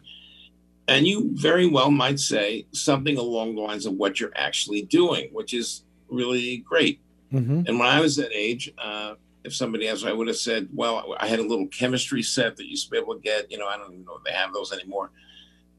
and 0.88 1.08
you 1.08 1.32
very 1.34 1.68
well 1.68 1.92
might 1.92 2.20
say 2.20 2.66
something 2.72 3.18
along 3.18 3.56
the 3.56 3.62
lines 3.62 3.86
of 3.86 3.94
what 3.94 4.20
you're 4.20 4.34
actually 4.36 4.84
doing, 4.84 5.30
which 5.32 5.54
is 5.54 5.84
really 6.10 6.58
great. 6.58 7.00
Mm-hmm. 7.34 7.64
And 7.68 7.80
when 7.80 7.88
I 7.88 8.02
was 8.02 8.18
that 8.18 8.32
age, 8.34 8.74
uh, 8.78 9.16
if 9.44 9.56
somebody 9.56 9.88
asked, 9.88 10.06
I 10.06 10.14
would 10.14 10.28
have 10.28 10.38
said, 10.38 10.68
well, 10.74 11.16
I 11.20 11.28
had 11.28 11.40
a 11.40 11.44
little 11.44 11.68
chemistry 11.68 12.22
set 12.22 12.58
that 12.58 12.64
you 12.64 12.72
used 12.72 12.86
to 12.86 12.92
be 12.92 12.98
able 12.98 13.16
to 13.16 13.22
get. 13.22 13.52
You 13.52 13.58
know, 13.58 13.68
I 13.68 13.78
don't 13.78 13.94
even 13.94 14.06
know 14.06 14.18
if 14.18 14.24
they 14.24 14.34
have 14.34 14.54
those 14.54 14.72
anymore. 14.72 15.12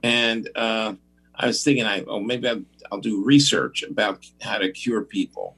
And 0.03 0.49
uh, 0.57 0.95
I 1.35 1.47
was 1.47 1.63
thinking, 1.63 1.85
I 1.85 2.03
oh 2.05 2.21
maybe 2.21 2.49
I'll, 2.49 2.63
I'll, 2.91 3.01
do 3.01 3.25
research 3.25 3.83
about 3.83 4.27
how 4.41 4.59
to 4.59 4.71
cure 4.73 5.03
people. 5.03 5.57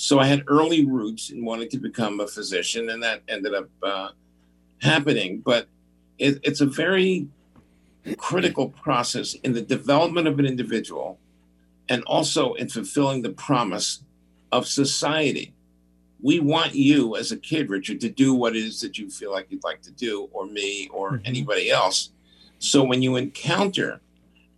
So 0.00 0.20
I 0.20 0.26
had 0.26 0.44
early 0.46 0.86
roots 0.86 1.30
in 1.30 1.44
wanting 1.44 1.68
to 1.70 1.76
become 1.76 2.20
a 2.20 2.28
physician, 2.28 2.90
and 2.90 3.02
that 3.02 3.22
ended 3.26 3.52
up 3.52 3.68
uh, 3.82 4.10
happening. 4.80 5.40
But 5.40 5.66
it, 6.18 6.38
it's 6.44 6.60
a 6.60 6.66
very 6.66 7.26
critical 8.16 8.68
process 8.68 9.34
in 9.34 9.54
the 9.54 9.60
development 9.60 10.28
of 10.28 10.38
an 10.38 10.46
individual 10.46 11.18
and 11.88 12.04
also 12.04 12.54
in 12.54 12.68
fulfilling 12.68 13.22
the 13.22 13.30
promise 13.30 14.04
of 14.52 14.68
society. 14.68 15.52
We 16.22 16.38
want 16.38 16.76
you 16.76 17.16
as 17.16 17.32
a 17.32 17.36
kid, 17.36 17.68
Richard, 17.68 18.00
to 18.02 18.08
do 18.08 18.34
what 18.34 18.54
it 18.54 18.60
is 18.60 18.80
that 18.82 18.98
you 18.98 19.10
feel 19.10 19.32
like 19.32 19.48
you'd 19.50 19.64
like 19.64 19.82
to 19.82 19.90
do, 19.90 20.28
or 20.32 20.46
me, 20.46 20.88
or 20.92 21.14
mm-hmm. 21.14 21.26
anybody 21.26 21.72
else. 21.72 22.10
So 22.60 22.84
when 22.84 23.02
you 23.02 23.16
encounter 23.16 24.00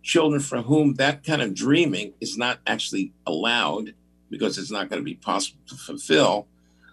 children 0.03 0.39
for 0.39 0.61
whom 0.61 0.93
that 0.95 1.23
kind 1.23 1.41
of 1.41 1.55
dreaming 1.55 2.13
is 2.21 2.37
not 2.37 2.59
actually 2.67 3.11
allowed 3.25 3.95
because 4.31 4.57
it's 4.57 4.71
not 4.71 4.89
going 4.89 4.99
to 4.99 5.05
be 5.05 5.13
possible 5.13 5.59
to 5.67 5.75
fulfill, 5.75 6.47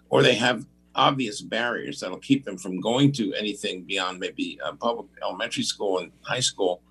or 0.09 0.21
they 0.21 0.35
have 0.35 0.67
obvious 0.93 1.41
barriers 1.41 2.01
that'll 2.01 2.17
keep 2.17 2.43
them 2.45 2.57
from 2.57 2.79
going 2.79 3.11
to 3.13 3.33
anything 3.33 3.83
beyond 3.83 4.19
maybe 4.19 4.59
public 4.79 5.07
elementary 5.23 5.63
school 5.63 5.99
and 5.99 6.11
high 6.21 6.39
school, 6.41 6.81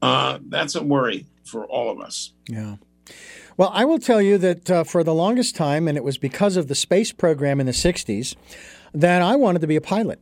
uh, 0.00 0.38
that's 0.48 0.74
a 0.74 0.82
worry 0.82 1.26
for 1.44 1.66
all 1.66 1.90
of 1.90 2.00
us. 2.00 2.32
Yeah. 2.48 2.76
Well, 3.56 3.70
I 3.74 3.84
will 3.84 3.98
tell 3.98 4.22
you 4.22 4.38
that 4.38 4.70
uh, 4.70 4.84
for 4.84 5.04
the 5.04 5.12
longest 5.12 5.56
time, 5.56 5.88
and 5.88 5.98
it 5.98 6.04
was 6.04 6.16
because 6.16 6.56
of 6.56 6.68
the 6.68 6.74
space 6.74 7.12
program 7.12 7.60
in 7.60 7.66
the 7.66 7.72
60s, 7.72 8.34
that 8.94 9.20
I 9.20 9.36
wanted 9.36 9.60
to 9.60 9.66
be 9.66 9.76
a 9.76 9.80
pilot. 9.80 10.20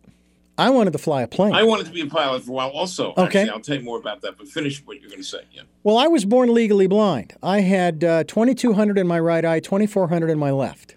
I 0.61 0.69
wanted 0.69 0.93
to 0.93 0.99
fly 0.99 1.23
a 1.23 1.27
plane. 1.27 1.55
I 1.55 1.63
wanted 1.63 1.87
to 1.87 1.93
be 1.93 2.03
a 2.03 2.07
pilot 2.07 2.43
for 2.43 2.51
a 2.51 2.55
while 2.55 2.69
also. 2.69 3.15
Okay. 3.17 3.25
Actually, 3.41 3.51
I'll 3.51 3.61
tell 3.61 3.77
you 3.77 3.83
more 3.83 3.99
about 3.99 4.21
that, 4.21 4.37
but 4.37 4.47
finish 4.47 4.85
what 4.85 5.01
you're 5.01 5.09
going 5.09 5.23
to 5.23 5.27
say. 5.27 5.41
Yeah. 5.53 5.63
Well, 5.85 5.97
I 5.97 6.07
was 6.07 6.27
born 6.27 6.53
legally 6.53 6.87
blind. 6.87 7.33
I 7.43 7.61
had 7.61 8.05
uh, 8.05 8.25
2200 8.25 8.99
in 8.99 9.07
my 9.07 9.19
right 9.19 9.43
eye, 9.43 9.61
2400 9.61 10.29
in 10.29 10.39
my 10.39 10.51
left. 10.51 10.97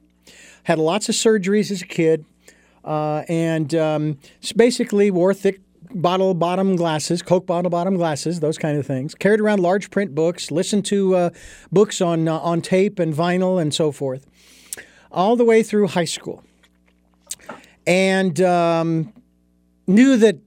Had 0.64 0.80
lots 0.80 1.07
of 1.07 1.16
surgeries 1.16 1.72
as 1.72 1.82
a 1.82 1.86
kid, 1.86 2.26
uh, 2.84 3.24
and 3.30 3.74
um, 3.74 4.18
basically 4.57 5.09
wore 5.09 5.34
thick 5.34 5.61
bottle 5.95 6.34
bottom 6.34 6.76
glasses, 6.76 7.22
Coke 7.22 7.45
bottle 7.45 7.70
bottom 7.70 7.95
glasses, 7.95 8.41
those 8.41 8.57
kind 8.57 8.78
of 8.78 8.86
things. 8.86 9.16
Carried 9.16 9.39
around 9.39 9.61
large 9.61 9.91
print 9.91 10.14
books, 10.14 10.51
listened 10.51 10.84
to 10.86 11.16
uh, 11.16 11.30
books 11.72 12.01
on 12.01 12.28
uh, 12.28 12.38
on 12.39 12.61
tape 12.61 12.99
and 12.99 13.14
vinyl 13.14 13.61
and 13.61 13.74
so 13.74 13.93
forth, 13.93 14.26
all 15.09 15.38
the 15.38 15.45
way 15.45 15.64
through 15.64 15.88
high 15.88 16.03
school, 16.03 16.43
and 17.88 18.41
um, 18.41 19.14
knew 19.88 20.17
that 20.17 20.38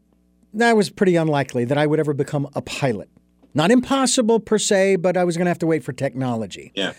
that 0.55 0.77
was 0.77 0.91
pretty 0.91 1.17
unlikely 1.17 1.65
that 1.67 1.79
I 1.79 1.87
would 1.87 2.01
ever 2.01 2.15
become 2.15 2.49
a 2.55 2.63
pilot. 2.63 3.09
Not 3.55 3.71
impossible 3.71 4.41
per 4.41 4.59
se, 4.59 4.97
but 4.97 5.17
I 5.17 5.25
was 5.25 5.37
going 5.37 5.47
to 5.47 5.51
have 5.51 5.59
to 5.61 5.67
wait 5.67 5.83
for 5.83 5.93
technology. 5.93 6.73
Yeah. 6.75 6.93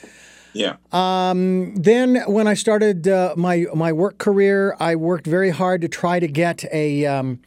Yeah. 0.54 0.78
Um, 0.92 1.76
then 1.76 2.24
when 2.28 2.48
I 2.48 2.56
started 2.56 3.08
uh, 3.08 3.36
my 3.38 3.66
my 3.76 3.94
work 3.94 4.18
career, 4.18 4.76
I 4.80 4.96
worked 4.96 5.28
very 5.28 5.52
hard 5.52 5.82
to 5.82 5.88
try 5.88 6.20
to 6.20 6.28
get 6.28 6.66
a 6.74 7.06
um, 7.06 7.42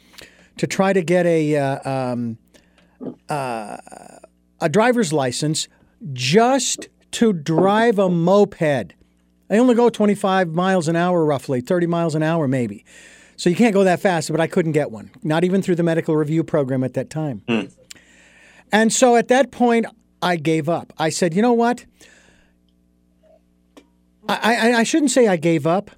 to 0.59 0.67
try 0.67 0.93
to 0.93 1.03
get 1.03 1.27
a 1.27 1.57
uh, 1.57 1.91
um, 1.91 2.39
uh, 3.29 3.79
a 4.61 4.69
driver's 4.69 5.13
license 5.13 5.67
just 6.13 6.89
to 7.13 7.33
drive 7.33 7.99
a 7.99 8.09
moped. 8.09 8.63
I 8.63 9.59
only 9.59 9.75
go 9.75 9.89
25 9.89 10.55
miles 10.55 10.87
an 10.87 10.95
hour, 10.95 11.25
roughly 11.25 11.61
30 11.61 11.87
miles 11.89 12.15
an 12.15 12.23
hour, 12.23 12.47
maybe. 12.47 12.85
So 13.41 13.49
you 13.49 13.57
can't 13.57 13.73
go 13.73 13.85
that 13.85 14.01
fast, 14.01 14.31
but 14.31 14.39
I 14.39 14.47
couldn't 14.47 14.73
get 14.73 14.91
one, 14.91 15.11
not 15.23 15.45
even 15.45 15.63
through 15.63 15.77
the 15.77 15.83
medical 15.83 16.15
review 16.15 16.45
program 16.45 16.85
at 16.85 16.93
that 16.93 17.09
time. 17.09 17.43
Mm. 17.49 17.73
And 18.71 18.93
so 18.93 19.17
at 19.17 19.29
that 19.29 19.51
point, 19.51 19.87
I 20.21 20.37
gave 20.37 20.69
up. 20.69 20.93
I 20.99 21.09
said, 21.09 21.33
you 21.33 21.41
know 21.41 21.55
what? 21.55 21.87
I, 24.29 24.73
I, 24.73 24.79
I 24.81 24.83
shouldn't 24.83 25.11
say 25.11 25.27
I 25.27 25.37
gave 25.37 25.67
up. 25.67 25.91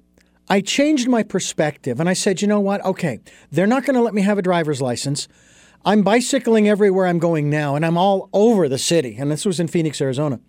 I 0.47 0.61
changed 0.61 1.09
my 1.09 1.21
perspective 1.21 1.99
and 1.99 2.07
I 2.07 2.13
said, 2.13 2.41
you 2.41 2.47
know 2.47 2.61
what? 2.61 2.83
Okay, 2.85 3.19
they're 3.51 3.67
not 3.67 3.83
going 3.83 3.95
to 3.95 4.01
let 4.01 4.13
me 4.13 4.21
have 4.21 4.37
a 4.37 4.41
driver's 4.41 4.81
license. 4.81 5.27
I'm 5.83 6.01
bicycling 6.01 6.69
everywhere 6.69 7.07
I'm 7.07 7.19
going 7.19 7.49
now, 7.49 7.75
and 7.75 7.85
I'm 7.85 7.97
all 7.97 8.29
over 8.31 8.69
the 8.69 8.77
city. 8.77 9.17
And 9.19 9.29
this 9.29 9.43
was 9.43 9.59
in 9.59 9.67
Phoenix, 9.67 9.99
Arizona. 9.99 10.39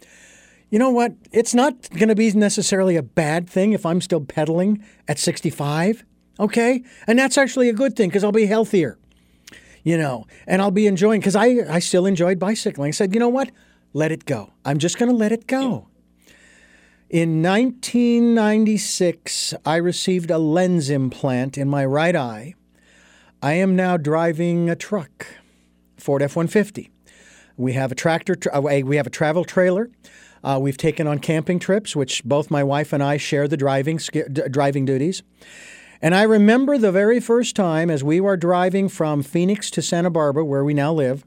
You 0.71 0.79
know 0.79 0.91
what? 0.91 1.15
It's 1.33 1.55
not 1.55 1.91
going 1.91 2.09
to 2.09 2.15
be 2.15 2.31
necessarily 2.31 2.95
a 2.95 3.03
bad 3.03 3.51
thing 3.51 3.73
if 3.73 3.85
I'm 3.85 4.01
still 4.01 4.21
pedaling 4.21 4.85
at 5.09 5.19
65. 5.19 6.05
Okay? 6.39 6.83
And 7.07 7.19
that's 7.19 7.39
actually 7.39 7.69
a 7.69 7.73
good 7.73 7.97
thing 7.97 8.09
because 8.09 8.25
I'll 8.25 8.33
be 8.33 8.47
healthier. 8.47 8.99
you 9.85 9.99
know, 9.99 10.27
and 10.47 10.63
I'll 10.63 10.71
be 10.71 10.87
enjoying 10.87 11.21
because 11.21 11.37
I, 11.37 11.59
I 11.69 11.79
still 11.79 12.07
enjoyed 12.07 12.39
bicycling. 12.39 12.89
I 12.89 12.93
said, 12.93 13.13
you 13.15 13.21
know 13.21 13.29
what? 13.29 13.51
Let 13.93 14.11
it 14.13 14.25
go. 14.25 14.51
I'm 14.65 14.79
just 14.79 14.99
going 14.99 15.11
to 15.11 15.17
let 15.17 15.31
it 15.31 15.47
go. 15.47 15.89
In 17.11 17.43
1996, 17.43 19.55
I 19.65 19.77
received 19.77 20.31
a 20.31 20.39
lens 20.39 20.89
implant 20.91 21.57
in 21.59 21.69
my 21.69 21.85
right 21.85 22.17
eye. 22.17 22.55
I 23.43 23.53
am 23.53 23.77
now 23.77 23.97
driving 23.99 24.71
a 24.71 24.75
truck, 24.75 25.27
Ford 25.99 26.23
F 26.23 26.35
150. 26.35 26.91
We 27.57 27.75
have 27.75 27.93
a 27.93 27.95
tractor, 27.95 28.35
tra- 28.35 28.57
uh, 28.57 28.61
we 28.63 28.97
have 28.97 29.07
a 29.07 29.11
travel 29.11 29.45
trailer. 29.45 29.91
Uh, 30.43 30.59
we've 30.61 30.77
taken 30.79 31.07
on 31.07 31.19
camping 31.21 31.59
trips, 31.59 31.95
which 31.95 32.25
both 32.25 32.51
my 32.51 32.65
wife 32.65 32.93
and 32.93 33.03
I 33.03 33.17
share 33.19 33.47
the 33.47 33.57
driving, 33.57 34.01
driving 34.51 34.85
duties. 34.85 35.23
And 36.05 36.15
I 36.15 36.25
remember 36.25 36.77
the 36.77 36.93
very 36.93 37.19
first 37.19 37.57
time 37.57 37.89
as 37.89 38.05
we 38.05 38.21
were 38.21 38.37
driving 38.37 38.91
from 38.91 39.23
Phoenix 39.23 39.71
to 39.71 39.81
Santa 39.81 40.11
Barbara, 40.11 40.45
where 40.45 40.63
we 40.63 40.75
now 40.75 40.93
live. 40.93 41.25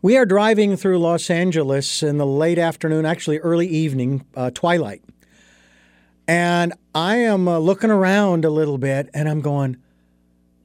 We 0.00 0.16
are 0.16 0.24
driving 0.24 0.76
through 0.76 1.00
Los 1.00 1.28
Angeles 1.28 2.04
in 2.04 2.18
the 2.18 2.24
late 2.26 2.56
afternoon, 2.56 3.04
actually 3.04 3.40
early 3.40 3.66
evening, 3.66 4.24
uh, 4.36 4.52
twilight. 4.52 5.02
And 6.28 6.72
I 6.94 7.16
am 7.16 7.48
uh, 7.48 7.58
looking 7.58 7.90
around 7.90 8.44
a 8.44 8.50
little 8.50 8.78
bit 8.78 9.10
and 9.12 9.28
I'm 9.28 9.40
going, 9.40 9.76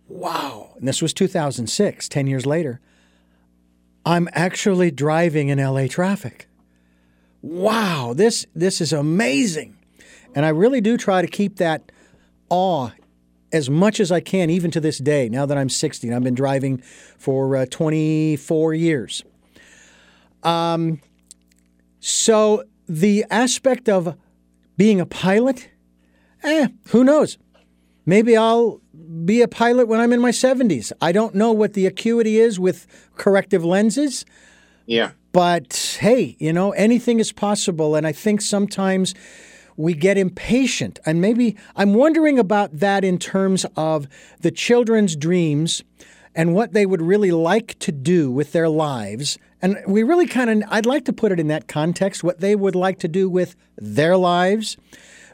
wow. 0.07 0.73
And 0.77 0.87
this 0.87 1.01
was 1.01 1.15
2006, 1.15 2.07
10 2.07 2.27
years 2.27 2.45
later. 2.45 2.79
I'm 4.05 4.29
actually 4.33 4.91
driving 4.91 5.49
in 5.49 5.57
LA 5.57 5.87
traffic. 5.87 6.47
Wow, 7.41 8.13
this, 8.15 8.45
this 8.53 8.81
is 8.81 8.93
amazing. 8.93 9.79
And 10.35 10.45
I 10.45 10.49
really 10.49 10.79
do 10.79 10.95
try 10.95 11.23
to 11.23 11.27
keep 11.27 11.55
that 11.55 11.91
awe 12.49 12.91
as 13.51 13.69
much 13.69 13.99
as 13.99 14.11
I 14.11 14.19
can, 14.19 14.49
even 14.49 14.71
to 14.71 14.79
this 14.79 14.99
day, 14.99 15.27
now 15.29 15.45
that 15.45 15.57
I'm 15.57 15.69
60. 15.69 16.13
I've 16.13 16.23
been 16.23 16.35
driving 16.35 16.77
for 17.17 17.55
uh, 17.55 17.65
24 17.69 18.73
years. 18.73 19.23
Um, 20.43 21.01
so 21.99 22.63
the 22.87 23.25
aspect 23.29 23.89
of 23.89 24.15
being 24.77 25.01
a 25.01 25.05
pilot, 25.05 25.69
eh, 26.43 26.67
who 26.89 27.03
knows? 27.03 27.37
Maybe 28.05 28.35
I'll 28.37 28.81
be 29.25 29.41
a 29.41 29.47
pilot 29.47 29.87
when 29.87 29.99
I'm 29.99 30.13
in 30.13 30.21
my 30.21 30.31
70s. 30.31 30.91
I 31.01 31.11
don't 31.11 31.35
know 31.35 31.51
what 31.51 31.73
the 31.73 31.85
acuity 31.85 32.39
is 32.39 32.59
with 32.59 32.87
corrective 33.15 33.63
lenses. 33.63 34.25
Yeah. 34.85 35.11
But 35.31 35.97
hey, 35.99 36.35
you 36.39 36.51
know, 36.51 36.71
anything 36.71 37.19
is 37.19 37.31
possible. 37.31 37.95
And 37.95 38.07
I 38.07 38.11
think 38.11 38.41
sometimes 38.41 39.13
we 39.79 39.93
get 39.93 40.17
impatient. 40.17 40.99
And 41.05 41.21
maybe 41.21 41.55
I'm 41.73 41.93
wondering 41.93 42.37
about 42.37 42.79
that 42.79 43.05
in 43.05 43.17
terms 43.17 43.65
of 43.77 44.09
the 44.41 44.51
children's 44.51 45.15
dreams 45.15 45.85
and 46.35 46.53
what 46.53 46.73
they 46.73 46.85
would 46.85 47.01
really 47.01 47.31
like 47.31 47.79
to 47.79 47.93
do 47.93 48.29
with 48.29 48.51
their 48.51 48.67
lives. 48.67 49.37
And 49.61 49.77
we 49.87 50.03
really 50.03 50.27
kind 50.27 50.49
of, 50.49 50.69
I'd 50.69 50.85
like 50.85 51.05
to 51.05 51.13
put 51.13 51.31
it 51.31 51.39
in 51.39 51.47
that 51.47 51.69
context, 51.69 52.25
what 52.25 52.41
they 52.41 52.57
would 52.57 52.75
like 52.75 52.99
to 52.99 53.07
do 53.07 53.29
with 53.29 53.55
their 53.77 54.17
lives. 54.17 54.75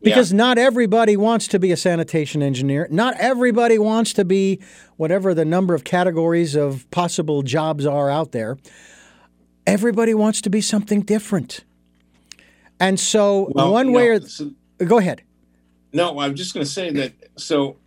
Because 0.03 0.31
yeah. 0.31 0.37
not 0.37 0.57
everybody 0.59 1.17
wants 1.17 1.47
to 1.47 1.57
be 1.57 1.71
a 1.71 1.77
sanitation 1.77 2.43
engineer. 2.43 2.87
Not 2.91 3.15
everybody 3.17 3.79
wants 3.79 4.13
to 4.13 4.23
be 4.23 4.61
whatever 4.97 5.33
the 5.33 5.45
number 5.45 5.73
of 5.73 5.83
categories 5.83 6.53
of 6.53 6.87
possible 6.91 7.41
jobs 7.41 7.83
are 7.83 8.11
out 8.11 8.31
there. 8.31 8.59
Everybody 9.65 10.13
wants 10.13 10.39
to 10.41 10.51
be 10.51 10.61
something 10.61 11.01
different. 11.01 11.65
And 12.79 12.99
so, 12.99 13.51
well, 13.53 13.71
one 13.71 13.91
way 13.91 14.09
or 14.09 14.21
so, 14.21 14.51
go 14.77 14.97
ahead. 14.97 15.21
No, 15.93 16.19
I'm 16.19 16.35
just 16.35 16.53
going 16.53 16.65
to 16.65 16.71
say 16.71 16.91
that. 16.91 17.13
So, 17.37 17.77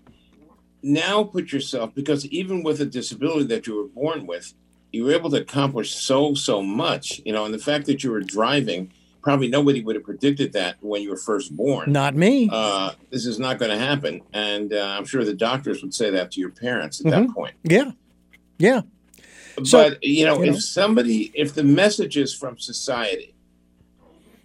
now 0.82 1.24
put 1.24 1.52
yourself 1.52 1.94
because 1.94 2.24
even 2.26 2.62
with 2.62 2.80
a 2.80 2.86
disability 2.86 3.44
that 3.46 3.66
you 3.66 3.76
were 3.76 3.88
born 3.88 4.26
with, 4.26 4.54
you 4.92 5.04
were 5.04 5.12
able 5.12 5.30
to 5.30 5.40
accomplish 5.40 5.94
so 5.94 6.34
so 6.34 6.62
much. 6.62 7.20
You 7.24 7.32
know, 7.32 7.44
and 7.44 7.52
the 7.52 7.58
fact 7.58 7.86
that 7.86 8.02
you 8.02 8.10
were 8.10 8.20
driving, 8.20 8.92
probably 9.20 9.48
nobody 9.48 9.82
would 9.82 9.96
have 9.96 10.04
predicted 10.04 10.52
that 10.54 10.76
when 10.80 11.02
you 11.02 11.10
were 11.10 11.16
first 11.16 11.54
born. 11.54 11.92
Not 11.92 12.14
me. 12.14 12.48
Uh, 12.50 12.92
this 13.10 13.26
is 13.26 13.38
not 13.38 13.58
going 13.58 13.70
to 13.70 13.78
happen, 13.78 14.22
and 14.32 14.72
uh, 14.72 14.96
I'm 14.98 15.04
sure 15.04 15.24
the 15.24 15.34
doctors 15.34 15.82
would 15.82 15.92
say 15.92 16.10
that 16.10 16.32
to 16.32 16.40
your 16.40 16.50
parents 16.50 17.00
at 17.00 17.06
mm-hmm. 17.06 17.26
that 17.26 17.34
point. 17.34 17.54
Yeah, 17.64 17.92
yeah. 18.58 18.82
But 19.56 19.66
so, 19.66 19.90
you 20.02 20.24
know, 20.24 20.38
you 20.38 20.50
if 20.50 20.54
know. 20.54 20.60
somebody, 20.60 21.32
if 21.34 21.54
the 21.54 21.64
messages 21.64 22.34
from 22.34 22.58
society 22.58 23.34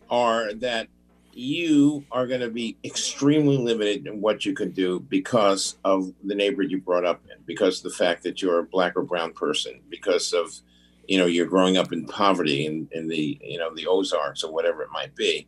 are 0.10 0.54
that 0.56 0.88
you 1.36 2.06
are 2.12 2.28
going 2.28 2.42
to 2.42 2.50
be 2.50 2.78
extremely 2.84 3.58
limited 3.58 4.06
in 4.06 4.22
what 4.22 4.46
you 4.46 4.54
can 4.54 4.72
do 4.72 5.00
because 5.00 5.78
of 5.84 6.14
the 6.24 6.36
neighborhood 6.36 6.72
you 6.72 6.80
brought 6.80 7.06
up 7.06 7.22
in, 7.30 7.38
because 7.46 7.78
of 7.78 7.92
the 7.92 7.98
fact 7.98 8.24
that 8.24 8.42
you're 8.42 8.60
a 8.60 8.64
black 8.64 8.94
or 8.96 9.02
brown 9.02 9.34
person, 9.34 9.82
because 9.90 10.34
of 10.34 10.54
you 11.08 11.18
know 11.18 11.26
you're 11.26 11.48
growing 11.48 11.78
up 11.78 11.92
in 11.92 12.06
poverty 12.06 12.66
in, 12.66 12.88
in 12.92 13.08
the 13.08 13.40
you 13.44 13.58
know 13.58 13.74
the 13.74 13.88
Ozarks 13.88 14.44
or 14.44 14.54
whatever 14.54 14.84
it 14.84 14.90
might 14.92 15.16
be. 15.16 15.48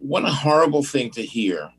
What 0.00 0.24
a 0.24 0.30
horrible 0.30 0.82
thing 0.82 1.10
to 1.12 1.22
hear 1.22 1.70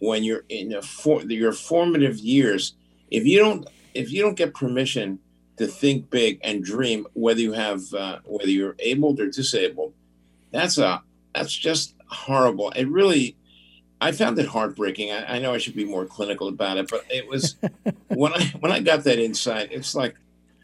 when 0.00 0.24
you're 0.24 0.44
in 0.48 0.74
a 0.74 0.82
for, 0.82 1.22
your 1.22 1.52
formative 1.52 2.18
years. 2.18 2.74
If 3.10 3.24
you 3.24 3.38
don't 3.38 3.68
if 3.94 4.10
you 4.10 4.22
don't 4.22 4.36
get 4.36 4.54
permission 4.54 5.18
to 5.58 5.66
think 5.66 6.08
big 6.10 6.40
and 6.42 6.62
dream, 6.62 7.06
whether 7.14 7.40
you 7.40 7.52
have 7.52 7.82
uh, 7.92 8.20
whether 8.24 8.50
you're 8.50 8.76
able 8.78 9.20
or 9.20 9.26
disabled, 9.26 9.92
that's 10.50 10.78
a 10.78 11.02
that's 11.38 11.54
just 11.54 11.94
horrible. 12.08 12.70
It 12.70 12.88
really, 12.88 13.36
I 14.00 14.12
found 14.12 14.38
it 14.38 14.46
heartbreaking. 14.46 15.12
I, 15.12 15.36
I, 15.36 15.38
know 15.38 15.54
I 15.54 15.58
should 15.58 15.76
be 15.76 15.84
more 15.84 16.04
clinical 16.04 16.48
about 16.48 16.76
it, 16.78 16.90
but 16.90 17.04
it 17.08 17.28
was 17.28 17.56
when 18.08 18.32
I 18.32 18.44
when 18.60 18.72
I 18.72 18.80
got 18.80 19.04
that 19.04 19.18
insight, 19.18 19.70
it's 19.72 19.94
like 19.94 20.16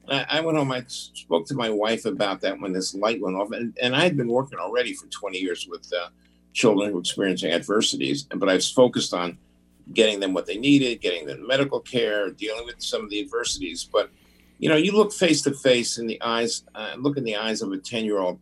I, 0.09 0.27
I, 0.29 0.41
went 0.41 0.59
home. 0.59 0.73
I 0.73 0.85
spoke 0.89 1.47
to 1.47 1.55
my 1.55 1.71
wife 1.71 2.05
about 2.07 2.41
that 2.43 2.61
when 2.61 2.73
this 2.73 2.95
light 2.95 3.21
went 3.21 3.37
off, 3.37 3.53
and, 3.53 3.77
and 3.81 3.95
I 3.95 4.03
had 4.03 4.17
been 4.17 4.29
working 4.29 4.59
already 4.59 4.95
for 4.95 5.07
20 5.07 5.39
years 5.39 5.67
with 5.71 5.91
uh, 5.93 6.09
children 6.53 6.89
who 6.89 6.95
were 6.95 7.01
experiencing 7.01 7.53
adversities, 7.53 8.25
but 8.25 8.49
I 8.49 8.55
was 8.55 8.71
focused 8.71 9.15
on 9.15 9.39
getting 9.93 10.19
them 10.19 10.33
what 10.33 10.47
they 10.47 10.57
needed, 10.57 11.01
getting 11.01 11.27
them 11.27 11.47
medical 11.47 11.79
care, 11.79 12.31
dealing 12.31 12.65
with 12.65 12.83
some 12.83 13.05
of 13.05 13.11
the 13.11 13.21
adversities. 13.21 13.85
But 13.85 14.11
you 14.59 14.69
know, 14.69 14.77
you 14.77 14.93
look 14.93 15.13
face 15.13 15.43
to 15.43 15.53
face 15.53 15.99
in 15.99 16.07
the 16.07 16.21
eyes, 16.21 16.65
uh, 16.75 16.95
look 16.97 17.17
in 17.17 17.25
the 17.25 17.37
eyes 17.37 17.63
of 17.63 17.71
a 17.71 17.79
10 17.79 18.05
year 18.05 18.19
old 18.19 18.41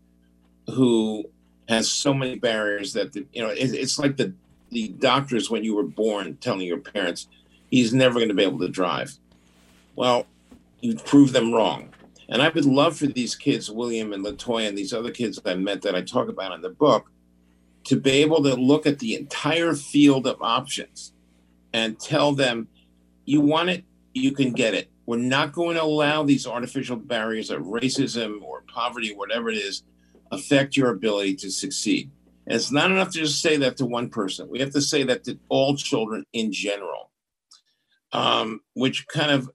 who 0.69 1.25
has 1.69 1.91
so 1.91 2.13
many 2.13 2.39
barriers 2.39 2.93
that 2.93 3.13
the, 3.13 3.27
you 3.33 3.43
know 3.43 3.51
it, 3.51 3.75
it's 3.75 3.99
like 3.99 4.17
the 4.17 4.33
the 4.71 4.89
doctors 4.89 5.51
when 5.51 5.63
you 5.63 5.75
were 5.75 5.83
born 5.83 6.37
telling 6.41 6.67
your 6.67 6.79
parents 6.79 7.29
he's 7.71 7.93
never 7.93 8.17
going 8.17 8.29
to 8.29 8.35
be 8.35 8.43
able 8.43 8.59
to 8.59 8.69
drive. 8.69 9.15
Well, 9.97 10.27
you 10.81 10.95
prove 10.95 11.33
them 11.33 11.53
wrong. 11.53 11.89
And 12.29 12.41
I 12.41 12.49
would 12.49 12.65
love 12.65 12.97
for 12.97 13.07
these 13.07 13.35
kids, 13.35 13.71
William 13.71 14.13
and 14.13 14.25
Latoya, 14.25 14.69
and 14.69 14.79
these 14.79 14.93
other 14.93 15.11
kids 15.11 15.39
that 15.39 15.51
I 15.51 15.55
met 15.55 15.83
that 15.83 15.95
I 15.95 16.03
talk 16.03 16.29
about 16.29 16.53
in 16.53 16.61
the 16.61 16.71
book, 16.71 17.11
to 17.85 17.97
be 17.99 18.11
able 18.23 18.43
to 18.45 18.55
look 18.55 18.87
at 18.87 19.01
the 19.01 19.15
entire 19.15 19.75
field 19.75 20.27
of 20.27 20.41
options 20.41 21.13
and 21.73 21.99
tell 21.99 22.33
them, 22.33 22.69
you 23.25 23.41
want 23.41 23.71
it, 23.71 23.85
you 24.13 24.33
can 24.33 24.53
get 24.53 24.75
it. 24.75 24.91
We're 25.07 25.17
not 25.17 25.53
going 25.53 25.77
to 25.77 25.83
allow 25.83 26.23
these 26.23 26.47
artificial 26.47 26.97
barriers 26.97 27.51
of 27.51 27.63
racism 27.63 28.43
or 28.43 28.63
poverty, 28.73 29.15
whatever 29.15 29.51
it 29.51 29.57
is, 29.57 29.83
affect 30.33 30.77
your 30.77 30.91
ability 30.91 31.37
to 31.37 31.51
succeed. 31.51 32.11
And 32.47 32.57
it's 32.57 32.73
not 32.73 32.91
enough 32.91 33.13
to 33.13 33.19
just 33.19 33.41
say 33.41 33.57
that 33.59 33.77
to 33.77 33.87
one 33.87 34.09
person. 34.09 34.49
We 34.49 34.59
have 34.59 34.73
to 34.73 34.81
say 34.81 35.05
that 35.05 35.23
to 35.25 35.39
all 35.49 35.77
children 35.77 36.25
in 36.33 36.51
general, 36.53 37.11
um, 38.13 38.61
which 38.75 39.07
kind 39.07 39.31
of, 39.31 39.49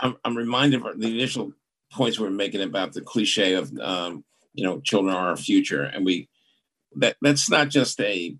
I'm, 0.00 0.16
I'm, 0.24 0.36
reminded 0.36 0.84
of 0.84 1.00
the 1.00 1.08
initial 1.08 1.52
points 1.92 2.18
we 2.18 2.26
were 2.26 2.30
making 2.30 2.60
about 2.60 2.92
the 2.92 3.00
cliche 3.00 3.54
of, 3.54 3.72
um, 3.78 4.24
you 4.52 4.64
know, 4.64 4.80
children 4.80 5.14
are 5.14 5.28
our 5.28 5.36
future. 5.36 5.84
And 5.84 6.04
we, 6.04 6.28
that 6.96 7.16
that's 7.22 7.48
not 7.48 7.68
just 7.68 7.98
a, 8.00 8.36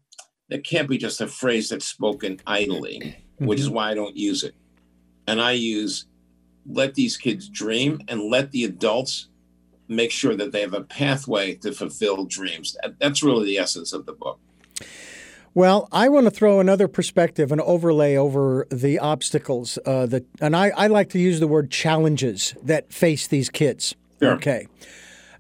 that 0.51 0.65
can't 0.65 0.89
be 0.89 0.99
just 0.99 1.21
a 1.21 1.29
phrase 1.29 1.69
that's 1.69 1.87
spoken 1.87 2.41
idly, 2.47 3.25
which 3.39 3.61
is 3.61 3.67
mm-hmm. 3.67 3.77
why 3.77 3.91
I 3.91 3.95
don't 3.95 4.17
use 4.17 4.43
it. 4.43 4.55
And 5.27 5.41
I 5.41 5.53
use, 5.53 6.07
let 6.67 6.95
these 6.95 7.17
kids 7.17 7.49
dream 7.49 8.01
and 8.09 8.31
let 8.31 8.51
the 8.51 8.65
adults 8.65 9.30
make 9.91 10.11
sure 10.13 10.37
that 10.37 10.53
they 10.53 10.61
have 10.61 10.73
a 10.73 10.83
pathway 10.83 11.55
to 11.57 11.73
fulfill 11.73 12.25
dreams. 12.25 12.77
That's 12.99 13.23
really 13.23 13.45
the 13.45 13.59
essence 13.59 13.93
of 13.93 14.07
the 14.07 14.13
book. 14.13 14.39
Well, 15.53 15.89
I 15.91 16.09
want 16.09 16.27
to 16.27 16.31
throw 16.31 16.61
another 16.61 16.87
perspective, 16.87 17.51
an 17.51 17.61
overlay 17.61 18.15
over 18.15 18.69
the 18.71 19.01
obstacles 19.01 19.79
uh, 19.85 20.07
that, 20.07 20.25
and 20.41 20.55
I, 20.55 20.69
I, 20.71 20.87
like 20.87 21.11
to 21.11 21.19
use 21.19 21.41
the 21.41 21.49
word 21.49 21.73
challenges 21.73 22.55
that 22.63 22.93
face 22.93 23.27
these 23.27 23.51
kids. 23.51 23.97
Sure. 24.21 24.35
Okay, 24.35 24.69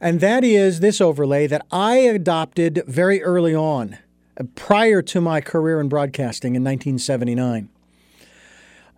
and 0.01 0.19
that 0.19 0.43
is 0.43 0.81
this 0.81 1.01
overlay 1.01 1.47
that 1.47 1.65
I 1.71 1.99
adopted 1.99 2.83
very 2.89 3.23
early 3.23 3.55
on, 3.55 3.99
uh, 4.37 4.45
prior 4.57 5.01
to 5.01 5.21
my 5.21 5.41
career 5.41 5.81
in 5.81 5.89
broadcasting 5.89 6.57
in 6.57 6.65
1979, 6.65 7.69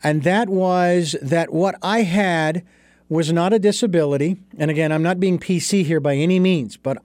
and 0.02 0.22
that 0.22 0.48
was 0.48 1.14
that 1.20 1.52
what 1.52 1.74
I 1.82 2.02
had 2.02 2.64
was 3.08 3.32
not 3.32 3.52
a 3.52 3.58
disability. 3.58 4.36
And 4.58 4.70
again, 4.70 4.92
I'm 4.92 5.02
not 5.02 5.20
being 5.20 5.38
PC 5.38 5.84
here 5.84 6.00
by 6.00 6.16
any 6.16 6.40
means, 6.40 6.76
but 6.76 6.98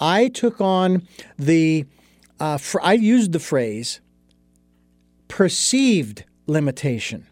I 0.00 0.28
took 0.28 0.60
on 0.60 1.06
the, 1.38 1.86
uh, 2.40 2.58
fr- 2.58 2.80
I 2.82 2.94
used 2.94 3.32
the 3.32 3.40
phrase 3.40 4.00
perceived 5.28 6.24
limitation. 6.46 7.26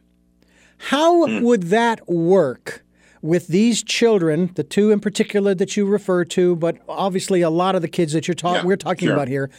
How 0.78 1.26
mm. 1.26 1.42
would 1.42 1.64
that 1.64 2.08
work? 2.08 2.82
With 3.22 3.48
these 3.48 3.82
children, 3.82 4.50
the 4.54 4.64
two 4.64 4.90
in 4.90 5.00
particular 5.00 5.54
that 5.54 5.76
you 5.76 5.84
refer 5.84 6.24
to, 6.24 6.56
but 6.56 6.78
obviously 6.88 7.42
a 7.42 7.50
lot 7.50 7.74
of 7.74 7.82
the 7.82 7.88
kids 7.88 8.12
that 8.12 8.26
you're 8.26 8.34
talking, 8.34 8.62
yeah, 8.62 8.66
we're 8.66 8.76
talking 8.76 9.08
sure. 9.08 9.14
about 9.14 9.28
here, 9.28 9.50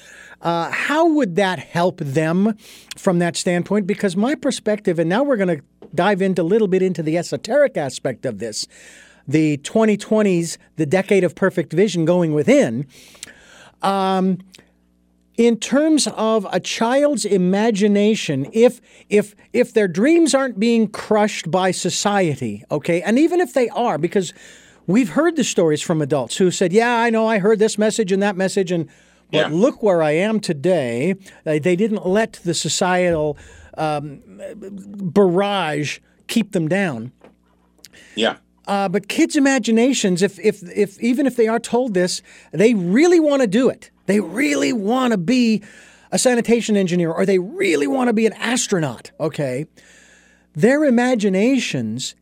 uh, 0.41 0.72
how 0.72 1.07
would 1.07 1.36
that 1.36 1.59
help 1.59 1.97
them 1.99 2.57
from 2.97 3.20
that 3.20 3.36
standpoint? 3.36 3.86
Because 3.86 4.16
my 4.16 4.34
perspective, 4.34 4.97
and 4.97 5.09
now 5.09 5.24
we're 5.24 5.38
going 5.38 5.59
to 5.59 5.64
dive 5.93 6.22
into 6.22 6.41
a 6.41 6.43
little 6.43 6.68
bit 6.68 6.82
into 6.82 7.03
the 7.03 7.18
esoteric 7.18 7.78
aspect 7.78 8.26
of 8.26 8.39
this, 8.39 8.68
the 9.28 9.57
2020s, 9.59 10.57
the 10.78 10.86
decade 10.86 11.24
of 11.24 11.36
perfect 11.36 11.72
vision 11.72 12.05
going 12.05 12.34
within. 12.34 12.88
Um, 13.84 14.39
in 15.38 15.58
terms 15.58 16.08
of 16.08 16.46
a 16.52 16.60
child's 16.60 17.26
imagination 17.26 18.48
if 18.52 18.82
if 19.10 19.36
if 19.54 19.74
their 19.74 19.88
dreams 19.88 20.34
aren't 20.34 20.60
being 20.60 20.88
crushed 20.88 21.50
by 21.50 21.72
society 21.72 22.64
okay 22.70 23.02
and 23.02 23.18
even 23.18 23.40
if 23.40 23.54
they 23.54 23.70
are 23.70 23.98
because 23.98 24.34
we've 24.88 25.10
heard 25.10 25.36
the 25.36 25.44
stories 25.44 25.82
from 25.82 26.02
adults 26.02 26.38
who 26.38 26.52
said 26.52 26.74
yeah 26.74 26.98
i 26.98 27.10
know 27.10 27.28
i 27.28 27.40
heard 27.40 27.60
this 27.60 27.78
message 27.78 28.12
and 28.12 28.22
that 28.22 28.36
message 28.36 28.72
and 28.72 28.88
but 29.32 29.38
yeah. 29.38 29.48
look 29.50 29.82
where 29.82 30.04
i 30.04 30.12
am 30.12 30.40
today 30.40 31.16
they 31.44 31.76
didn't 31.76 32.06
let 32.06 32.34
the 32.44 32.54
societal 32.54 33.38
um, 33.78 34.22
barrage 34.56 36.00
keep 36.28 36.52
them 36.52 36.68
down 36.68 37.12
yeah 38.16 38.36
uh, 38.68 38.88
but 38.88 39.08
kids' 39.08 39.36
imaginations, 39.36 40.22
if, 40.22 40.40
if, 40.40 40.64
if 40.74 40.98
even 41.02 41.26
if 41.26 41.36
they 41.36 41.48
are 41.48 41.60
told 41.60 41.94
this, 41.94 42.22
they 42.52 42.74
really 42.74 43.20
want 43.20 43.42
to 43.42 43.48
do 43.48 43.68
it. 43.68 43.91
They 44.12 44.20
really 44.20 44.74
want 44.74 45.12
to 45.12 45.18
be 45.18 45.64
a 46.12 46.20
sanitation 46.20 46.76
engineer 46.76 47.14
or 47.14 47.26
they 47.26 47.39
really 47.39 47.88
want 47.88 48.09
to 48.09 48.14
be 48.14 48.26
an 48.26 48.34
astronaut, 48.34 49.09
okay? 49.22 49.68
Their 50.53 50.84
imaginations, 50.84 52.16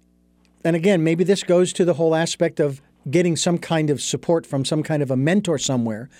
and 0.63 0.75
again, 0.75 1.03
maybe 1.03 1.23
this 1.23 1.41
goes 1.41 1.73
to 1.73 1.85
the 1.85 1.95
whole 1.95 2.13
aspect 2.13 2.59
of 2.59 2.79
getting 3.09 3.35
some 3.35 3.57
kind 3.57 3.89
of 3.89 4.03
support 4.03 4.45
from 4.45 4.65
some 4.65 4.83
kind 4.83 5.01
of 5.01 5.09
a 5.09 5.17
mentor 5.17 5.57
somewhere. 5.57 6.11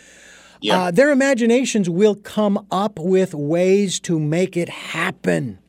Yeah. 0.60 0.86
Uh, 0.86 0.92
their 0.92 1.12
imaginations 1.12 1.88
will 1.88 2.16
come 2.16 2.66
up 2.72 2.98
with 2.98 3.36
ways 3.36 4.00
to 4.00 4.20
make 4.20 4.58
it 4.58 4.70
happen. 4.70 5.60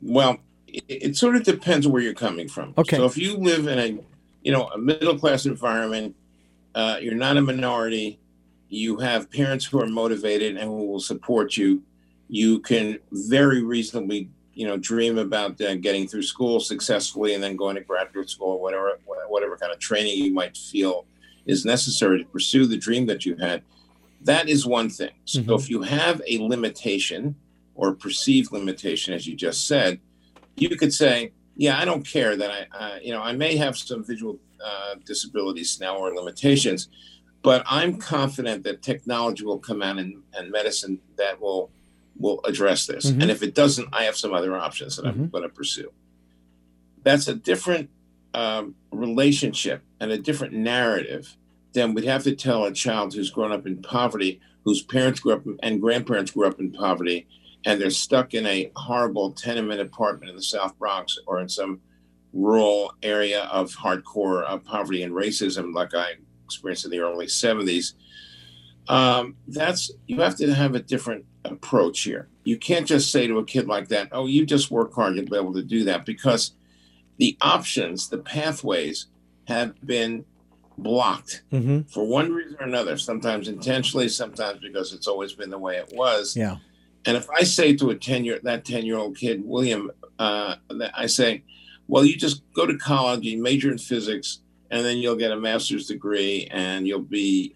Well, 0.00 0.38
it, 0.66 0.84
it 0.88 1.16
sort 1.18 1.36
of 1.36 1.42
depends 1.42 1.86
where 1.86 2.00
you're 2.00 2.14
coming 2.14 2.48
from. 2.48 2.72
Okay. 2.78 2.96
So 2.96 3.04
if 3.04 3.18
you 3.18 3.36
live 3.36 3.66
in 3.66 3.78
a, 3.78 4.02
you 4.42 4.52
know, 4.52 4.68
a 4.68 4.78
middle 4.78 5.18
class 5.18 5.44
environment, 5.44 6.16
uh, 6.76 6.98
you're 7.00 7.14
not 7.14 7.38
a 7.38 7.40
minority. 7.40 8.20
You 8.68 8.98
have 8.98 9.30
parents 9.30 9.64
who 9.64 9.80
are 9.80 9.86
motivated 9.86 10.56
and 10.56 10.64
who 10.64 10.86
will 10.86 11.00
support 11.00 11.56
you. 11.56 11.82
You 12.28 12.60
can 12.60 12.98
very 13.10 13.62
reasonably, 13.62 14.28
you 14.52 14.66
know, 14.66 14.76
dream 14.76 15.16
about 15.16 15.58
uh, 15.60 15.76
getting 15.76 16.06
through 16.06 16.24
school 16.24 16.60
successfully 16.60 17.32
and 17.32 17.42
then 17.42 17.56
going 17.56 17.76
to 17.76 17.80
graduate 17.80 18.28
school 18.28 18.52
or 18.52 18.60
whatever, 18.60 19.00
whatever 19.28 19.56
kind 19.56 19.72
of 19.72 19.78
training 19.78 20.22
you 20.22 20.34
might 20.34 20.54
feel 20.54 21.06
is 21.46 21.64
necessary 21.64 22.18
to 22.22 22.28
pursue 22.28 22.66
the 22.66 22.76
dream 22.76 23.06
that 23.06 23.24
you 23.24 23.36
had. 23.36 23.62
That 24.22 24.48
is 24.48 24.66
one 24.66 24.90
thing. 24.90 25.12
So 25.24 25.40
mm-hmm. 25.40 25.52
if 25.52 25.70
you 25.70 25.80
have 25.82 26.20
a 26.28 26.38
limitation 26.46 27.36
or 27.74 27.94
perceived 27.94 28.52
limitation, 28.52 29.14
as 29.14 29.26
you 29.26 29.34
just 29.34 29.66
said, 29.66 29.98
you 30.56 30.76
could 30.76 30.92
say, 30.92 31.32
yeah, 31.56 31.78
I 31.78 31.86
don't 31.86 32.06
care 32.06 32.36
that 32.36 32.50
I, 32.50 32.76
uh, 32.76 32.98
you 33.00 33.12
know, 33.12 33.22
I 33.22 33.32
may 33.32 33.56
have 33.56 33.78
some 33.78 34.04
visual 34.04 34.38
uh, 34.64 34.96
disabilities 35.04 35.78
now 35.80 35.96
or 35.96 36.14
limitations, 36.14 36.88
but 37.42 37.62
I'm 37.66 37.96
confident 37.96 38.64
that 38.64 38.82
technology 38.82 39.44
will 39.44 39.58
come 39.58 39.82
out 39.82 39.98
and, 39.98 40.22
and 40.34 40.50
medicine 40.50 40.98
that 41.16 41.40
will 41.40 41.70
will 42.18 42.40
address 42.44 42.86
this. 42.86 43.06
Mm-hmm. 43.06 43.20
And 43.22 43.30
if 43.30 43.42
it 43.42 43.54
doesn't, 43.54 43.88
I 43.92 44.04
have 44.04 44.16
some 44.16 44.32
other 44.32 44.56
options 44.56 44.96
that 44.96 45.04
mm-hmm. 45.04 45.24
I'm 45.24 45.28
going 45.28 45.42
to 45.42 45.48
pursue. 45.48 45.92
That's 47.02 47.28
a 47.28 47.34
different 47.34 47.90
um, 48.34 48.74
relationship 48.90 49.82
and 50.00 50.10
a 50.10 50.18
different 50.18 50.54
narrative 50.54 51.36
than 51.72 51.94
we'd 51.94 52.04
have 52.06 52.24
to 52.24 52.34
tell 52.34 52.64
a 52.64 52.72
child 52.72 53.14
who's 53.14 53.30
grown 53.30 53.52
up 53.52 53.66
in 53.66 53.82
poverty, 53.82 54.40
whose 54.64 54.82
parents 54.82 55.20
grew 55.20 55.34
up 55.34 55.44
and 55.62 55.80
grandparents 55.80 56.30
grew 56.30 56.46
up 56.46 56.58
in 56.58 56.72
poverty, 56.72 57.26
and 57.64 57.80
they're 57.80 57.90
stuck 57.90 58.34
in 58.34 58.46
a 58.46 58.70
horrible 58.76 59.32
tenement 59.32 59.80
apartment 59.80 60.30
in 60.30 60.36
the 60.36 60.42
South 60.42 60.78
Bronx 60.78 61.18
or 61.26 61.40
in 61.40 61.48
some 61.48 61.80
rural 62.36 62.92
area 63.02 63.44
of 63.44 63.72
hardcore 63.72 64.44
uh, 64.48 64.58
poverty 64.58 65.02
and 65.02 65.12
racism, 65.12 65.74
like 65.74 65.94
I 65.94 66.14
experienced 66.44 66.84
in 66.84 66.90
the 66.90 67.00
early 67.00 67.26
70s. 67.26 67.94
Um, 68.88 69.36
that's 69.48 69.90
you 70.06 70.20
have 70.20 70.36
to 70.36 70.54
have 70.54 70.74
a 70.74 70.80
different 70.80 71.24
approach 71.44 72.02
here. 72.02 72.28
You 72.44 72.56
can't 72.56 72.86
just 72.86 73.10
say 73.10 73.26
to 73.26 73.38
a 73.38 73.44
kid 73.44 73.66
like 73.66 73.88
that, 73.88 74.08
"Oh, 74.12 74.26
you 74.26 74.46
just 74.46 74.70
work 74.70 74.94
hard, 74.94 75.16
you'll 75.16 75.26
be 75.26 75.36
able 75.36 75.54
to 75.54 75.62
do 75.62 75.82
that," 75.84 76.06
because 76.06 76.52
the 77.16 77.36
options, 77.40 78.08
the 78.08 78.18
pathways, 78.18 79.06
have 79.48 79.74
been 79.84 80.24
blocked 80.78 81.42
mm-hmm. 81.52 81.80
for 81.82 82.06
one 82.06 82.32
reason 82.32 82.56
or 82.60 82.66
another. 82.66 82.96
Sometimes 82.96 83.48
intentionally, 83.48 84.08
sometimes 84.08 84.60
because 84.60 84.92
it's 84.92 85.08
always 85.08 85.32
been 85.32 85.50
the 85.50 85.58
way 85.58 85.78
it 85.78 85.92
was. 85.92 86.36
Yeah. 86.36 86.58
And 87.06 87.16
if 87.16 87.28
I 87.30 87.42
say 87.42 87.74
to 87.76 87.90
a 87.90 87.96
ten 87.96 88.24
year 88.24 88.38
that 88.44 88.64
ten 88.64 88.84
year 88.84 88.98
old 88.98 89.16
kid, 89.16 89.42
William, 89.44 89.90
uh, 90.20 90.56
I 90.94 91.06
say, 91.06 91.42
well, 91.88 92.04
you 92.04 92.16
just 92.16 92.42
go 92.52 92.66
to 92.66 92.76
college, 92.78 93.24
you 93.24 93.40
major 93.40 93.70
in 93.70 93.78
physics, 93.78 94.40
and 94.70 94.84
then 94.84 94.98
you'll 94.98 95.16
get 95.16 95.30
a 95.30 95.36
master's 95.36 95.86
degree, 95.86 96.48
and 96.50 96.86
you'll 96.86 97.00
be 97.00 97.54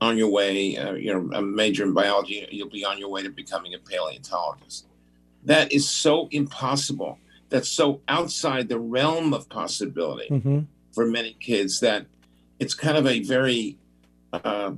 on 0.00 0.16
your 0.16 0.30
way. 0.30 0.76
Uh, 0.76 0.92
you 0.92 1.12
know, 1.12 1.36
a 1.36 1.42
major 1.42 1.84
in 1.84 1.94
biology, 1.94 2.46
you'll 2.50 2.68
be 2.68 2.84
on 2.84 2.98
your 2.98 3.08
way 3.08 3.22
to 3.22 3.30
becoming 3.30 3.74
a 3.74 3.78
paleontologist. 3.78 4.86
That 5.44 5.72
is 5.72 5.88
so 5.88 6.28
impossible. 6.30 7.18
That's 7.48 7.68
so 7.68 8.00
outside 8.08 8.68
the 8.68 8.78
realm 8.78 9.32
of 9.32 9.48
possibility 9.48 10.28
mm-hmm. 10.28 10.60
for 10.92 11.06
many 11.06 11.34
kids 11.34 11.80
that 11.80 12.06
it's 12.58 12.74
kind 12.74 12.96
of 12.96 13.06
a 13.06 13.20
very 13.20 13.76
uh, 14.32 14.72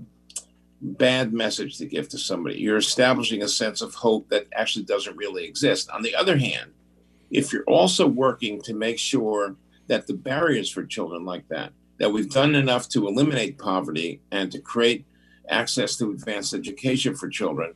bad 0.80 1.32
message 1.32 1.78
to 1.78 1.86
give 1.86 2.08
to 2.10 2.18
somebody. 2.18 2.58
You're 2.58 2.76
establishing 2.76 3.42
a 3.42 3.48
sense 3.48 3.82
of 3.82 3.94
hope 3.94 4.28
that 4.30 4.46
actually 4.54 4.84
doesn't 4.84 5.16
really 5.16 5.44
exist. 5.44 5.90
On 5.90 6.02
the 6.02 6.14
other 6.14 6.36
hand, 6.36 6.72
if 7.32 7.52
you're 7.52 7.64
also 7.64 8.06
working 8.06 8.60
to 8.62 8.74
make 8.74 8.98
sure 8.98 9.56
that 9.88 10.06
the 10.06 10.14
barriers 10.14 10.70
for 10.70 10.84
children 10.84 11.24
like 11.24 11.48
that, 11.48 11.72
that 11.98 12.12
we've 12.12 12.30
done 12.30 12.54
enough 12.54 12.88
to 12.90 13.08
eliminate 13.08 13.58
poverty 13.58 14.20
and 14.30 14.52
to 14.52 14.60
create 14.60 15.04
access 15.48 15.96
to 15.96 16.10
advanced 16.10 16.54
education 16.54 17.16
for 17.16 17.28
children, 17.28 17.74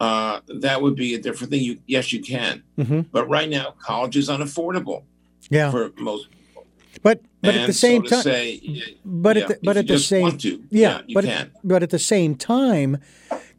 uh, 0.00 0.40
that 0.48 0.80
would 0.80 0.96
be 0.96 1.14
a 1.14 1.18
different 1.18 1.50
thing. 1.50 1.62
You, 1.62 1.78
yes, 1.86 2.12
you 2.12 2.20
can. 2.20 2.62
Mm-hmm. 2.78 3.00
But 3.12 3.28
right 3.28 3.48
now, 3.48 3.74
college 3.78 4.16
is 4.16 4.28
unaffordable 4.28 5.04
yeah. 5.50 5.70
for 5.70 5.92
most 5.98 6.28
people. 6.30 6.66
but 7.02 7.20
but 7.42 7.54
and 7.54 7.62
at 7.62 7.66
the 7.66 7.72
same 7.72 8.06
so 8.06 8.16
time, 8.16 8.22
say, 8.22 8.96
but 9.04 9.36
yeah, 9.36 9.42
at 9.42 9.48
the, 9.48 9.58
but 9.62 9.76
at 9.76 9.86
the 9.86 9.98
same 9.98 10.36
to, 10.38 10.64
yeah, 10.70 11.02
yeah 11.06 11.14
but 11.14 11.24
can. 11.24 11.50
but 11.62 11.82
at 11.82 11.90
the 11.90 11.98
same 11.98 12.34
time, 12.34 12.98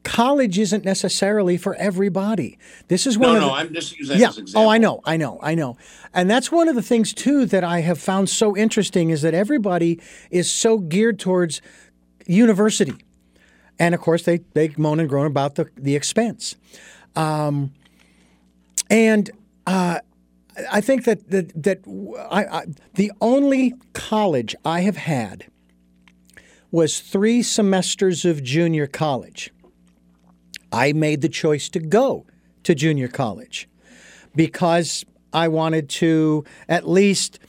college 0.03 0.57
isn't 0.57 0.85
necessarily 0.85 1.57
for 1.57 1.75
everybody. 1.75 2.57
This 2.87 3.05
is 3.05 3.17
one. 3.17 3.33
No, 3.33 3.35
of 3.35 3.41
no, 3.41 3.47
the, 3.47 3.53
I'm 3.53 3.73
just 3.73 3.97
using 3.97 4.19
yeah. 4.19 4.29
as 4.29 4.37
example. 4.37 4.67
Oh, 4.67 4.71
I 4.71 4.77
know, 4.77 5.01
I 5.05 5.17
know, 5.17 5.39
I 5.41 5.55
know, 5.55 5.77
and 6.13 6.29
that's 6.29 6.51
one 6.51 6.67
of 6.67 6.75
the 6.75 6.81
things 6.81 7.13
too 7.13 7.45
that 7.47 7.63
I 7.63 7.81
have 7.81 7.99
found 7.99 8.29
so 8.29 8.55
interesting 8.55 9.09
is 9.09 9.21
that 9.21 9.33
everybody 9.33 9.99
is 10.31 10.51
so 10.51 10.77
geared 10.77 11.19
towards 11.19 11.61
university, 12.25 12.95
and 13.79 13.93
of 13.93 14.01
course 14.01 14.23
they 14.23 14.39
they 14.53 14.73
moan 14.77 14.99
and 14.99 15.09
groan 15.09 15.25
about 15.27 15.55
the 15.55 15.69
the 15.75 15.95
expense, 15.95 16.55
um, 17.15 17.73
and. 18.89 19.29
Uh, 19.65 19.99
I 20.71 20.81
think 20.81 21.03
that 21.03 21.29
that, 21.29 21.63
that 21.63 21.79
I, 22.31 22.45
I, 22.45 22.65
the 22.95 23.11
only 23.21 23.75
college 23.93 24.55
I 24.65 24.79
have 24.81 24.97
had 24.97 25.45
was 26.71 26.99
three 26.99 27.43
semesters 27.43 28.25
of 28.25 28.43
junior 28.43 28.87
college. 28.87 29.51
I 30.71 30.93
made 30.93 31.21
the 31.21 31.29
choice 31.29 31.69
to 31.69 31.79
go 31.79 32.25
to 32.63 32.75
junior 32.75 33.07
college 33.07 33.67
because 34.35 35.05
I 35.33 35.47
wanted 35.47 35.89
to 35.89 36.45
at 36.67 36.87
least 36.87 37.39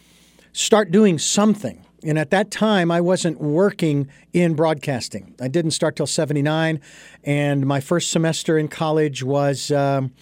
start 0.52 0.90
doing 0.90 1.18
something. 1.18 1.84
And 2.04 2.18
at 2.18 2.30
that 2.30 2.50
time, 2.50 2.90
I 2.90 3.00
wasn't 3.00 3.40
working 3.40 4.08
in 4.32 4.54
broadcasting. 4.54 5.34
I 5.40 5.48
didn't 5.48 5.72
start 5.72 5.96
till 5.96 6.06
79. 6.06 6.80
And 7.24 7.66
my 7.66 7.80
first 7.80 8.10
semester 8.10 8.56
in 8.56 8.68
college 8.68 9.22
was, 9.24 9.70
um, 9.72 10.12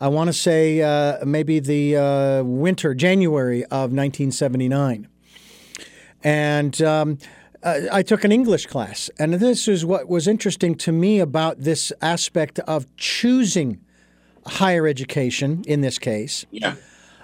I 0.00 0.08
want 0.08 0.28
to 0.28 0.32
say, 0.32 0.82
uh, 0.82 1.24
maybe 1.24 1.60
the 1.60 1.96
uh, 1.96 2.42
winter, 2.42 2.94
January 2.94 3.62
of 3.64 3.92
1979. 3.92 5.08
And 6.24 6.82
um, 6.82 7.18
uh, 7.64 7.80
I 7.90 8.02
took 8.02 8.24
an 8.24 8.30
English 8.30 8.66
class, 8.66 9.10
and 9.18 9.34
this 9.34 9.66
is 9.66 9.84
what 9.84 10.08
was 10.08 10.28
interesting 10.28 10.74
to 10.76 10.92
me 10.92 11.18
about 11.18 11.60
this 11.60 11.92
aspect 12.02 12.58
of 12.60 12.86
choosing 12.96 13.80
higher 14.46 14.86
education 14.86 15.64
in 15.66 15.80
this 15.80 15.98
case. 15.98 16.44
Yeah. 16.50 16.76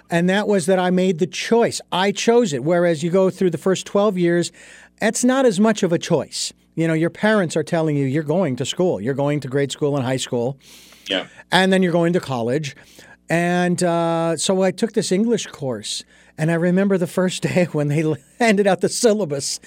And 0.09 0.29
that 0.29 0.47
was 0.47 0.65
that 0.65 0.79
I 0.79 0.89
made 0.89 1.19
the 1.19 1.27
choice. 1.27 1.79
I 1.91 2.11
chose 2.11 2.51
it. 2.51 2.63
Whereas 2.63 3.03
you 3.03 3.11
go 3.11 3.29
through 3.29 3.51
the 3.51 3.57
first 3.57 3.85
12 3.85 4.17
years, 4.17 4.51
it's 5.01 5.23
not 5.23 5.45
as 5.45 5.59
much 5.59 5.83
of 5.83 5.93
a 5.93 5.99
choice. 5.99 6.51
You 6.75 6.87
know, 6.87 6.93
your 6.93 7.09
parents 7.09 7.55
are 7.55 7.63
telling 7.63 7.95
you 7.95 8.05
you're 8.05 8.23
going 8.23 8.55
to 8.57 8.65
school, 8.65 8.99
you're 8.99 9.13
going 9.13 9.39
to 9.41 9.47
grade 9.47 9.71
school 9.71 9.95
and 9.95 10.03
high 10.03 10.17
school. 10.17 10.57
Yeah. 11.07 11.27
And 11.51 11.71
then 11.71 11.83
you're 11.83 11.91
going 11.91 12.13
to 12.13 12.19
college. 12.19 12.75
And 13.29 13.81
uh, 13.83 14.37
so 14.37 14.61
I 14.63 14.71
took 14.71 14.93
this 14.93 15.11
English 15.11 15.47
course. 15.47 16.03
And 16.37 16.51
I 16.51 16.55
remember 16.55 16.97
the 16.97 17.07
first 17.07 17.41
day 17.43 17.65
when 17.71 17.87
they 17.87 18.03
handed 18.39 18.67
out 18.67 18.81
the 18.81 18.89
syllabus. 18.89 19.59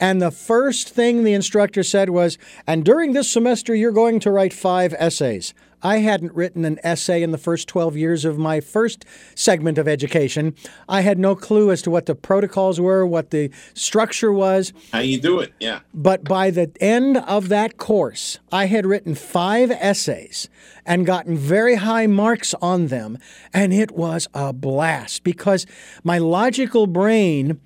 And 0.00 0.20
the 0.20 0.30
first 0.30 0.90
thing 0.90 1.24
the 1.24 1.34
instructor 1.34 1.82
said 1.82 2.10
was, 2.10 2.38
and 2.66 2.84
during 2.84 3.12
this 3.12 3.30
semester, 3.30 3.74
you're 3.74 3.92
going 3.92 4.20
to 4.20 4.30
write 4.30 4.52
five 4.52 4.94
essays. 4.98 5.54
I 5.82 5.98
hadn't 5.98 6.34
written 6.34 6.64
an 6.64 6.78
essay 6.82 7.22
in 7.22 7.30
the 7.30 7.38
first 7.38 7.68
12 7.68 7.96
years 7.96 8.24
of 8.24 8.38
my 8.38 8.60
first 8.60 9.04
segment 9.34 9.78
of 9.78 9.86
education. 9.86 10.54
I 10.88 11.02
had 11.02 11.18
no 11.18 11.34
clue 11.34 11.70
as 11.70 11.82
to 11.82 11.90
what 11.90 12.06
the 12.06 12.14
protocols 12.14 12.80
were, 12.80 13.06
what 13.06 13.30
the 13.30 13.50
structure 13.74 14.32
was. 14.32 14.72
How 14.92 15.00
you 15.00 15.20
do 15.20 15.40
it, 15.40 15.52
yeah. 15.60 15.80
But 15.92 16.24
by 16.24 16.50
the 16.50 16.70
end 16.80 17.18
of 17.18 17.48
that 17.48 17.76
course, 17.76 18.38
I 18.50 18.66
had 18.66 18.86
written 18.86 19.14
five 19.14 19.70
essays 19.70 20.48
and 20.84 21.04
gotten 21.04 21.36
very 21.36 21.76
high 21.76 22.06
marks 22.06 22.54
on 22.62 22.86
them. 22.86 23.18
And 23.52 23.72
it 23.72 23.92
was 23.92 24.28
a 24.34 24.52
blast 24.52 25.24
because 25.24 25.66
my 26.02 26.18
logical 26.18 26.86
brain 26.86 27.60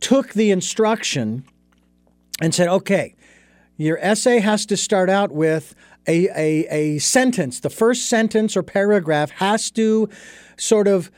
took 0.00 0.32
the 0.32 0.50
instruction 0.50 1.44
and 2.40 2.54
said, 2.54 2.68
okay, 2.68 3.14
your 3.76 3.98
essay 4.00 4.40
has 4.40 4.66
to 4.66 4.76
start 4.76 5.08
out 5.08 5.32
with 5.32 5.74
a, 6.06 6.28
a, 6.28 6.66
a 6.70 6.98
sentence, 6.98 7.60
the 7.60 7.70
first 7.70 8.06
sentence 8.06 8.56
or 8.56 8.62
paragraph 8.62 9.30
has 9.30 9.70
to 9.72 10.08
sort 10.56 10.88
of 10.88 11.10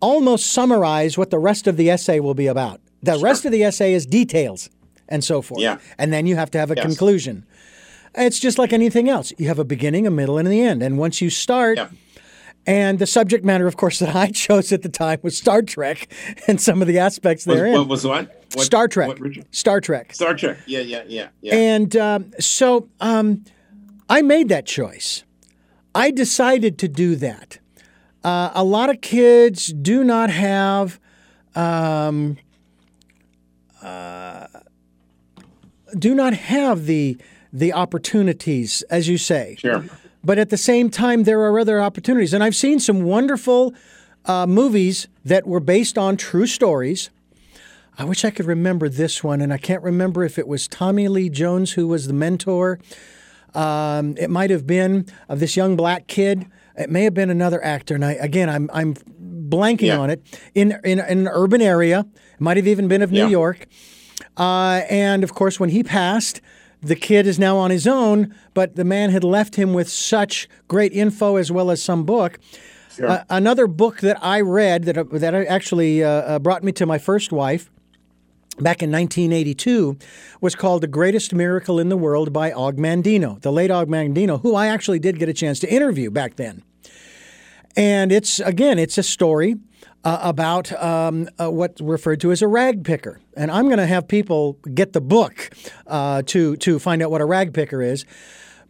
almost 0.00 0.46
summarize 0.46 1.16
what 1.16 1.30
the 1.30 1.38
rest 1.38 1.66
of 1.66 1.76
the 1.76 1.90
essay 1.90 2.20
will 2.20 2.34
be 2.34 2.46
about. 2.46 2.80
The 3.02 3.14
sure. 3.14 3.22
rest 3.22 3.44
of 3.44 3.52
the 3.52 3.64
essay 3.64 3.92
is 3.92 4.06
details 4.06 4.70
and 5.08 5.22
so 5.24 5.42
forth. 5.42 5.60
Yeah. 5.60 5.78
And 5.98 6.12
then 6.12 6.26
you 6.26 6.36
have 6.36 6.50
to 6.52 6.58
have 6.58 6.70
a 6.70 6.74
yes. 6.76 6.84
conclusion. 6.84 7.46
It's 8.14 8.38
just 8.38 8.58
like 8.58 8.72
anything 8.72 9.08
else. 9.08 9.32
You 9.38 9.48
have 9.48 9.58
a 9.58 9.64
beginning, 9.64 10.06
a 10.06 10.10
middle, 10.10 10.38
and 10.38 10.48
the 10.48 10.62
end. 10.62 10.82
And 10.82 10.98
once 10.98 11.20
you 11.20 11.28
start, 11.28 11.76
yeah. 11.76 11.88
and 12.66 12.98
the 12.98 13.06
subject 13.06 13.44
matter, 13.44 13.66
of 13.66 13.76
course, 13.76 13.98
that 13.98 14.14
I 14.16 14.30
chose 14.32 14.72
at 14.72 14.82
the 14.82 14.88
time 14.88 15.20
was 15.22 15.36
Star 15.36 15.62
Trek 15.62 16.08
and 16.48 16.60
some 16.60 16.80
of 16.80 16.88
the 16.88 16.98
aspects 16.98 17.44
therein. 17.44 17.74
What 17.74 17.88
was 17.88 18.06
what? 18.06 18.46
what 18.54 18.64
Star 18.64 18.88
Trek. 18.88 19.08
What, 19.20 19.32
Star 19.50 19.80
Trek. 19.80 20.14
Star 20.14 20.34
Trek. 20.34 20.58
Yeah, 20.66 20.80
yeah, 20.80 21.04
yeah, 21.06 21.28
yeah. 21.42 21.54
And 21.54 21.96
um, 21.96 22.32
so 22.40 22.88
um, 23.00 23.44
I 24.08 24.22
made 24.22 24.48
that 24.48 24.66
choice. 24.66 25.24
I 25.94 26.10
decided 26.10 26.78
to 26.78 26.88
do 26.88 27.16
that. 27.16 27.58
Uh, 28.22 28.50
a 28.54 28.64
lot 28.64 28.90
of 28.90 29.00
kids 29.00 29.68
do 29.68 30.04
not 30.04 30.30
have 30.30 31.00
um, 31.54 32.36
uh, 33.82 34.46
do 35.98 36.14
not 36.14 36.34
have 36.34 36.86
the 36.86 37.16
the 37.52 37.72
opportunities, 37.72 38.82
as 38.90 39.08
you 39.08 39.16
say. 39.16 39.56
Sure. 39.58 39.84
But 40.22 40.38
at 40.38 40.50
the 40.50 40.56
same 40.56 40.90
time, 40.90 41.22
there 41.22 41.40
are 41.40 41.58
other 41.58 41.80
opportunities, 41.80 42.34
and 42.34 42.42
I've 42.42 42.56
seen 42.56 42.80
some 42.80 43.04
wonderful 43.04 43.74
uh, 44.24 44.46
movies 44.46 45.06
that 45.24 45.46
were 45.46 45.60
based 45.60 45.96
on 45.96 46.16
true 46.16 46.46
stories. 46.46 47.10
I 47.96 48.04
wish 48.04 48.24
I 48.24 48.30
could 48.30 48.44
remember 48.44 48.88
this 48.88 49.24
one, 49.24 49.40
and 49.40 49.52
I 49.52 49.58
can't 49.58 49.82
remember 49.82 50.24
if 50.24 50.38
it 50.38 50.48
was 50.48 50.68
Tommy 50.68 51.08
Lee 51.08 51.30
Jones 51.30 51.72
who 51.72 51.86
was 51.86 52.08
the 52.08 52.12
mentor 52.12 52.78
um, 53.56 54.14
it 54.18 54.28
might 54.28 54.50
have 54.50 54.66
been 54.66 55.06
of 55.28 55.40
this 55.40 55.56
young 55.56 55.76
black 55.76 56.06
kid. 56.06 56.46
It 56.76 56.90
may 56.90 57.04
have 57.04 57.14
been 57.14 57.30
another 57.30 57.64
actor. 57.64 57.94
And 57.94 58.04
I, 58.04 58.12
again, 58.12 58.50
I'm 58.50 58.70
I'm 58.72 58.94
blanking 58.94 59.88
yeah. 59.88 59.98
on 59.98 60.10
it. 60.10 60.40
In, 60.54 60.72
in, 60.84 61.00
in 61.00 61.26
an 61.26 61.28
urban 61.28 61.62
area, 61.62 62.06
it 62.34 62.40
might 62.40 62.58
have 62.58 62.66
even 62.66 62.86
been 62.86 63.00
of 63.00 63.10
New 63.10 63.24
yeah. 63.24 63.28
York. 63.28 63.66
Uh, 64.36 64.82
and 64.90 65.24
of 65.24 65.32
course, 65.34 65.58
when 65.58 65.70
he 65.70 65.82
passed, 65.82 66.42
the 66.82 66.96
kid 66.96 67.26
is 67.26 67.38
now 67.38 67.56
on 67.56 67.70
his 67.70 67.86
own. 67.86 68.34
But 68.52 68.76
the 68.76 68.84
man 68.84 69.10
had 69.10 69.24
left 69.24 69.56
him 69.56 69.72
with 69.72 69.88
such 69.88 70.48
great 70.68 70.92
info 70.92 71.36
as 71.36 71.50
well 71.50 71.70
as 71.70 71.82
some 71.82 72.04
book. 72.04 72.38
Sure. 72.94 73.08
Uh, 73.08 73.24
another 73.30 73.66
book 73.66 74.00
that 74.00 74.22
I 74.22 74.42
read 74.42 74.84
that 74.84 75.10
that 75.12 75.34
actually 75.34 76.04
uh, 76.04 76.08
uh 76.08 76.38
brought 76.38 76.62
me 76.62 76.72
to 76.72 76.84
my 76.84 76.98
first 76.98 77.32
wife 77.32 77.70
back 78.58 78.82
in 78.82 78.90
1982 78.90 79.98
was 80.40 80.54
called 80.54 80.82
The 80.82 80.86
Greatest 80.88 81.34
Miracle 81.34 81.78
in 81.78 81.88
the 81.88 81.96
World 81.96 82.32
by 82.32 82.52
Og 82.52 82.76
Mandino, 82.76 83.40
the 83.42 83.52
late 83.52 83.70
Og 83.70 83.88
Mandino, 83.88 84.40
who 84.40 84.54
I 84.54 84.66
actually 84.68 84.98
did 84.98 85.18
get 85.18 85.28
a 85.28 85.34
chance 85.34 85.58
to 85.60 85.72
interview 85.72 86.10
back 86.10 86.36
then. 86.36 86.62
And 87.76 88.10
it's, 88.10 88.40
again, 88.40 88.78
it's 88.78 88.96
a 88.96 89.02
story 89.02 89.56
uh, 90.02 90.18
about 90.22 90.72
um, 90.82 91.28
uh, 91.38 91.50
what's 91.50 91.80
referred 91.80 92.20
to 92.20 92.32
as 92.32 92.40
a 92.40 92.48
rag 92.48 92.84
picker. 92.84 93.20
And 93.36 93.50
I'm 93.50 93.66
going 93.66 93.78
to 93.78 93.86
have 93.86 94.08
people 94.08 94.54
get 94.72 94.92
the 94.94 95.00
book 95.00 95.50
uh, 95.86 96.22
to, 96.26 96.56
to 96.56 96.78
find 96.78 97.02
out 97.02 97.10
what 97.10 97.20
a 97.20 97.26
rag 97.26 97.52
picker 97.52 97.82
is. 97.82 98.06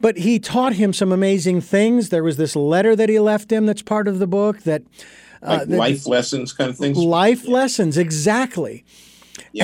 But 0.01 0.18
he 0.18 0.39
taught 0.39 0.74
him 0.74 0.93
some 0.93 1.12
amazing 1.12 1.61
things. 1.61 2.09
There 2.09 2.24
was 2.24 2.37
this 2.37 2.57
letter 2.57 2.97
that 2.97 3.09
he 3.09 3.18
left 3.18 3.51
him 3.51 3.66
that's 3.66 3.82
part 3.82 4.09
of 4.09 4.18
the 4.18 4.26
book 4.26 4.62
that. 4.62 4.82
Uh, 5.43 5.64
like 5.68 5.78
life 5.78 6.07
lessons 6.07 6.53
kind 6.53 6.70
of 6.70 6.76
things? 6.76 6.99
Life 6.99 7.45
yeah. 7.45 7.53
lessons, 7.53 7.97
exactly. 7.97 8.84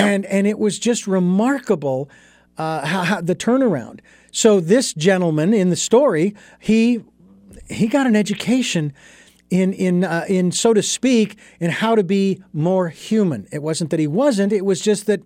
And 0.05 0.25
and 0.25 0.47
it 0.47 0.59
was 0.59 0.79
just 0.79 1.07
remarkable 1.07 2.09
uh, 2.57 2.85
how, 2.85 3.03
how, 3.03 3.21
the 3.21 3.35
turnaround. 3.35 3.99
So 4.31 4.59
this 4.59 4.93
gentleman 4.93 5.53
in 5.53 5.69
the 5.69 5.75
story, 5.75 6.35
he 6.59 7.03
he 7.69 7.87
got 7.87 8.07
an 8.07 8.15
education 8.15 8.93
in 9.49 9.73
in 9.73 10.03
uh, 10.03 10.25
in 10.27 10.51
so 10.51 10.73
to 10.73 10.81
speak 10.81 11.37
in 11.59 11.69
how 11.69 11.95
to 11.95 12.03
be 12.03 12.41
more 12.51 12.89
human. 12.89 13.47
It 13.51 13.61
wasn't 13.61 13.91
that 13.91 13.99
he 13.99 14.07
wasn't; 14.07 14.51
it 14.51 14.65
was 14.65 14.81
just 14.81 15.05
that 15.05 15.21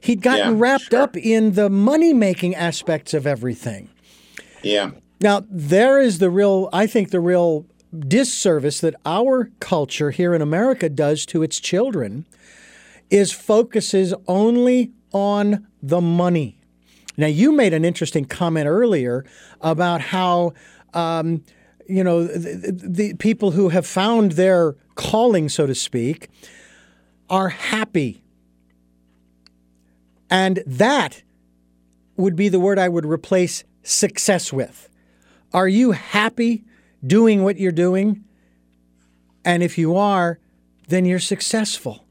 he'd 0.00 0.22
gotten 0.22 0.54
yeah, 0.54 0.60
wrapped 0.60 0.90
sure. 0.90 1.00
up 1.00 1.16
in 1.16 1.52
the 1.54 1.68
money 1.68 2.12
making 2.12 2.54
aspects 2.54 3.14
of 3.14 3.26
everything. 3.26 3.88
Yeah. 4.62 4.92
Now 5.20 5.44
there 5.48 6.00
is 6.00 6.18
the 6.18 6.30
real, 6.30 6.68
I 6.72 6.86
think, 6.86 7.10
the 7.10 7.20
real 7.20 7.66
disservice 8.08 8.80
that 8.80 8.94
our 9.04 9.50
culture 9.60 10.10
here 10.10 10.34
in 10.34 10.42
America 10.42 10.88
does 10.88 11.26
to 11.26 11.42
its 11.42 11.60
children 11.60 12.24
is 13.12 13.30
focuses 13.30 14.14
only 14.26 14.90
on 15.12 15.66
the 15.82 16.00
money. 16.00 16.58
Now, 17.18 17.26
you 17.26 17.52
made 17.52 17.74
an 17.74 17.84
interesting 17.84 18.24
comment 18.24 18.66
earlier 18.66 19.26
about 19.60 20.00
how, 20.00 20.54
um, 20.94 21.44
you 21.86 22.02
know, 22.02 22.26
the, 22.26 22.72
the, 22.72 23.14
people 23.14 23.50
who 23.50 23.68
have 23.68 23.86
found 23.86 24.32
their 24.32 24.76
calling, 24.94 25.50
so 25.50 25.66
to 25.66 25.74
speak, 25.74 26.30
are 27.28 27.50
happy. 27.50 28.24
And 30.30 30.62
that 30.66 31.22
would 32.16 32.34
be 32.34 32.48
the 32.48 32.60
word 32.60 32.78
I 32.78 32.88
would 32.88 33.04
replace 33.04 33.62
success 33.82 34.54
with. 34.54 34.88
Are 35.52 35.68
you 35.68 35.92
happy 35.92 36.64
doing 37.06 37.44
what 37.44 37.58
you're 37.58 37.72
doing? 37.72 38.24
And 39.44 39.62
if 39.62 39.76
you 39.76 39.96
are, 39.98 40.38
then 40.88 41.04
you're 41.04 41.18
successful. 41.18 42.06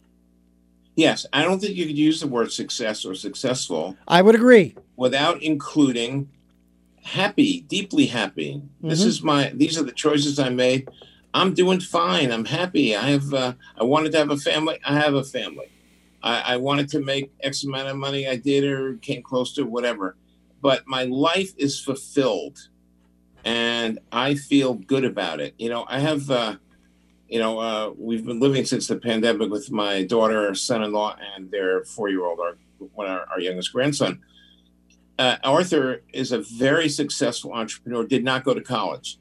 Yes, 1.02 1.26
I 1.34 1.41
don't 1.41 1.60
think 1.60 1.76
you 1.76 1.88
could 1.88 1.97
use 1.97 2.20
the 2.20 2.28
word 2.28 2.52
success 2.52 3.06
or 3.06 3.16
successful. 3.16 3.97
I 4.08 4.22
would 4.22 4.36
agree. 4.36 4.76
Without 4.97 5.41
including 5.41 6.30
happy, 7.02 7.62
deeply 7.62 8.06
happy. 8.06 8.62
Mm-hmm. 8.62 8.89
This 8.89 9.02
is 9.04 9.24
my 9.24 9.52
these 9.56 9.80
are 9.80 9.84
the 9.84 9.93
choices 9.93 10.38
I 10.38 10.49
made. 10.49 10.88
I'm 11.34 11.56
doing 11.56 11.80
fine. 11.80 12.32
I'm 12.32 12.45
happy. 12.45 12.95
I 12.95 13.10
have 13.10 13.34
uh, 13.34 13.54
I 13.80 13.84
wanted 13.84 14.12
to 14.12 14.20
have 14.20 14.30
a 14.30 14.38
family. 14.38 14.78
I 14.86 14.93
have 14.93 15.16
a 15.16 15.24
family. 15.24 15.72
I, 16.22 16.54
I 16.54 16.58
wanted 16.58 16.88
to 16.89 16.99
make 16.99 17.32
X 17.39 17.64
amount 17.64 17.88
of 17.88 17.97
money. 17.97 18.28
I 18.28 18.36
did 18.36 18.64
or 18.64 18.97
came 18.97 19.24
close 19.24 19.56
to 19.56 19.64
whatever. 19.64 20.18
But 20.62 20.86
my 20.86 21.06
life 21.06 21.52
is 21.58 21.80
fulfilled 21.80 22.70
and 23.43 23.97
I 24.12 24.36
feel 24.36 24.76
good 24.76 25.04
about 25.04 25.39
it. 25.39 25.56
You 25.58 25.70
know, 25.70 25.84
I 25.89 25.97
have 25.97 26.30
uh, 26.30 26.58
you 27.32 27.39
know, 27.39 27.59
uh, 27.59 27.93
we've 27.97 28.25
been 28.25 28.41
living 28.41 28.65
since 28.65 28.88
the 28.88 28.97
pandemic 28.97 29.49
with 29.49 29.71
my 29.71 30.03
daughter, 30.03 30.53
son-in-law, 30.53 31.15
and 31.34 31.49
their 31.49 31.86
four-year-old, 31.86 32.41
our 32.41 32.57
our, 32.97 33.25
our 33.32 33.39
youngest 33.39 33.71
grandson. 33.71 34.19
Uh, 35.17 35.38
Arthur 35.41 36.01
is 36.11 36.34
a 36.34 36.39
very 36.39 36.89
successful 36.89 37.53
entrepreneur. 37.53 38.05
Did 38.05 38.25
not 38.25 38.43
go 38.43 38.53
to 38.53 38.59
college. 38.59 39.17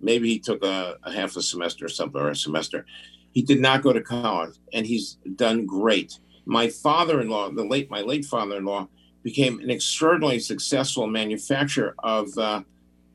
Maybe 0.00 0.28
he 0.28 0.38
took 0.38 0.64
a, 0.64 0.98
a 1.02 1.10
half 1.10 1.34
a 1.36 1.42
semester 1.42 1.86
or 1.86 1.88
something 1.88 2.20
or 2.20 2.30
a 2.30 2.36
semester. 2.36 2.86
He 3.32 3.42
did 3.42 3.60
not 3.60 3.82
go 3.82 3.92
to 3.92 4.02
college, 4.02 4.54
and 4.72 4.86
he's 4.86 5.18
done 5.34 5.66
great. 5.66 6.20
My 6.44 6.68
father-in-law, 6.68 7.50
the 7.50 7.64
late 7.64 7.90
my 7.90 8.02
late 8.02 8.24
father-in-law, 8.24 8.86
became 9.24 9.58
an 9.58 9.70
extraordinarily 9.70 10.38
successful 10.38 11.08
manufacturer 11.08 11.96
of 12.04 12.38
uh, 12.38 12.62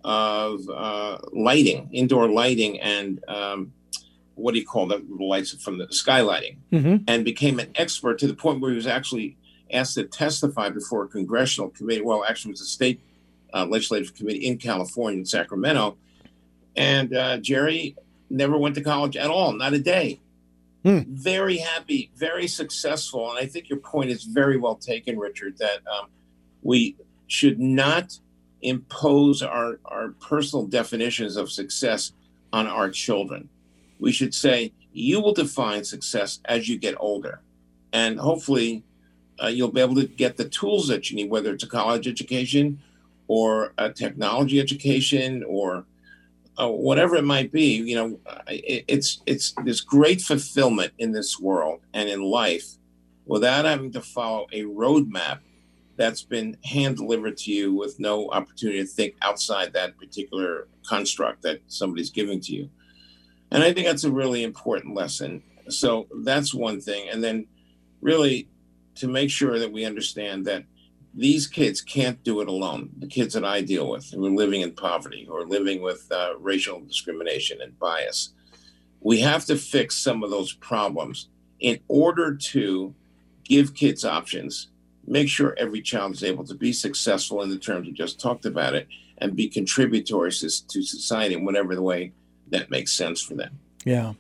of 0.03 0.67
uh, 0.69 1.19
lighting, 1.31 1.87
indoor 1.93 2.27
lighting, 2.27 2.81
and 2.81 3.23
um, 3.29 3.71
what 4.36 4.53
do 4.53 4.59
you 4.59 4.65
call 4.65 4.88
the 4.88 5.03
lights 5.09 5.53
from 5.63 5.77
the 5.77 5.88
skylighting, 5.88 6.57
mm-hmm. 6.71 7.03
and 7.07 7.25
became 7.25 7.59
an 7.59 7.71
expert 7.75 8.19
to 8.19 8.27
the 8.27 8.34
point 8.34 8.59
where 8.59 8.71
he 8.71 8.75
was 8.75 8.88
actually 8.88 9.38
asked 9.71 9.95
to 9.95 10.03
testify 10.03 10.69
before 10.69 11.03
a 11.03 11.07
congressional 11.07 11.69
committee. 11.69 12.01
Well, 12.01 12.23
actually, 12.23 12.51
it 12.51 12.53
was 12.53 12.61
a 12.61 12.65
state 12.65 12.99
uh, 13.53 13.65
legislative 13.65 14.15
committee 14.15 14.45
in 14.45 14.57
California, 14.57 15.19
in 15.19 15.25
Sacramento. 15.25 15.97
And 16.75 17.15
uh, 17.15 17.38
Jerry 17.38 17.95
never 18.29 18.57
went 18.57 18.75
to 18.75 18.81
college 18.81 19.15
at 19.15 19.29
all, 19.29 19.53
not 19.53 19.73
a 19.73 19.79
day. 19.79 20.19
Hmm. 20.84 21.01
Very 21.07 21.57
happy, 21.57 22.11
very 22.15 22.47
successful. 22.47 23.29
And 23.29 23.39
I 23.39 23.45
think 23.45 23.69
your 23.69 23.79
point 23.79 24.09
is 24.09 24.23
very 24.23 24.57
well 24.57 24.75
taken, 24.75 25.17
Richard, 25.17 25.57
that 25.59 25.79
um, 25.88 26.09
we 26.61 26.97
should 27.27 27.59
not 27.59 28.19
impose 28.61 29.41
our, 29.41 29.79
our 29.86 30.09
personal 30.19 30.65
definitions 30.65 31.38
of 31.38 31.51
success 31.51 32.11
on 32.51 32.67
our 32.67 32.89
children 32.89 33.49
we 33.99 34.11
should 34.11 34.33
say 34.33 34.73
you 34.91 35.19
will 35.19 35.33
define 35.33 35.83
success 35.83 36.39
as 36.45 36.69
you 36.69 36.77
get 36.77 36.95
older. 36.99 37.41
And 37.93 38.19
hopefully, 38.19 38.83
uh, 39.41 39.47
you'll 39.47 39.71
be 39.71 39.81
able 39.81 39.95
to 39.95 40.07
get 40.07 40.37
the 40.37 40.49
tools 40.49 40.87
that 40.87 41.09
you 41.09 41.15
need, 41.15 41.29
whether 41.29 41.53
it's 41.53 41.63
a 41.63 41.67
college 41.67 42.07
education 42.07 42.81
or 43.27 43.73
a 43.77 43.91
technology 43.91 44.59
education 44.59 45.43
or 45.47 45.85
uh, 46.59 46.69
whatever 46.69 47.15
it 47.15 47.23
might 47.23 47.51
be. 47.51 47.75
You 47.75 47.95
know, 47.95 48.19
it, 48.47 48.85
it's 48.87 49.21
it's 49.25 49.53
this 49.63 49.81
great 49.81 50.21
fulfillment 50.21 50.93
in 50.99 51.11
this 51.11 51.39
world 51.39 51.81
and 51.93 52.09
in 52.09 52.21
life 52.21 52.77
without 53.25 53.65
having 53.65 53.91
to 53.91 54.01
follow 54.01 54.47
a 54.51 54.63
roadmap 54.63 55.39
that's 55.95 56.23
been 56.23 56.57
hand 56.63 56.97
delivered 56.97 57.37
to 57.37 57.51
you 57.51 57.73
with 57.73 57.99
no 57.99 58.29
opportunity 58.31 58.79
to 58.79 58.85
think 58.85 59.15
outside 59.21 59.71
that 59.73 59.97
particular 59.97 60.67
construct 60.87 61.41
that 61.43 61.61
somebody's 61.67 62.09
giving 62.09 62.39
to 62.41 62.53
you. 62.53 62.69
And 63.54 63.64
I 63.64 63.72
think 63.72 63.86
that's 63.86 64.04
a 64.04 64.12
really 64.12 64.43
important 64.43 64.95
lesson. 64.95 65.43
So 65.70 66.08
that's 66.24 66.54
one 66.54 66.82
thing. 66.82 67.08
And 67.10 67.24
then 67.24 67.45
really 68.01 68.49
to 68.95 69.08
make 69.08 69.30
sure 69.30 69.60
that 69.60 69.72
we 69.72 69.86
understand 69.86 70.45
that 70.45 70.66
these 71.14 71.45
kids 71.45 71.80
can't 71.80 72.22
do 72.24 72.41
it 72.41 72.47
alone. 72.47 72.89
The 72.97 73.08
kids 73.08 73.36
that 73.36 73.45
I 73.45 73.62
deal 73.62 73.89
with 73.89 74.10
who 74.12 74.26
are 74.26 74.32
living 74.32 74.62
in 74.62 74.72
poverty 74.72 75.26
who 75.26 75.36
are 75.36 75.45
living 75.45 75.84
with 75.84 76.08
uh, 76.12 76.34
racial 76.39 76.82
discrimination 76.82 77.62
and 77.62 77.78
bias, 77.78 78.34
we 79.01 79.20
have 79.20 79.45
to 79.45 79.56
fix 79.56 79.97
some 79.97 80.24
of 80.24 80.32
those 80.32 80.54
problems 80.54 81.30
in 81.60 81.80
order 81.88 82.36
to 82.36 82.95
give 83.43 83.76
kids 83.76 84.04
options, 84.04 84.70
make 85.06 85.30
sure 85.30 85.56
every 85.60 85.82
child 85.82 86.14
is 86.14 86.24
able 86.24 86.43
to 86.45 86.56
be 86.56 86.74
successful 86.74 87.43
in 87.43 87.49
the 87.49 87.58
terms 87.58 87.86
we 87.86 87.93
just 87.93 88.20
talked 88.20 88.45
about 88.45 88.74
it, 88.74 88.88
and 89.20 89.36
be 89.36 89.47
contributory 89.47 90.32
to 90.32 90.49
society 90.49 91.36
in 91.36 91.45
whatever 91.45 91.76
the 91.76 91.82
way 91.82 92.12
that 92.49 92.69
makes 92.69 92.93
sense 92.93 93.21
for 93.21 93.35
them. 93.35 93.59
Yeah. 93.85 94.13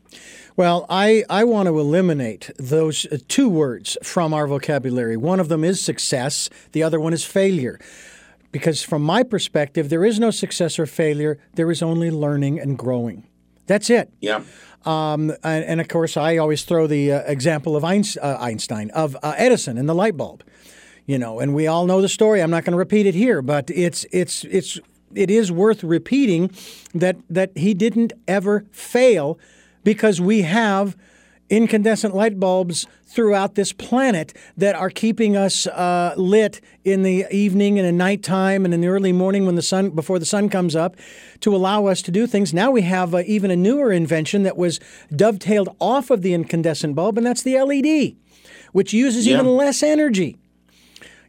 Well, 0.55 0.85
I, 0.89 1.23
I 1.29 1.45
want 1.45 1.67
to 1.67 1.79
eliminate 1.79 2.51
those 2.57 3.05
uh, 3.07 3.17
two 3.27 3.49
words 3.49 3.97
from 4.03 4.33
our 4.33 4.45
vocabulary. 4.45 5.17
One 5.17 5.39
of 5.39 5.49
them 5.49 5.63
is 5.63 5.81
success, 5.81 6.49
the 6.73 6.83
other 6.83 6.99
one 6.99 7.13
is 7.13 7.25
failure. 7.25 7.79
Because 8.51 8.83
from 8.83 9.01
my 9.01 9.23
perspective, 9.23 9.89
there 9.89 10.05
is 10.05 10.19
no 10.19 10.29
success 10.29 10.77
or 10.77 10.85
failure, 10.85 11.39
there 11.55 11.71
is 11.71 11.81
only 11.81 12.11
learning 12.11 12.59
and 12.59 12.77
growing. 12.77 13.27
That's 13.65 13.89
it. 13.89 14.11
Yeah. 14.19 14.43
Um, 14.85 15.31
and, 15.43 15.63
and, 15.63 15.81
of 15.81 15.87
course, 15.87 16.17
I 16.17 16.37
always 16.37 16.63
throw 16.63 16.87
the 16.87 17.13
uh, 17.13 17.19
example 17.21 17.75
of 17.75 17.83
uh, 17.85 17.87
Einstein, 17.87 18.89
of 18.91 19.15
uh, 19.23 19.33
Edison 19.37 19.77
and 19.77 19.87
the 19.87 19.95
light 19.95 20.17
bulb. 20.17 20.43
You 21.05 21.17
know, 21.17 21.39
and 21.39 21.55
we 21.55 21.67
all 21.67 21.85
know 21.85 22.01
the 22.01 22.09
story. 22.09 22.41
I'm 22.41 22.49
not 22.49 22.63
going 22.63 22.71
to 22.73 22.77
repeat 22.77 23.05
it 23.05 23.15
here, 23.15 23.41
but 23.41 23.69
it's 23.69 24.05
it's 24.11 24.45
it's 24.45 24.79
it 25.17 25.29
is 25.29 25.51
worth 25.51 25.83
repeating 25.83 26.51
that 26.93 27.17
that 27.29 27.51
he 27.57 27.73
didn't 27.73 28.13
ever 28.27 28.65
fail 28.71 29.39
because 29.83 30.21
we 30.21 30.41
have 30.43 30.95
incandescent 31.49 32.15
light 32.15 32.39
bulbs 32.39 32.87
throughout 33.05 33.53
this 33.53 33.71
planet 33.71 34.35
that 34.57 34.75
are 34.75 34.89
keeping 34.89 35.37
us 35.37 35.67
uh, 35.67 36.13
lit 36.17 36.59
in 36.83 37.03
the 37.03 37.27
evening 37.29 37.77
and 37.77 37.87
at 37.87 37.93
nighttime 37.93 38.65
and 38.65 38.73
in 38.73 38.81
the 38.81 38.87
early 38.87 39.13
morning 39.13 39.45
when 39.45 39.55
the 39.55 39.61
sun 39.61 39.91
before 39.91 40.17
the 40.17 40.25
sun 40.25 40.49
comes 40.49 40.75
up 40.75 40.95
to 41.39 41.55
allow 41.55 41.85
us 41.85 42.01
to 42.01 42.11
do 42.11 42.25
things. 42.25 42.53
Now 42.53 42.71
we 42.71 42.81
have 42.81 43.13
uh, 43.13 43.21
even 43.27 43.51
a 43.51 43.55
newer 43.55 43.91
invention 43.91 44.43
that 44.43 44.57
was 44.57 44.79
dovetailed 45.15 45.75
off 45.79 46.09
of 46.09 46.23
the 46.23 46.33
incandescent 46.33 46.95
bulb, 46.95 47.17
and 47.17 47.27
that's 47.27 47.43
the 47.43 47.61
LED, 47.61 48.15
which 48.71 48.93
uses 48.93 49.27
yeah. 49.27 49.35
even 49.35 49.45
less 49.45 49.83
energy. 49.83 50.37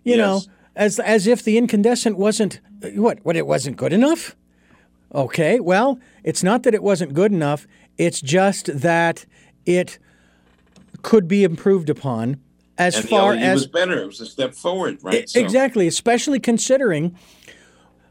You 0.05 0.17
yes. 0.17 0.19
know, 0.19 0.41
as 0.75 0.99
as 0.99 1.27
if 1.27 1.43
the 1.43 1.59
incandescent 1.59 2.17
wasn't 2.17 2.61
what 2.95 3.19
what 3.25 3.37
it 3.37 3.47
wasn't 3.47 3.77
good 3.77 3.93
enough. 3.93 4.37
Okay, 5.15 5.61
well, 5.61 5.99
it's 6.25 6.43
not 6.43 6.65
that 6.65 6.75
it 6.75 6.83
wasn't 6.83 7.15
good 7.15 7.33
enough. 7.33 7.67
It's 7.97 8.21
just 8.21 8.81
that 8.81 9.27
it 9.65 9.99
could 11.03 11.29
be 11.29 11.45
improved 11.45 11.89
upon 11.89 12.41
as 12.79 12.97
and 12.97 13.09
far 13.09 13.35
as 13.35 13.41
it 13.41 13.53
was 13.53 13.67
better. 13.69 14.03
It 14.03 14.07
was 14.07 14.21
a 14.21 14.27
step 14.27 14.55
forward, 14.55 14.99
right? 15.03 15.29
So. 15.29 15.39
Exactly, 15.39 15.87
especially 15.87 16.41
considering 16.41 17.17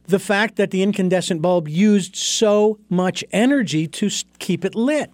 the 0.05 0.19
fact 0.19 0.55
that 0.55 0.71
the 0.71 0.83
incandescent 0.83 1.41
bulb 1.41 1.67
used 1.67 2.15
so 2.15 2.79
much 2.89 3.23
energy 3.31 3.87
to 3.87 4.09
keep 4.39 4.63
it 4.63 4.75
lit. 4.75 5.11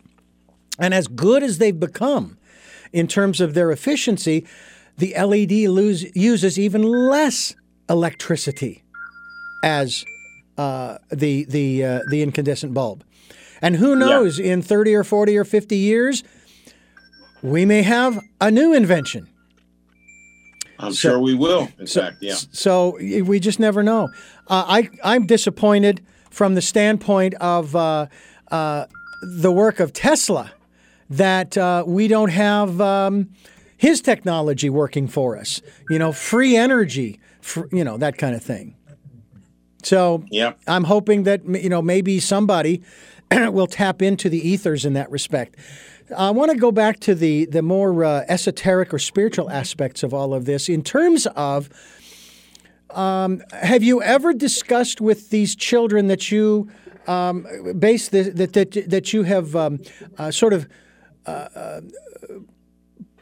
And 0.78 0.94
as 0.94 1.08
good 1.08 1.44
as 1.44 1.58
they've 1.58 1.80
become 1.80 2.38
in 2.92 3.08
terms 3.08 3.42
of 3.42 3.54
their 3.54 3.72
efficiency, 3.72 4.46
the 4.98 5.14
LED 5.18 5.70
lose, 5.70 6.06
uses 6.16 6.60
even 6.60 6.84
less 6.84 7.56
electricity 7.90 8.84
as 9.64 10.06
uh, 10.58 10.98
the 11.10 11.46
the 11.46 11.84
uh, 11.84 12.00
the 12.10 12.22
incandescent 12.22 12.74
bulb. 12.74 13.04
And 13.62 13.76
who 13.76 13.96
knows, 13.96 14.40
yeah. 14.40 14.54
in 14.54 14.62
30 14.62 14.96
or 14.96 15.04
40 15.04 15.38
or 15.38 15.44
50 15.44 15.76
years, 15.76 16.24
we 17.42 17.66
may 17.66 17.82
have 17.82 18.24
a 18.40 18.50
new 18.50 18.74
invention. 18.74 19.28
I'm 20.80 20.94
so, 20.94 21.10
sure 21.10 21.20
we 21.20 21.36
will. 21.36 21.68
In 21.78 21.88
so, 21.88 22.02
fact, 22.02 22.18
yeah. 22.22 22.36
So 22.52 22.98
we 23.00 23.40
just 23.40 23.60
never 23.60 23.84
know. 23.84 24.10
Uh, 24.48 24.64
I 24.68 24.90
I'm 25.04 25.26
disappointed 25.26 26.02
from 26.30 26.56
the 26.56 26.62
standpoint 26.62 27.34
of 27.36 27.76
uh, 27.76 28.08
uh, 28.50 28.86
the 29.22 29.52
work 29.52 29.80
of 29.80 29.92
Tesla 29.92 30.54
that 31.10 31.58
uh, 31.58 31.84
we 31.86 32.08
don't 32.08 32.30
have 32.30 32.80
um, 32.80 33.30
his 33.76 34.00
technology 34.02 34.70
working 34.70 35.08
for 35.08 35.38
us. 35.38 35.62
You 35.90 36.00
know, 36.00 36.14
free 36.14 36.56
energy, 36.56 37.20
for, 37.42 37.68
you 37.74 37.84
know 37.84 37.98
that 37.98 38.18
kind 38.18 38.36
of 38.36 38.42
thing. 38.42 38.76
So 39.84 40.24
yeah. 40.30 40.54
I'm 40.68 40.84
hoping 40.86 41.24
that 41.24 41.46
you 41.46 41.70
know 41.70 41.82
maybe 41.82 42.20
somebody 42.20 42.82
will 43.32 43.68
tap 43.68 44.02
into 44.02 44.30
the 44.30 44.48
ethers 44.48 44.86
in 44.86 44.94
that 44.94 45.10
respect. 45.12 45.56
I 46.16 46.32
want 46.32 46.52
to 46.52 46.58
go 46.58 46.72
back 46.72 47.00
to 47.02 47.16
the 47.16 47.46
the 47.46 47.62
more 47.62 48.04
uh, 48.04 48.26
esoteric 48.28 48.94
or 48.94 49.00
spiritual 49.00 49.50
aspects 49.50 50.04
of 50.04 50.14
all 50.14 50.34
of 50.34 50.46
this 50.46 50.70
in 50.70 50.84
terms 50.84 51.28
of. 51.36 51.70
Um, 52.92 53.44
have 53.52 53.84
you 53.84 54.02
ever 54.02 54.34
discussed 54.34 55.00
with 55.00 55.30
these 55.30 55.56
children 55.56 56.08
that 56.08 56.32
you 56.32 56.72
um, 57.06 57.46
base 57.78 58.10
the, 58.10 58.24
that 58.24 58.54
that 58.54 58.90
that 58.90 59.14
you 59.14 59.24
have 59.24 59.56
um, 59.56 59.80
uh, 60.18 60.32
sort 60.32 60.54
of 60.54 60.68
uh, 61.28 61.30
uh 61.30 61.82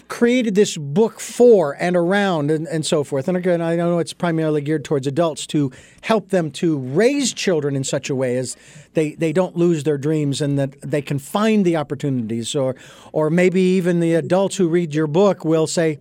created 0.07 0.55
this 0.55 0.77
book 0.77 1.19
for 1.19 1.75
and 1.79 1.95
around 1.95 2.49
and, 2.51 2.67
and 2.67 2.85
so 2.85 3.03
forth. 3.03 3.27
And 3.27 3.37
again, 3.37 3.61
I 3.61 3.75
know 3.75 3.99
it's 3.99 4.13
primarily 4.13 4.61
geared 4.61 4.85
towards 4.85 5.07
adults 5.07 5.45
to 5.47 5.71
help 6.01 6.29
them 6.29 6.51
to 6.51 6.77
raise 6.77 7.33
children 7.33 7.75
in 7.75 7.83
such 7.83 8.09
a 8.09 8.15
way 8.15 8.37
as 8.37 8.55
they, 8.93 9.15
they 9.15 9.33
don't 9.33 9.55
lose 9.55 9.83
their 9.83 9.97
dreams 9.97 10.41
and 10.41 10.57
that 10.57 10.79
they 10.81 11.01
can 11.01 11.19
find 11.19 11.65
the 11.65 11.75
opportunities. 11.75 12.55
Or, 12.55 12.75
or 13.11 13.29
maybe 13.29 13.61
even 13.61 13.99
the 13.99 14.15
adults 14.15 14.55
who 14.55 14.67
read 14.67 14.93
your 14.93 15.07
book 15.07 15.43
will 15.43 15.67
say, 15.67 15.99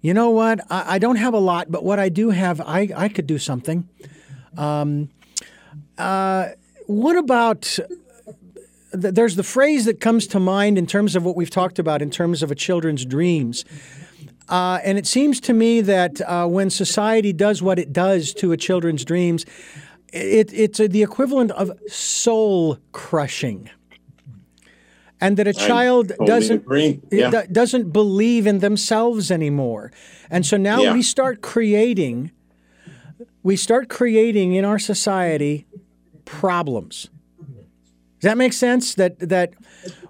you 0.00 0.14
know 0.14 0.30
what, 0.30 0.60
I, 0.70 0.94
I 0.94 0.98
don't 0.98 1.16
have 1.16 1.34
a 1.34 1.38
lot, 1.40 1.70
but 1.70 1.84
what 1.84 1.98
I 1.98 2.08
do 2.08 2.30
have, 2.30 2.60
I, 2.60 2.88
I 2.94 3.08
could 3.08 3.26
do 3.26 3.38
something. 3.38 3.88
Um, 4.56 5.08
uh, 5.96 6.50
what 6.86 7.16
about 7.16 7.78
there's 8.92 9.36
the 9.36 9.42
phrase 9.42 9.84
that 9.84 10.00
comes 10.00 10.26
to 10.28 10.40
mind 10.40 10.78
in 10.78 10.86
terms 10.86 11.14
of 11.14 11.24
what 11.24 11.36
we've 11.36 11.50
talked 11.50 11.78
about 11.78 12.02
in 12.02 12.10
terms 12.10 12.42
of 12.42 12.50
a 12.50 12.54
children's 12.54 13.04
dreams. 13.04 13.64
Uh, 14.48 14.78
and 14.82 14.96
it 14.96 15.06
seems 15.06 15.40
to 15.40 15.52
me 15.52 15.80
that 15.82 16.20
uh, 16.22 16.46
when 16.46 16.70
society 16.70 17.32
does 17.32 17.62
what 17.62 17.78
it 17.78 17.92
does 17.92 18.32
to 18.32 18.52
a 18.52 18.56
children's 18.56 19.04
dreams, 19.04 19.44
it, 20.12 20.52
it's 20.54 20.80
a, 20.80 20.88
the 20.88 21.02
equivalent 21.02 21.50
of 21.52 21.70
soul 21.86 22.78
crushing. 22.92 23.68
And 25.20 25.36
that 25.36 25.48
a 25.48 25.52
child 25.52 26.10
totally 26.10 26.26
doesn't 26.28 26.64
yeah. 27.10 27.42
doesn't 27.50 27.90
believe 27.92 28.46
in 28.46 28.60
themselves 28.60 29.32
anymore, 29.32 29.90
and 30.30 30.46
so 30.46 30.56
now 30.56 30.80
yeah. 30.80 30.92
we 30.92 31.02
start 31.02 31.42
creating, 31.42 32.30
we 33.42 33.56
start 33.56 33.88
creating 33.88 34.54
in 34.54 34.64
our 34.64 34.78
society 34.78 35.66
problems 36.24 37.08
does 38.20 38.30
that 38.30 38.36
make 38.36 38.52
sense? 38.52 38.94
That 38.94 39.18
that 39.20 39.54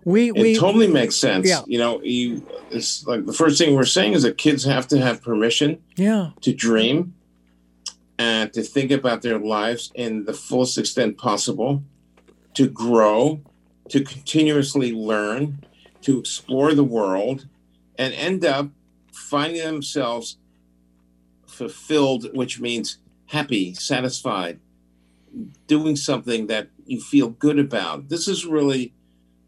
we 0.05 0.29
it 0.29 0.35
we 0.35 0.57
totally 0.57 0.87
makes 0.87 1.17
sense. 1.17 1.47
Yeah. 1.47 1.63
You 1.67 1.79
know, 1.79 2.03
you 2.03 2.47
it's 2.71 3.07
like 3.07 3.27
the 3.27 3.33
first 3.33 3.59
thing 3.59 3.75
we're 3.75 3.85
saying 3.85 4.15
is 4.15 4.23
that 4.23 4.39
kids 4.39 4.65
have 4.65 4.89
to 4.89 4.99
have 4.99 5.23
permission. 5.23 5.83
Yeah. 5.97 6.31
To 6.41 6.55
dream 6.55 7.15
and 8.19 8.53
to 8.55 8.63
think 8.63 8.91
about 8.91 9.23
their 9.23 9.39
lives 9.39 9.93
in 9.95 10.25
the 10.25 10.33
fullest 10.33 10.79
extent 10.79 11.19
possible, 11.19 11.83
to 12.55 12.67
grow, 12.67 13.41
to 13.91 14.03
continuously 14.03 14.93
learn, 14.93 15.65
to 16.03 16.19
explore 16.19 16.75
the 16.75 16.85
world, 16.85 17.47
and 17.99 18.15
end 18.15 18.45
up 18.45 18.71
finding 19.13 19.63
themselves 19.63 20.39
fulfilled, 21.47 22.35
which 22.35 22.59
means 22.59 22.99
happy, 23.27 23.75
satisfied, 23.75 24.59
doing 25.67 25.95
something 25.95 26.47
that 26.47 26.69
you 26.89 27.01
feel 27.01 27.29
good 27.29 27.59
about. 27.59 28.09
This 28.09 28.29
is 28.29 28.47
really 28.47 28.93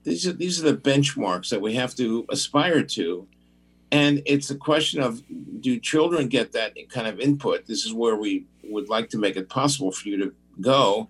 these 0.04 0.26
are 0.26 0.32
these 0.32 0.62
are 0.62 0.70
the 0.70 0.76
benchmarks 0.76 1.48
that 1.50 1.60
we 1.60 1.74
have 1.74 1.94
to 1.96 2.26
aspire 2.30 2.82
to. 2.82 3.26
And 3.92 4.22
it's 4.24 4.50
a 4.50 4.54
question 4.54 5.02
of 5.02 5.22
do 5.60 5.78
children 5.80 6.28
get 6.28 6.52
that 6.52 6.74
kind 6.90 7.08
of 7.08 7.18
input? 7.18 7.66
This 7.66 7.84
is 7.84 7.92
where 7.92 8.16
we 8.16 8.46
would 8.64 8.88
like 8.88 9.08
to 9.10 9.18
make 9.18 9.36
it 9.36 9.48
possible 9.48 9.90
for 9.90 10.08
you 10.08 10.16
to 10.18 10.32
go, 10.60 11.08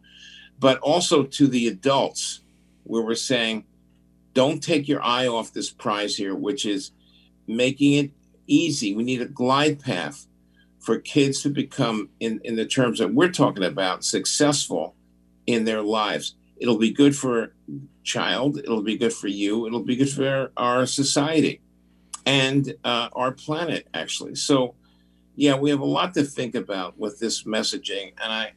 but 0.59 0.78
also 0.78 1.24
to 1.24 1.47
the 1.47 1.68
adults, 1.68 2.41
where 2.85 3.03
we're 3.03 3.14
saying, 3.16 3.64
don't 4.33 4.62
take 4.62 4.89
your 4.89 5.03
eye 5.03 5.26
off 5.26 5.53
this 5.53 5.70
prize 5.70 6.16
here, 6.16 6.35
which 6.35 6.64
is 6.64 6.93
making 7.47 7.93
it 7.95 8.11
easy. 8.47 8.95
We 8.95 9.03
need 9.03 9.20
a 9.20 9.26
glide 9.26 9.81
path 9.81 10.26
for 10.78 10.99
kids 10.99 11.43
to 11.43 11.51
become, 11.51 12.09
in, 12.20 12.41
in 12.45 12.57
the 12.57 12.64
terms 12.64 12.99
that 13.01 13.12
we're 13.12 13.31
talking 13.31 13.64
about, 13.64 14.05
successful 14.05 14.95
in 15.53 15.64
their 15.64 15.82
lives. 15.82 16.34
It'll 16.57 16.78
be 16.78 16.90
good 16.90 17.16
for 17.16 17.55
child. 18.03 18.59
It'll 18.59 18.82
be 18.82 18.96
good 18.96 19.12
for 19.12 19.28
you. 19.28 19.66
It'll 19.66 19.82
be 19.82 19.96
good 19.96 20.11
for 20.11 20.53
our 20.57 20.86
society 20.86 21.61
and 22.26 22.74
uh, 22.84 23.09
our 23.12 23.32
planet, 23.32 23.88
actually. 23.94 24.34
So, 24.34 24.74
yeah, 25.36 25.57
we 25.57 25.70
have 25.70 25.80
a 25.80 25.86
lot 25.86 26.14
to 26.14 26.24
think 26.24 26.55
about 26.55 26.98
with 26.98 27.18
this 27.18 27.44
messaging. 27.44 28.12
And 28.22 28.32
I, 28.32 28.53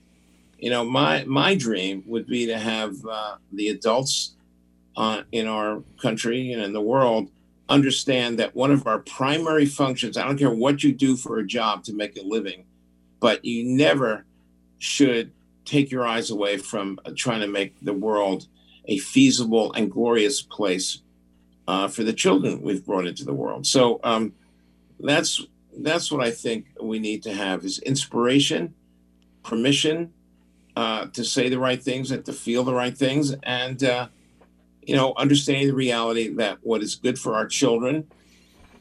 you 0.58 0.70
know, 0.70 0.84
my 0.84 1.24
my 1.26 1.56
dream 1.56 2.04
would 2.08 2.28
be 2.28 2.46
to 2.48 2.58
have 2.58 2.96
uh, 3.10 3.36
the 3.52 3.70
adults 3.70 4.36
uh, 4.98 5.24
in 5.32 5.48
our 5.48 5.82
country 6.02 6.52
and 6.52 6.62
in 6.62 6.74
the 6.74 6.82
world 6.82 7.30
understand 7.70 8.39
that 8.39 8.56
one 8.56 8.72
of 8.72 8.86
our 8.86 9.00
primary 9.00 9.66
functions. 9.66 10.18
I 10.18 10.26
don't 10.26 10.38
care 10.38 10.52
what 10.52 10.84
you 10.84 10.94
do 10.94 11.16
for 11.16 11.39
a 11.39 11.46
job 11.46 11.84
to 11.86 11.94
make 11.94 12.18
a 12.18 12.22
living, 12.22 12.66
but 13.20 13.44
you 13.46 13.64
never 13.64 14.26
should 14.80 15.32
take 15.66 15.91
your 15.91 16.05
eyes 16.05 16.30
away 16.30 16.57
from 16.57 16.99
uh, 17.05 17.11
trying 17.16 17.41
to 17.41 17.47
make 17.47 17.80
the 17.82 17.93
world 17.93 18.47
a 18.86 18.97
feasible 18.97 19.72
and 19.74 19.91
glorious 19.91 20.41
place 20.41 21.01
uh, 21.68 21.88
for 21.88 22.03
the 22.03 22.14
children 22.14 22.61
we've 22.61 22.86
brought 22.86 23.07
into 23.07 23.24
the 23.24 23.34
world. 23.34 23.66
So 23.66 23.99
um, 24.03 24.34
that's 24.99 25.45
that's 25.78 26.11
what 26.11 26.24
I 26.24 26.32
think 26.32 26.68
we 26.82 26.99
need 26.99 27.24
to 27.24 27.34
have 27.34 27.64
is 27.64 27.80
inspiration, 27.80 28.76
permission 29.43 30.14
uh, 30.76 31.07
to 31.07 31.24
say 31.24 31.49
the 31.49 31.59
right 31.59 31.82
things 31.82 32.11
and 32.11 32.24
to 32.26 32.34
feel 32.34 32.64
the 32.64 32.74
right 32.74 32.97
things, 32.97 33.34
and 33.43 33.84
uh, 33.84 34.07
you 34.86 34.95
know, 34.95 35.14
understanding 35.18 35.68
the 35.68 35.74
reality 35.74 36.30
that 36.36 36.57
what 36.61 36.82
is 36.82 36.95
good 36.95 37.18
for 37.18 37.36
our 37.36 37.47
children 37.47 38.07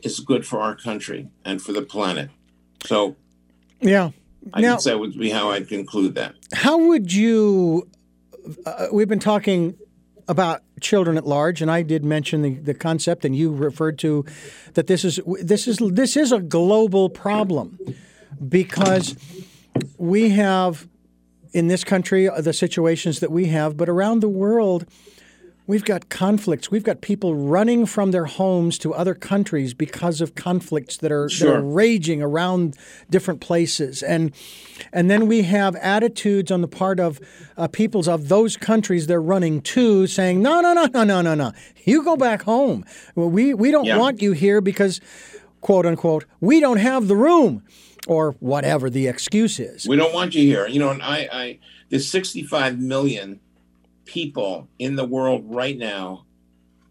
is 0.02 0.20
good 0.20 0.46
for 0.46 0.60
our 0.60 0.74
country 0.74 1.28
and 1.44 1.62
for 1.62 1.72
the 1.72 1.82
planet. 1.82 2.30
So, 2.84 3.16
yeah, 3.80 4.10
I 4.52 4.60
now, 4.60 4.74
guess 4.74 4.84
that 4.84 4.98
would 4.98 5.18
be 5.18 5.30
how 5.30 5.50
I'd 5.50 5.68
conclude 5.68 6.14
that. 6.14 6.34
How 6.52 6.78
would 6.78 7.12
you? 7.12 7.88
Uh, 8.66 8.88
we've 8.92 9.08
been 9.08 9.20
talking 9.20 9.76
about 10.28 10.62
children 10.80 11.16
at 11.16 11.26
large, 11.26 11.62
and 11.62 11.70
I 11.70 11.82
did 11.82 12.04
mention 12.04 12.42
the, 12.42 12.54
the 12.54 12.74
concept, 12.74 13.24
and 13.24 13.34
you 13.34 13.52
referred 13.52 13.98
to 14.00 14.24
that 14.74 14.86
this 14.86 15.04
is 15.04 15.20
this 15.40 15.66
is 15.66 15.78
this 15.78 16.16
is 16.16 16.32
a 16.32 16.40
global 16.40 17.08
problem 17.08 17.78
because 18.48 19.16
we 19.96 20.30
have 20.30 20.88
in 21.52 21.68
this 21.68 21.84
country 21.84 22.28
the 22.38 22.52
situations 22.52 23.20
that 23.20 23.30
we 23.30 23.46
have, 23.46 23.76
but 23.76 23.88
around 23.88 24.20
the 24.20 24.28
world 24.28 24.86
We've 25.66 25.84
got 25.84 26.08
conflicts. 26.08 26.72
We've 26.72 26.82
got 26.82 27.02
people 27.02 27.36
running 27.36 27.86
from 27.86 28.10
their 28.10 28.24
homes 28.24 28.78
to 28.78 28.92
other 28.92 29.14
countries 29.14 29.74
because 29.74 30.20
of 30.20 30.34
conflicts 30.34 30.96
that 30.96 31.12
are, 31.12 31.28
sure. 31.28 31.50
that 31.50 31.56
are 31.58 31.62
raging 31.62 32.20
around 32.20 32.76
different 33.10 33.40
places, 33.40 34.02
and 34.02 34.32
and 34.92 35.08
then 35.08 35.28
we 35.28 35.42
have 35.42 35.76
attitudes 35.76 36.50
on 36.50 36.62
the 36.62 36.68
part 36.68 36.98
of 36.98 37.20
uh, 37.56 37.68
peoples 37.68 38.08
of 38.08 38.28
those 38.28 38.56
countries 38.56 39.06
they're 39.06 39.22
running 39.22 39.60
to, 39.62 40.08
saying, 40.08 40.42
"No, 40.42 40.60
no, 40.60 40.72
no, 40.72 40.86
no, 40.86 41.04
no, 41.04 41.22
no, 41.22 41.34
no. 41.34 41.52
You 41.84 42.02
go 42.02 42.16
back 42.16 42.42
home. 42.42 42.84
Well, 43.14 43.30
we 43.30 43.54
we 43.54 43.70
don't 43.70 43.84
yeah. 43.84 43.98
want 43.98 44.20
you 44.20 44.32
here 44.32 44.60
because, 44.60 45.00
quote 45.60 45.86
unquote, 45.86 46.24
we 46.40 46.58
don't 46.58 46.78
have 46.78 47.08
the 47.08 47.16
room." 47.16 47.62
Or 48.08 48.32
whatever 48.40 48.90
the 48.90 49.06
excuse 49.06 49.60
is. 49.60 49.86
We 49.86 49.94
don't 49.94 50.12
want 50.12 50.34
you 50.34 50.42
here. 50.42 50.66
You 50.66 50.80
know, 50.80 50.90
and 50.90 51.00
I, 51.00 51.28
I 51.32 51.58
there's 51.88 52.10
65 52.10 52.80
million 52.80 53.38
people 54.04 54.68
in 54.78 54.96
the 54.96 55.04
world 55.04 55.44
right 55.46 55.76
now 55.76 56.24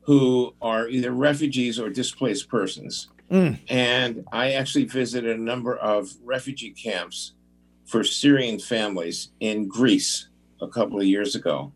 who 0.01 0.53
are 0.61 0.87
either 0.87 1.11
refugees 1.11 1.79
or 1.79 1.89
displaced 1.89 2.49
persons. 2.49 3.09
Mm. 3.29 3.59
And 3.69 4.25
I 4.31 4.53
actually 4.53 4.85
visited 4.85 5.37
a 5.37 5.41
number 5.41 5.75
of 5.75 6.11
refugee 6.23 6.71
camps 6.71 7.33
for 7.85 8.03
Syrian 8.03 8.59
families 8.59 9.29
in 9.39 9.67
Greece 9.67 10.27
a 10.61 10.67
couple 10.67 10.99
of 10.99 11.05
years 11.05 11.35
ago. 11.35 11.71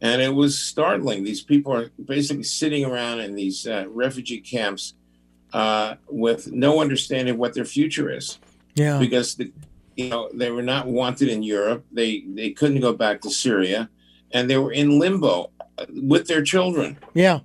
And 0.00 0.22
it 0.22 0.34
was 0.34 0.58
startling. 0.58 1.24
These 1.24 1.42
people 1.42 1.72
are 1.72 1.90
basically 2.04 2.44
sitting 2.44 2.84
around 2.84 3.20
in 3.20 3.34
these 3.34 3.66
uh, 3.66 3.86
refugee 3.88 4.40
camps 4.40 4.94
uh, 5.52 5.96
with 6.08 6.52
no 6.52 6.80
understanding 6.80 7.34
of 7.34 7.40
what 7.40 7.54
their 7.54 7.64
future 7.64 8.10
is. 8.10 8.38
Yeah. 8.74 8.98
Because 8.98 9.34
the, 9.34 9.52
you 9.96 10.08
know 10.08 10.30
they 10.32 10.50
were 10.50 10.62
not 10.62 10.86
wanted 10.86 11.28
in 11.28 11.42
Europe. 11.42 11.84
They 11.90 12.20
they 12.20 12.50
couldn't 12.50 12.80
go 12.80 12.92
back 12.92 13.20
to 13.22 13.30
Syria 13.30 13.90
and 14.32 14.48
they 14.48 14.56
were 14.56 14.72
in 14.72 14.98
limbo 14.98 15.50
uh, 15.78 15.86
with 16.02 16.26
their 16.26 16.42
children. 16.42 16.98
Yeah. 17.14 17.40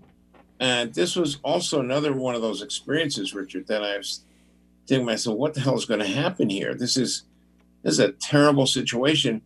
And 0.59 0.93
this 0.93 1.15
was 1.15 1.39
also 1.43 1.79
another 1.79 2.13
one 2.13 2.35
of 2.35 2.41
those 2.41 2.61
experiences, 2.61 3.33
Richard, 3.33 3.67
that 3.67 3.83
I 3.83 3.97
was 3.97 4.23
thinking 4.87 5.05
myself, 5.05 5.37
what 5.37 5.53
the 5.53 5.61
hell 5.61 5.75
is 5.75 5.85
going 5.85 5.99
to 5.99 6.07
happen 6.07 6.49
here? 6.49 6.73
This 6.73 6.97
is 6.97 7.23
this 7.83 7.93
is 7.93 7.99
a 7.99 8.13
terrible 8.13 8.65
situation. 8.65 9.41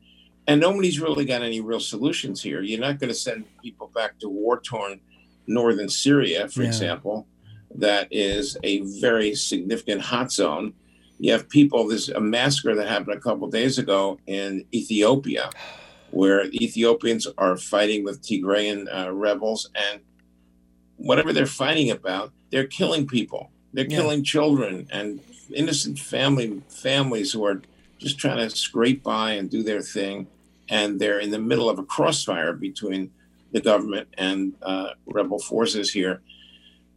And 0.47 0.61
nobody's 0.61 0.99
really 1.01 1.25
got 1.25 1.41
any 1.41 1.59
real 1.59 1.79
solutions 1.79 2.41
here. 2.41 2.61
You're 2.61 2.79
not 2.79 2.99
going 2.99 3.09
to 3.09 3.15
send 3.15 3.45
people 3.61 3.91
back 3.93 4.19
to 4.19 4.29
war 4.29 4.61
torn 4.61 5.01
northern 5.47 5.89
Syria, 5.89 6.47
for 6.47 6.61
yeah. 6.61 6.67
example, 6.67 7.27
that 7.75 8.07
is 8.11 8.57
a 8.63 8.81
very 9.01 9.35
significant 9.35 10.01
hot 10.01 10.31
zone. 10.31 10.73
You 11.19 11.31
have 11.31 11.49
people, 11.49 11.87
there's 11.87 12.09
a 12.09 12.21
massacre 12.21 12.75
that 12.75 12.87
happened 12.87 13.17
a 13.17 13.19
couple 13.19 13.47
days 13.47 13.77
ago 13.77 14.19
in 14.27 14.65
Ethiopia 14.71 15.49
where 16.11 16.45
Ethiopians 16.45 17.27
are 17.37 17.57
fighting 17.57 18.03
with 18.03 18.21
Tigrayan 18.21 18.87
uh, 18.93 19.11
rebels, 19.11 19.69
and 19.75 20.01
whatever 20.95 21.33
they're 21.33 21.45
fighting 21.45 21.91
about, 21.91 22.31
they're 22.51 22.67
killing 22.67 23.07
people. 23.07 23.51
They're 23.73 23.85
yeah. 23.85 23.97
killing 23.97 24.23
children 24.23 24.87
and 24.91 25.19
innocent 25.53 25.99
family 25.99 26.61
families 26.69 27.31
who 27.31 27.45
are 27.45 27.61
just 27.97 28.19
trying 28.19 28.37
to 28.37 28.55
scrape 28.55 29.03
by 29.03 29.33
and 29.33 29.49
do 29.49 29.63
their 29.63 29.81
thing, 29.81 30.27
and 30.69 30.99
they're 30.99 31.19
in 31.19 31.31
the 31.31 31.39
middle 31.39 31.69
of 31.69 31.79
a 31.79 31.83
crossfire 31.83 32.53
between 32.53 33.11
the 33.51 33.61
government 33.61 34.07
and 34.17 34.53
uh, 34.61 34.89
rebel 35.05 35.39
forces 35.39 35.91
here. 35.91 36.21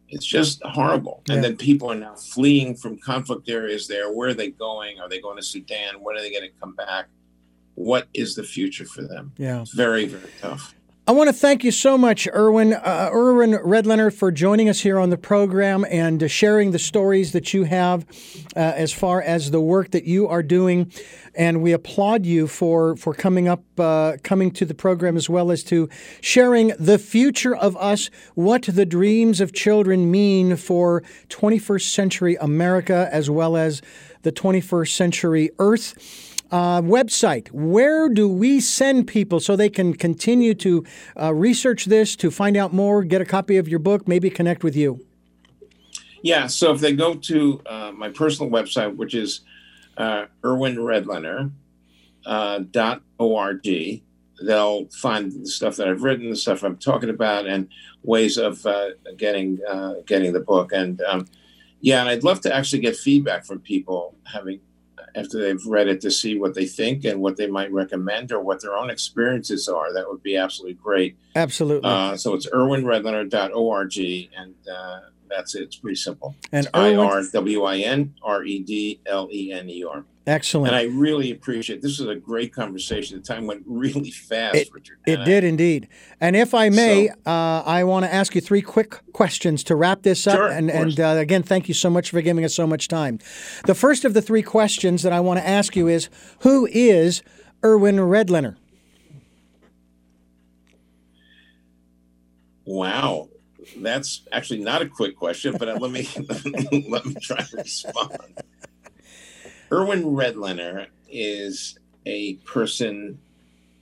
It's 0.09 0.25
just 0.25 0.61
horrible. 0.63 1.23
Yeah. 1.25 1.35
And 1.35 1.43
then 1.43 1.55
people 1.55 1.89
are 1.91 1.95
now 1.95 2.15
fleeing 2.15 2.75
from 2.75 2.97
conflict 2.97 3.49
areas 3.49 3.87
there. 3.87 4.11
Where 4.11 4.29
are 4.29 4.33
they 4.33 4.51
going? 4.51 4.99
Are 4.99 5.07
they 5.07 5.21
going 5.21 5.37
to 5.37 5.43
Sudan? 5.43 6.01
When 6.01 6.17
are 6.17 6.21
they 6.21 6.31
going 6.31 6.43
to 6.43 6.59
come 6.59 6.73
back? 6.75 7.07
What 7.75 8.07
is 8.13 8.35
the 8.35 8.43
future 8.43 8.85
for 8.85 9.01
them? 9.03 9.33
Yeah. 9.37 9.61
It's 9.61 9.73
very, 9.73 10.05
very 10.05 10.31
tough. 10.39 10.75
I 11.07 11.13
want 11.13 11.29
to 11.29 11.33
thank 11.33 11.63
you 11.63 11.71
so 11.71 11.97
much, 11.97 12.27
Irwin, 12.27 12.73
uh, 12.73 13.09
Irwin 13.11 13.53
Redlener, 13.53 14.11
for 14.13 14.31
joining 14.31 14.69
us 14.69 14.81
here 14.81 14.99
on 14.99 15.09
the 15.09 15.17
program 15.17 15.83
and 15.89 16.21
uh, 16.21 16.27
sharing 16.27 16.71
the 16.71 16.79
stories 16.79 17.31
that 17.31 17.55
you 17.55 17.63
have 17.63 18.05
uh, 18.55 18.59
as 18.59 18.93
far 18.93 19.19
as 19.19 19.49
the 19.49 19.59
work 19.59 19.91
that 19.91 20.05
you 20.05 20.27
are 20.27 20.43
doing. 20.43 20.91
And 21.33 21.63
we 21.63 21.71
applaud 21.71 22.25
you 22.27 22.45
for 22.45 22.95
for 22.97 23.15
coming 23.15 23.47
up, 23.47 23.63
uh, 23.79 24.17
coming 24.23 24.51
to 24.51 24.63
the 24.63 24.75
program, 24.75 25.17
as 25.17 25.27
well 25.27 25.49
as 25.49 25.63
to 25.65 25.89
sharing 26.21 26.67
the 26.79 26.99
future 26.99 27.55
of 27.55 27.75
us, 27.77 28.11
what 28.35 28.61
the 28.61 28.85
dreams 28.85 29.41
of 29.41 29.53
children 29.53 30.11
mean 30.11 30.55
for 30.55 31.01
21st 31.29 31.89
century 31.89 32.37
America, 32.39 33.09
as 33.11 33.27
well 33.27 33.57
as 33.57 33.81
the 34.21 34.31
21st 34.31 34.95
century 34.95 35.49
Earth 35.57 36.30
uh, 36.51 36.81
website. 36.81 37.49
Where 37.51 38.09
do 38.09 38.27
we 38.27 38.59
send 38.59 39.07
people 39.07 39.39
so 39.39 39.55
they 39.55 39.69
can 39.69 39.93
continue 39.93 40.53
to 40.55 40.85
uh, 41.19 41.33
research 41.33 41.85
this, 41.85 42.15
to 42.17 42.29
find 42.31 42.57
out 42.57 42.73
more, 42.73 43.03
get 43.03 43.21
a 43.21 43.25
copy 43.25 43.57
of 43.57 43.67
your 43.67 43.79
book, 43.79 44.07
maybe 44.07 44.29
connect 44.29 44.63
with 44.63 44.75
you? 44.75 45.05
Yeah, 46.23 46.47
so 46.47 46.71
if 46.71 46.81
they 46.81 46.93
go 46.93 47.15
to 47.15 47.61
uh, 47.65 47.91
my 47.95 48.09
personal 48.09 48.51
website, 48.51 48.95
which 48.95 49.15
is 49.15 49.41
uh, 49.97 50.25
uh, 52.25 52.59
org, 53.17 53.67
they'll 54.43 54.85
find 54.87 55.31
the 55.31 55.45
stuff 55.47 55.75
that 55.77 55.87
I've 55.87 56.03
written, 56.03 56.29
the 56.29 56.35
stuff 56.35 56.63
I'm 56.63 56.77
talking 56.77 57.09
about, 57.09 57.47
and 57.47 57.67
ways 58.03 58.37
of 58.37 58.65
uh, 58.65 58.89
getting 59.17 59.59
uh, 59.67 59.95
getting 60.05 60.33
the 60.33 60.39
book. 60.39 60.71
And 60.73 61.01
um, 61.01 61.27
yeah, 61.79 62.01
and 62.01 62.09
I'd 62.09 62.23
love 62.23 62.41
to 62.41 62.55
actually 62.55 62.81
get 62.81 62.95
feedback 62.95 63.45
from 63.45 63.59
people 63.59 64.15
having 64.31 64.59
after 65.15 65.39
they've 65.39 65.65
read 65.65 65.87
it 65.87 66.01
to 66.01 66.11
see 66.11 66.37
what 66.37 66.53
they 66.53 66.65
think 66.65 67.05
and 67.05 67.21
what 67.21 67.37
they 67.37 67.47
might 67.47 67.71
recommend 67.71 68.31
or 68.31 68.41
what 68.41 68.61
their 68.61 68.75
own 68.75 68.89
experiences 68.89 69.67
are. 69.67 69.93
That 69.93 70.09
would 70.09 70.23
be 70.23 70.37
absolutely 70.37 70.75
great. 70.75 71.17
Absolutely. 71.35 71.89
Uh, 71.89 72.17
so 72.17 72.33
it's 72.33 72.49
irwinredlener.org 72.49 73.97
and 74.37 74.55
uh, 74.71 74.99
that's 75.29 75.55
it. 75.55 75.63
It's 75.63 75.75
pretty 75.75 75.95
simple. 75.95 76.35
And 76.51 76.67
I 76.73 76.95
R 76.95 77.23
W 77.31 77.63
I 77.63 77.77
N 77.77 78.15
R 78.21 78.43
E 78.43 78.59
D 78.59 79.01
L 79.05 79.29
E 79.31 79.51
N 79.51 79.69
E 79.69 79.83
R. 79.83 80.05
Excellent. 80.27 80.67
And 80.67 80.75
I 80.75 80.83
really 80.83 81.31
appreciate 81.31 81.81
this. 81.81 81.99
is 81.99 82.05
a 82.05 82.15
great 82.15 82.53
conversation. 82.53 83.17
The 83.17 83.23
time 83.23 83.47
went 83.47 83.63
really 83.65 84.11
fast, 84.11 84.55
it, 84.55 84.69
Richard. 84.71 84.99
It 85.07 85.25
did 85.25 85.43
indeed. 85.43 85.87
And 86.19 86.35
if 86.35 86.53
I 86.53 86.69
may, 86.69 87.07
so, 87.07 87.13
uh, 87.25 87.63
I 87.65 87.83
want 87.85 88.05
to 88.05 88.13
ask 88.13 88.35
you 88.35 88.41
three 88.41 88.61
quick 88.61 88.99
questions 89.13 89.63
to 89.65 89.75
wrap 89.75 90.03
this 90.03 90.27
up. 90.27 90.35
Sure, 90.35 90.47
and 90.47 90.69
and 90.69 90.99
uh, 90.99 91.15
again, 91.17 91.41
thank 91.41 91.67
you 91.67 91.73
so 91.73 91.89
much 91.89 92.11
for 92.11 92.21
giving 92.21 92.45
us 92.45 92.53
so 92.53 92.67
much 92.67 92.87
time. 92.87 93.17
The 93.65 93.73
first 93.73 94.05
of 94.05 94.13
the 94.13 94.21
three 94.21 94.43
questions 94.43 95.01
that 95.01 95.11
I 95.11 95.19
want 95.19 95.39
to 95.39 95.47
ask 95.47 95.75
you 95.75 95.87
is 95.87 96.07
Who 96.41 96.67
is 96.71 97.23
Irwin 97.65 97.95
Redlener? 97.95 98.57
Wow. 102.65 103.29
that's 103.77 104.21
actually 104.31 104.59
not 104.59 104.83
a 104.83 104.87
quick 104.87 105.15
question, 105.15 105.55
but 105.57 105.67
let 105.81 105.91
me 105.91 106.07
let 106.89 107.05
me 107.07 107.15
try 107.15 107.41
to 107.41 107.57
respond. 107.57 108.17
Irwin 109.71 110.15
Redlener 110.15 110.87
is 111.09 111.77
a 112.05 112.35
person 112.37 113.17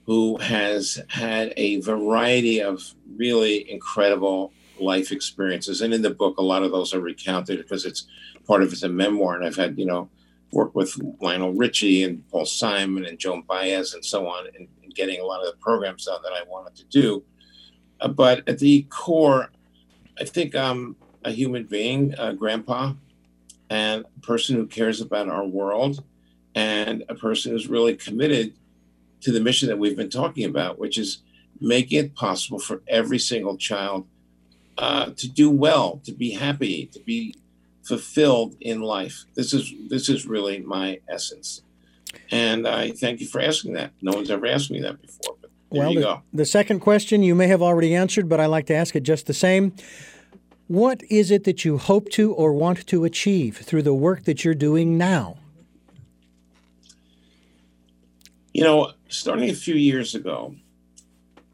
who 0.06 0.36
has 0.38 1.00
had 1.08 1.52
a 1.56 1.80
variety 1.80 2.60
of 2.60 2.94
really 3.16 3.70
incredible 3.70 4.52
life 4.78 5.12
experiences, 5.12 5.80
and 5.80 5.92
in 5.92 6.02
the 6.02 6.10
book, 6.10 6.38
a 6.38 6.42
lot 6.42 6.62
of 6.62 6.70
those 6.70 6.94
are 6.94 7.00
recounted 7.00 7.58
because 7.58 7.84
it's 7.84 8.06
part 8.46 8.62
of 8.62 8.72
it's 8.72 8.82
a 8.82 8.88
memoir, 8.88 9.34
and 9.34 9.44
I've 9.44 9.56
had 9.56 9.78
you 9.78 9.86
know 9.86 10.08
worked 10.52 10.74
with 10.74 10.96
Lionel 11.20 11.52
Richie 11.52 12.04
and 12.04 12.28
Paul 12.28 12.46
Simon 12.46 13.04
and 13.04 13.18
Joan 13.18 13.42
Baez 13.42 13.94
and 13.94 14.04
so 14.04 14.26
on, 14.26 14.46
and, 14.46 14.68
and 14.82 14.94
getting 14.94 15.20
a 15.20 15.24
lot 15.24 15.40
of 15.40 15.52
the 15.52 15.58
programs 15.58 16.06
done 16.06 16.20
that 16.22 16.32
I 16.32 16.42
wanted 16.48 16.76
to 16.76 16.84
do. 16.84 17.22
Uh, 18.00 18.08
but 18.08 18.48
at 18.48 18.58
the 18.58 18.82
core, 18.90 19.50
I 20.18 20.24
think 20.24 20.54
I'm 20.54 20.96
a 21.24 21.30
human 21.30 21.64
being, 21.64 22.14
a 22.18 22.32
grandpa, 22.32 22.94
and 23.70 24.04
a 24.16 24.20
person 24.20 24.56
who 24.56 24.66
cares 24.66 25.00
about 25.00 25.28
our 25.28 25.46
world, 25.46 26.02
and 26.54 27.04
a 27.08 27.14
person 27.14 27.52
who's 27.52 27.68
really 27.68 27.94
committed 27.94 28.52
to 29.20 29.32
the 29.32 29.40
mission 29.40 29.68
that 29.68 29.78
we've 29.78 29.96
been 29.96 30.10
talking 30.10 30.44
about, 30.44 30.78
which 30.78 30.98
is 30.98 31.22
making 31.60 32.04
it 32.04 32.14
possible 32.14 32.58
for 32.58 32.82
every 32.88 33.18
single 33.18 33.56
child 33.56 34.06
uh, 34.78 35.10
to 35.16 35.28
do 35.28 35.50
well, 35.50 36.00
to 36.04 36.12
be 36.12 36.30
happy, 36.30 36.86
to 36.86 36.98
be 37.00 37.34
fulfilled 37.82 38.56
in 38.60 38.80
life. 38.80 39.24
This 39.34 39.52
is 39.52 39.72
this 39.88 40.08
is 40.08 40.26
really 40.26 40.60
my 40.60 41.00
essence, 41.08 41.62
and 42.30 42.66
I 42.66 42.90
thank 42.90 43.20
you 43.20 43.26
for 43.26 43.40
asking 43.40 43.74
that. 43.74 43.92
No 44.02 44.12
one's 44.12 44.30
ever 44.30 44.46
asked 44.46 44.70
me 44.70 44.80
that 44.80 45.00
before. 45.00 45.36
But 45.40 45.50
there 45.70 45.82
well, 45.82 45.92
you 45.92 46.00
the, 46.00 46.04
go. 46.04 46.22
the 46.32 46.46
second 46.46 46.80
question 46.80 47.22
you 47.22 47.34
may 47.34 47.46
have 47.46 47.62
already 47.62 47.94
answered, 47.94 48.28
but 48.28 48.40
I 48.40 48.46
like 48.46 48.66
to 48.66 48.74
ask 48.74 48.96
it 48.96 49.02
just 49.02 49.26
the 49.26 49.34
same. 49.34 49.74
What 50.70 51.02
is 51.10 51.32
it 51.32 51.42
that 51.46 51.64
you 51.64 51.78
hope 51.78 52.10
to 52.10 52.32
or 52.32 52.52
want 52.52 52.86
to 52.86 53.04
achieve 53.04 53.56
through 53.56 53.82
the 53.82 53.92
work 53.92 54.22
that 54.22 54.44
you're 54.44 54.54
doing 54.54 54.96
now? 54.96 55.38
You 58.54 58.62
know, 58.62 58.92
starting 59.08 59.50
a 59.50 59.54
few 59.54 59.74
years 59.74 60.14
ago, 60.14 60.54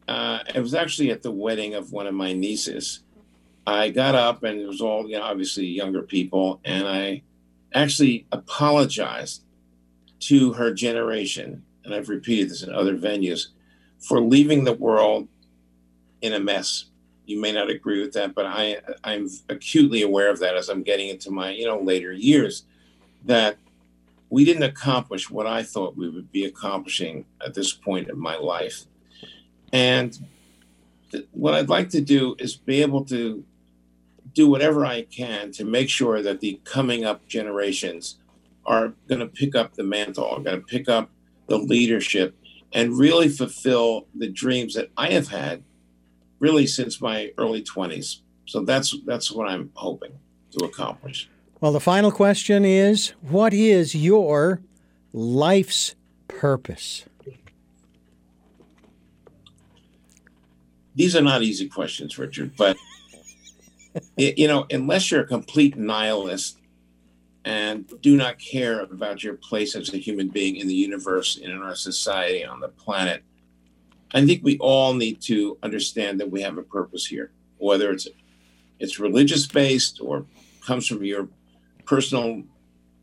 uh, 0.07 0.41
I 0.53 0.59
was 0.59 0.75
actually 0.75 1.09
at 1.09 1.23
the 1.23 1.31
wedding 1.31 1.73
of 1.73 1.91
one 1.91 2.05
of 2.05 2.13
my 2.13 2.33
nieces. 2.33 2.99
I 3.65 3.89
got 3.89 4.13
up 4.13 4.43
and 4.43 4.61
it 4.61 4.67
was 4.67 4.81
all, 4.81 5.09
you 5.09 5.17
know, 5.17 5.23
obviously 5.23 5.65
younger 5.65 6.03
people, 6.03 6.61
and 6.63 6.87
I 6.87 7.23
actually 7.73 8.27
apologized 8.31 9.41
to 10.27 10.53
her 10.53 10.71
generation, 10.71 11.63
and 11.83 11.95
I've 11.95 12.09
repeated 12.09 12.51
this 12.51 12.61
in 12.61 12.71
other 12.71 12.95
venues, 12.95 13.47
for 13.97 14.21
leaving 14.21 14.63
the 14.63 14.73
world 14.73 15.27
in 16.21 16.33
a 16.33 16.39
mess. 16.39 16.85
You 17.27 17.41
may 17.41 17.51
not 17.51 17.69
agree 17.69 18.01
with 18.01 18.13
that, 18.13 18.33
but 18.33 18.45
I 18.45 18.77
I'm 19.03 19.29
acutely 19.49 20.01
aware 20.01 20.31
of 20.31 20.39
that 20.39 20.55
as 20.55 20.69
I'm 20.69 20.81
getting 20.81 21.09
into 21.09 21.29
my, 21.29 21.51
you 21.51 21.65
know, 21.65 21.79
later 21.79 22.13
years 22.13 22.63
that 23.25 23.57
we 24.29 24.45
didn't 24.45 24.63
accomplish 24.63 25.29
what 25.29 25.45
I 25.45 25.61
thought 25.61 25.97
we 25.97 26.09
would 26.09 26.31
be 26.31 26.45
accomplishing 26.45 27.25
at 27.45 27.53
this 27.53 27.73
point 27.73 28.09
in 28.09 28.17
my 28.17 28.37
life. 28.37 28.85
And 29.73 30.17
th- 31.11 31.27
what 31.31 31.53
I'd 31.53 31.69
like 31.69 31.89
to 31.89 32.01
do 32.01 32.35
is 32.39 32.55
be 32.55 32.81
able 32.81 33.03
to 33.05 33.43
do 34.33 34.47
whatever 34.47 34.85
I 34.85 35.01
can 35.03 35.51
to 35.51 35.65
make 35.65 35.89
sure 35.89 36.21
that 36.21 36.39
the 36.39 36.61
coming 36.63 37.03
up 37.03 37.27
generations 37.27 38.19
are 38.65 38.93
going 39.07 39.19
to 39.19 39.27
pick 39.27 39.55
up 39.55 39.73
the 39.73 39.83
mantle, 39.83 40.29
are 40.29 40.39
going 40.39 40.61
to 40.61 40.65
pick 40.65 40.87
up 40.87 41.09
the 41.47 41.57
leadership, 41.57 42.37
and 42.73 42.97
really 42.97 43.27
fulfill 43.29 44.07
the 44.15 44.29
dreams 44.29 44.73
that 44.75 44.91
I 44.97 45.09
have 45.11 45.27
had 45.27 45.63
really 46.39 46.67
since 46.67 47.01
my 47.01 47.31
early 47.37 47.63
20s. 47.63 48.21
So 48.45 48.61
that's 48.61 48.95
that's 49.05 49.31
what 49.31 49.47
I'm 49.47 49.71
hoping 49.73 50.11
to 50.57 50.65
accomplish. 50.65 51.29
Well, 51.59 51.71
the 51.71 51.79
final 51.79 52.11
question 52.11 52.63
is 52.65 53.13
what 53.21 53.53
is 53.53 53.95
your 53.95 54.61
life's 55.11 55.95
purpose? 56.27 57.05
These 60.95 61.15
are 61.15 61.21
not 61.21 61.43
easy 61.43 61.67
questions, 61.67 62.17
Richard, 62.17 62.55
but 62.57 62.77
you 64.17 64.47
know, 64.47 64.65
unless 64.71 65.11
you're 65.11 65.21
a 65.21 65.27
complete 65.27 65.77
nihilist 65.77 66.57
and 67.45 67.89
do 68.01 68.17
not 68.17 68.39
care 68.39 68.81
about 68.81 69.23
your 69.23 69.35
place 69.35 69.75
as 69.75 69.93
a 69.93 69.97
human 69.97 70.27
being 70.27 70.57
in 70.57 70.67
the 70.67 70.73
universe 70.73 71.37
and 71.37 71.51
in 71.51 71.61
our 71.61 71.75
society 71.75 72.43
on 72.43 72.59
the 72.59 72.67
planet, 72.67 73.23
I 74.13 74.25
think 74.25 74.43
we 74.43 74.57
all 74.59 74.93
need 74.93 75.21
to 75.23 75.57
understand 75.61 76.19
that 76.19 76.31
we 76.31 76.41
have 76.41 76.57
a 76.57 76.63
purpose 76.63 77.05
here, 77.05 77.31
whether 77.57 77.91
it's 77.91 78.07
it's 78.79 78.99
religious 78.99 79.47
based 79.47 79.99
or 80.01 80.25
comes 80.65 80.87
from 80.87 81.03
your 81.03 81.27
personal 81.85 82.43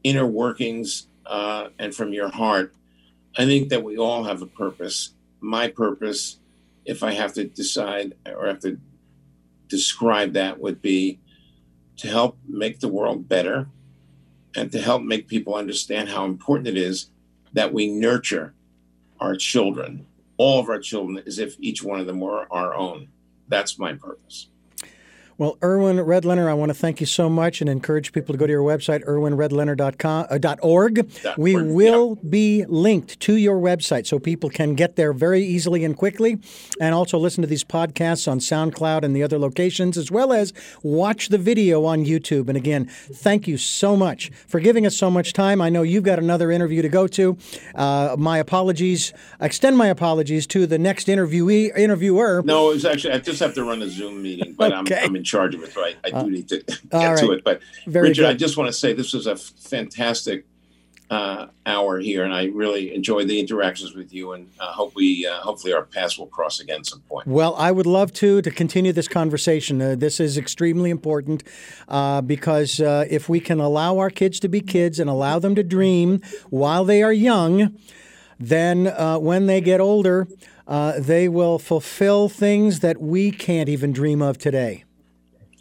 inner 0.02 0.26
workings 0.26 1.08
uh, 1.26 1.68
and 1.78 1.94
from 1.94 2.12
your 2.12 2.28
heart. 2.28 2.74
I 3.36 3.44
think 3.46 3.70
that 3.70 3.82
we 3.82 3.98
all 3.98 4.24
have 4.24 4.42
a 4.42 4.46
purpose. 4.46 5.14
My 5.40 5.68
purpose, 5.68 6.38
if 6.84 7.02
I 7.02 7.12
have 7.12 7.32
to 7.34 7.44
decide 7.44 8.14
or 8.26 8.46
have 8.46 8.60
to 8.60 8.78
describe 9.68 10.34
that, 10.34 10.60
would 10.60 10.80
be 10.80 11.18
to 11.96 12.08
help 12.08 12.38
make 12.46 12.80
the 12.80 12.88
world 12.88 13.28
better 13.28 13.66
and 14.54 14.70
to 14.72 14.80
help 14.80 15.02
make 15.02 15.26
people 15.26 15.54
understand 15.54 16.08
how 16.08 16.24
important 16.24 16.68
it 16.68 16.76
is 16.76 17.10
that 17.52 17.72
we 17.72 17.88
nurture 17.88 18.54
our 19.20 19.36
children, 19.36 20.06
all 20.36 20.60
of 20.60 20.68
our 20.68 20.80
children, 20.80 21.22
as 21.26 21.38
if 21.38 21.56
each 21.60 21.82
one 21.82 22.00
of 22.00 22.06
them 22.06 22.20
were 22.20 22.46
our 22.52 22.74
own. 22.74 23.08
That's 23.48 23.78
my 23.78 23.94
purpose. 23.94 24.50
Well, 25.36 25.58
Irwin 25.64 25.96
Redlener, 25.96 26.48
I 26.48 26.54
want 26.54 26.70
to 26.70 26.74
thank 26.74 27.00
you 27.00 27.06
so 27.06 27.28
much 27.28 27.60
and 27.60 27.68
encourage 27.68 28.12
people 28.12 28.32
to 28.32 28.38
go 28.38 28.46
to 28.46 28.52
your 28.52 28.62
website, 28.62 29.04
irwinredlener.org. 29.04 30.98
Uh, 31.26 31.34
we 31.36 31.56
will 31.60 32.18
yeah. 32.22 32.28
be 32.30 32.64
linked 32.68 33.18
to 33.18 33.34
your 33.34 33.58
website 33.58 34.06
so 34.06 34.20
people 34.20 34.48
can 34.48 34.76
get 34.76 34.94
there 34.94 35.12
very 35.12 35.42
easily 35.42 35.84
and 35.84 35.96
quickly 35.96 36.38
and 36.80 36.94
also 36.94 37.18
listen 37.18 37.42
to 37.42 37.48
these 37.48 37.64
podcasts 37.64 38.30
on 38.30 38.38
SoundCloud 38.38 39.02
and 39.02 39.16
the 39.16 39.24
other 39.24 39.36
locations, 39.36 39.98
as 39.98 40.08
well 40.08 40.32
as 40.32 40.52
watch 40.84 41.30
the 41.30 41.38
video 41.38 41.84
on 41.84 42.04
YouTube. 42.04 42.48
And 42.48 42.56
again, 42.56 42.84
thank 42.84 43.48
you 43.48 43.58
so 43.58 43.96
much 43.96 44.30
for 44.46 44.60
giving 44.60 44.86
us 44.86 44.96
so 44.96 45.10
much 45.10 45.32
time. 45.32 45.60
I 45.60 45.68
know 45.68 45.82
you've 45.82 46.04
got 46.04 46.20
another 46.20 46.52
interview 46.52 46.80
to 46.80 46.88
go 46.88 47.08
to. 47.08 47.36
Uh, 47.74 48.14
my 48.16 48.38
apologies, 48.38 49.12
extend 49.40 49.76
my 49.76 49.88
apologies 49.88 50.46
to 50.48 50.64
the 50.64 50.78
next 50.78 51.08
interviewee, 51.08 51.76
interviewer. 51.76 52.40
No, 52.44 52.70
it's 52.70 52.84
actually, 52.84 53.14
I 53.14 53.18
just 53.18 53.40
have 53.40 53.54
to 53.54 53.64
run 53.64 53.82
a 53.82 53.88
Zoom 53.88 54.22
meeting, 54.22 54.52
but 54.52 54.72
okay. 54.72 55.00
I'm, 55.02 55.16
I'm 55.16 55.23
in 55.24 55.26
charge 55.26 55.54
of 55.54 55.62
it, 55.62 55.72
so 55.72 55.80
I, 55.80 55.94
I 56.04 56.10
do 56.10 56.16
uh, 56.16 56.22
need 56.24 56.48
to 56.48 56.58
get 56.90 56.92
right. 56.92 57.18
to 57.18 57.32
it. 57.32 57.44
But 57.44 57.60
Very 57.86 58.08
Richard, 58.08 58.22
good. 58.22 58.30
I 58.30 58.34
just 58.34 58.58
want 58.58 58.68
to 58.68 58.72
say 58.72 58.92
this 58.92 59.14
was 59.14 59.26
a 59.26 59.36
fantastic 59.36 60.44
uh, 61.10 61.46
hour 61.66 61.98
here, 61.98 62.24
and 62.24 62.34
I 62.34 62.46
really 62.46 62.94
enjoyed 62.94 63.28
the 63.28 63.38
interactions 63.38 63.94
with 63.94 64.12
you, 64.12 64.32
and 64.32 64.50
uh, 64.60 64.72
hope 64.72 64.94
we 64.94 65.26
uh, 65.26 65.40
hopefully 65.40 65.72
our 65.72 65.84
paths 65.84 66.18
will 66.18 66.26
cross 66.26 66.60
again 66.60 66.84
some 66.84 67.00
point. 67.00 67.26
Well, 67.26 67.54
I 67.56 67.70
would 67.70 67.86
love 67.86 68.12
to 68.14 68.42
to 68.42 68.50
continue 68.50 68.92
this 68.92 69.08
conversation. 69.08 69.80
Uh, 69.80 69.94
this 69.96 70.20
is 70.20 70.36
extremely 70.36 70.90
important 70.90 71.42
uh, 71.88 72.20
because 72.20 72.80
uh, 72.80 73.06
if 73.08 73.28
we 73.28 73.40
can 73.40 73.60
allow 73.60 73.98
our 73.98 74.10
kids 74.10 74.40
to 74.40 74.48
be 74.48 74.60
kids 74.60 74.98
and 74.98 75.08
allow 75.08 75.38
them 75.38 75.54
to 75.54 75.62
dream 75.62 76.20
while 76.50 76.84
they 76.84 77.02
are 77.02 77.12
young, 77.12 77.76
then 78.38 78.86
when 79.22 79.46
they 79.46 79.60
get 79.60 79.80
older. 79.80 80.26
they 80.66 81.28
will 81.28 81.58
fulfill 81.58 82.28
things 82.28 82.80
that 82.80 83.00
we 83.00 83.30
can't 83.30 83.68
even 83.68 83.92
dream 83.92 84.22
of 84.22 84.38
today. 84.38 84.84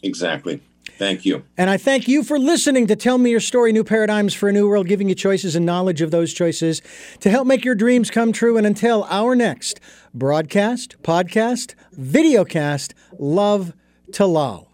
Exactly. 0.03 0.61
Thank 0.97 1.25
you. 1.25 1.43
And 1.57 1.69
I 1.69 1.77
thank 1.77 2.07
you 2.07 2.23
for 2.23 2.37
listening 2.37 2.87
to 2.87 2.95
Tell 2.95 3.17
Me 3.17 3.31
Your 3.31 3.39
Story 3.39 3.71
New 3.71 3.83
Paradigms 3.83 4.33
for 4.33 4.49
a 4.49 4.53
New 4.53 4.69
World, 4.69 4.87
giving 4.87 5.09
you 5.09 5.15
choices 5.15 5.55
and 5.55 5.65
knowledge 5.65 6.01
of 6.01 6.11
those 6.11 6.33
choices 6.33 6.81
to 7.21 7.29
help 7.29 7.47
make 7.47 7.65
your 7.65 7.75
dreams 7.75 8.11
come 8.11 8.31
true. 8.31 8.57
And 8.57 8.67
until 8.67 9.05
our 9.09 9.35
next 9.35 9.79
broadcast, 10.13 10.95
podcast, 11.01 11.73
videocast, 11.97 12.93
love 13.17 13.73
to. 14.13 14.67